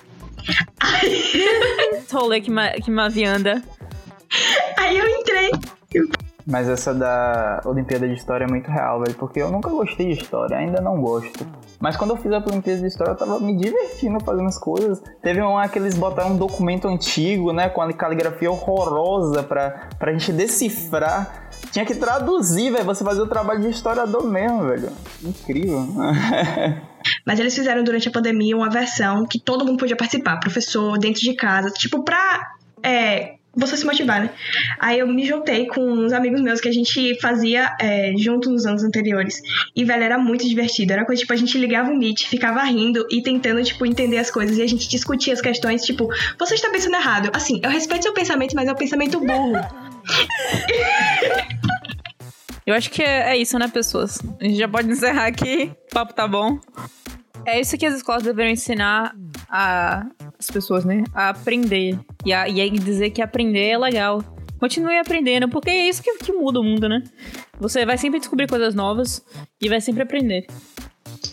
Esse 1.02 2.12
rolê 2.14 2.40
que, 2.40 2.50
ma, 2.50 2.70
que 2.70 2.90
Mavianda. 2.90 3.62
Aí 4.78 4.98
eu 4.98 5.06
entrei. 5.06 5.50
Mas 6.46 6.68
essa 6.68 6.92
da 6.92 7.60
Olimpíada 7.64 8.08
de 8.08 8.14
História 8.14 8.44
é 8.44 8.48
muito 8.48 8.70
real, 8.70 9.00
velho, 9.00 9.14
porque 9.14 9.40
eu 9.40 9.50
nunca 9.50 9.68
gostei 9.68 10.14
de 10.14 10.22
História, 10.22 10.56
ainda 10.56 10.80
não 10.80 11.00
gosto. 11.00 11.46
Mas 11.82 11.96
quando 11.96 12.10
eu 12.10 12.16
fiz 12.16 12.30
a 12.30 12.38
Olimpíada 12.38 12.80
de 12.80 12.86
História, 12.86 13.10
eu 13.10 13.16
tava 13.16 13.40
me 13.40 13.56
divertindo 13.56 14.20
fazendo 14.20 14.46
as 14.46 14.56
coisas. 14.56 15.02
Teve 15.20 15.42
um 15.42 15.60
que 15.68 15.80
eles 15.80 15.96
botaram 15.96 16.30
um 16.30 16.36
documento 16.36 16.86
antigo, 16.86 17.52
né, 17.52 17.68
com 17.68 17.82
a 17.82 17.92
caligrafia 17.92 18.48
horrorosa 18.52 19.42
pra, 19.42 19.88
pra 19.98 20.12
gente 20.12 20.32
decifrar. 20.32 21.50
Tinha 21.72 21.84
que 21.84 21.96
traduzir, 21.96 22.70
velho, 22.70 22.84
você 22.84 23.02
fazer 23.02 23.22
o 23.22 23.26
trabalho 23.26 23.62
de 23.62 23.70
historiador 23.70 24.24
mesmo, 24.24 24.68
velho. 24.68 24.92
Incrível. 25.24 25.84
Mas 27.26 27.40
eles 27.40 27.52
fizeram 27.52 27.82
durante 27.82 28.06
a 28.08 28.12
pandemia 28.12 28.56
uma 28.56 28.70
versão 28.70 29.26
que 29.26 29.40
todo 29.40 29.66
mundo 29.66 29.78
podia 29.78 29.96
participar, 29.96 30.38
professor, 30.38 30.96
dentro 31.00 31.20
de 31.20 31.34
casa, 31.34 31.68
tipo, 31.70 32.04
pra 32.04 32.52
é, 32.80 33.38
você 33.54 33.76
se 33.76 33.84
motivar, 33.84 34.22
né? 34.22 34.30
Aí 34.78 34.98
eu 34.98 35.06
me 35.06 35.26
juntei 35.26 35.66
com 35.66 35.80
uns 35.80 36.12
amigos 36.12 36.40
meus 36.40 36.60
que 36.60 36.68
a 36.68 36.72
gente 36.72 37.18
fazia 37.20 37.74
é, 37.80 38.12
junto 38.16 38.50
nos 38.50 38.64
anos 38.64 38.82
anteriores. 38.82 39.40
E, 39.76 39.84
velho, 39.84 40.02
era 40.02 40.18
muito 40.18 40.48
divertido. 40.48 40.92
Era 40.92 41.04
coisa, 41.04 41.20
tipo, 41.20 41.32
a 41.32 41.36
gente 41.36 41.58
ligava 41.58 41.90
o 41.90 41.96
Meet, 41.96 42.26
ficava 42.26 42.62
rindo 42.64 43.06
e 43.10 43.22
tentando, 43.22 43.62
tipo, 43.62 43.84
entender 43.84 44.18
as 44.18 44.30
coisas. 44.30 44.58
E 44.58 44.62
a 44.62 44.66
gente 44.66 44.88
discutia 44.88 45.32
as 45.32 45.40
questões, 45.40 45.84
tipo, 45.84 46.08
você 46.38 46.54
está 46.54 46.70
pensando 46.70 46.96
errado. 46.96 47.30
Assim, 47.34 47.60
eu 47.62 47.70
respeito 47.70 48.04
seu 48.04 48.14
pensamento, 48.14 48.54
mas 48.54 48.68
é 48.68 48.72
um 48.72 48.76
pensamento 48.76 49.20
burro. 49.20 49.52
Eu 52.64 52.76
acho 52.76 52.90
que 52.90 53.02
é, 53.02 53.32
é 53.32 53.36
isso, 53.36 53.58
né, 53.58 53.66
pessoas? 53.66 54.20
A 54.40 54.44
gente 54.44 54.56
já 54.56 54.68
pode 54.68 54.88
encerrar 54.88 55.26
aqui. 55.26 55.72
O 55.90 55.94
papo 55.94 56.14
tá 56.14 56.28
bom. 56.28 56.60
É 57.44 57.60
isso 57.60 57.76
que 57.76 57.84
as 57.84 57.94
escolas 57.94 58.22
deveriam 58.22 58.52
ensinar 58.52 59.16
a, 59.48 60.06
as 60.38 60.48
pessoas, 60.48 60.84
né? 60.84 61.02
A 61.12 61.30
aprender. 61.30 61.98
E, 62.24 62.32
a, 62.32 62.48
e 62.48 62.60
aí 62.60 62.70
dizer 62.70 63.10
que 63.10 63.22
aprender 63.22 63.70
é 63.70 63.78
legal. 63.78 64.22
Continue 64.58 64.96
aprendendo, 64.96 65.48
porque 65.48 65.70
é 65.70 65.88
isso 65.88 66.02
que, 66.02 66.18
que 66.18 66.32
muda 66.32 66.60
o 66.60 66.62
mundo, 66.62 66.88
né? 66.88 67.02
Você 67.58 67.84
vai 67.84 67.98
sempre 67.98 68.20
descobrir 68.20 68.46
coisas 68.46 68.74
novas 68.74 69.24
e 69.60 69.68
vai 69.68 69.80
sempre 69.80 70.04
aprender. 70.04 70.46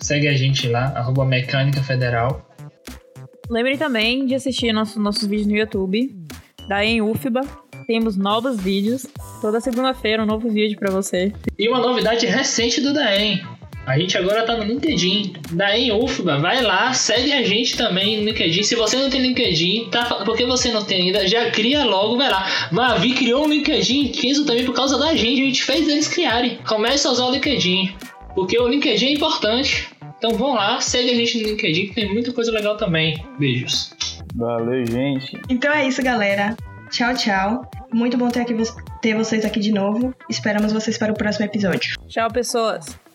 Segue 0.01 0.27
a 0.27 0.33
gente 0.33 0.67
lá, 0.67 0.85
arroba 0.95 1.25
Mecânica 1.25 1.83
Federal. 1.83 2.49
Lembre 3.49 3.77
também 3.77 4.25
de 4.25 4.35
assistir 4.35 4.73
nossos, 4.73 4.97
nossos 4.97 5.27
vídeos 5.27 5.47
no 5.47 5.55
YouTube, 5.55 6.15
da 6.67 6.83
em 6.83 7.01
UFBA. 7.01 7.41
Temos 7.87 8.15
novos 8.15 8.59
vídeos. 8.59 9.07
Toda 9.41 9.59
segunda-feira 9.59 10.23
um 10.23 10.25
novo 10.25 10.49
vídeo 10.49 10.77
para 10.77 10.91
você. 10.91 11.33
E 11.57 11.67
uma 11.67 11.79
novidade 11.79 12.25
recente 12.25 12.81
do 12.81 12.93
Daem. 12.93 13.43
A 13.89 13.97
gente 13.97 14.15
agora 14.19 14.45
tá 14.45 14.55
no 14.55 14.63
LinkedIn. 14.63 15.33
Daem 15.51 15.91
UFBA, 15.91 16.37
vai 16.37 16.61
lá, 16.61 16.93
segue 16.93 17.33
a 17.33 17.41
gente 17.41 17.75
também 17.75 18.19
no 18.19 18.25
LinkedIn. 18.25 18.61
Se 18.61 18.75
você 18.75 18.95
não 18.95 19.09
tem 19.09 19.19
LinkedIn, 19.19 19.89
tá, 19.89 20.21
porque 20.23 20.45
você 20.45 20.71
não 20.71 20.83
tem 20.83 21.07
ainda, 21.07 21.27
já 21.27 21.49
cria 21.49 21.83
logo, 21.83 22.15
vai 22.15 22.29
lá. 22.29 22.45
Mavi 22.71 23.15
criou 23.15 23.45
um 23.45 23.49
LinkedIn, 23.49 24.13
fez 24.13 24.37
o 24.37 24.45
também 24.45 24.63
por 24.63 24.75
causa 24.75 24.95
da 24.99 25.15
gente, 25.15 25.41
a 25.41 25.45
gente 25.45 25.63
fez 25.63 25.89
eles 25.89 26.07
criarem. 26.07 26.59
Comece 26.67 27.07
a 27.07 27.11
usar 27.11 27.25
o 27.25 27.31
LinkedIn, 27.31 27.95
porque 28.35 28.59
o 28.59 28.67
LinkedIn 28.67 29.07
é 29.07 29.13
importante. 29.13 29.89
Então 30.19 30.37
vão 30.37 30.53
lá, 30.53 30.79
segue 30.79 31.09
a 31.09 31.15
gente 31.15 31.41
no 31.41 31.47
LinkedIn, 31.49 31.87
que 31.87 31.95
tem 31.95 32.13
muita 32.13 32.31
coisa 32.31 32.51
legal 32.51 32.77
também. 32.77 33.25
Beijos. 33.39 33.95
Valeu, 34.35 34.85
gente. 34.85 35.35
Então 35.49 35.73
é 35.73 35.87
isso, 35.87 36.03
galera. 36.03 36.55
Tchau, 36.91 37.15
tchau. 37.15 37.67
Muito 37.91 38.15
bom 38.17 38.29
ter, 38.29 38.41
aqui, 38.41 38.53
ter 39.01 39.15
vocês 39.15 39.43
aqui 39.43 39.59
de 39.59 39.71
novo. 39.71 40.13
Esperamos 40.29 40.71
vocês 40.71 40.95
para 40.95 41.11
o 41.11 41.15
próximo 41.15 41.45
episódio. 41.45 41.97
Tchau, 42.07 42.29
pessoas. 42.31 43.08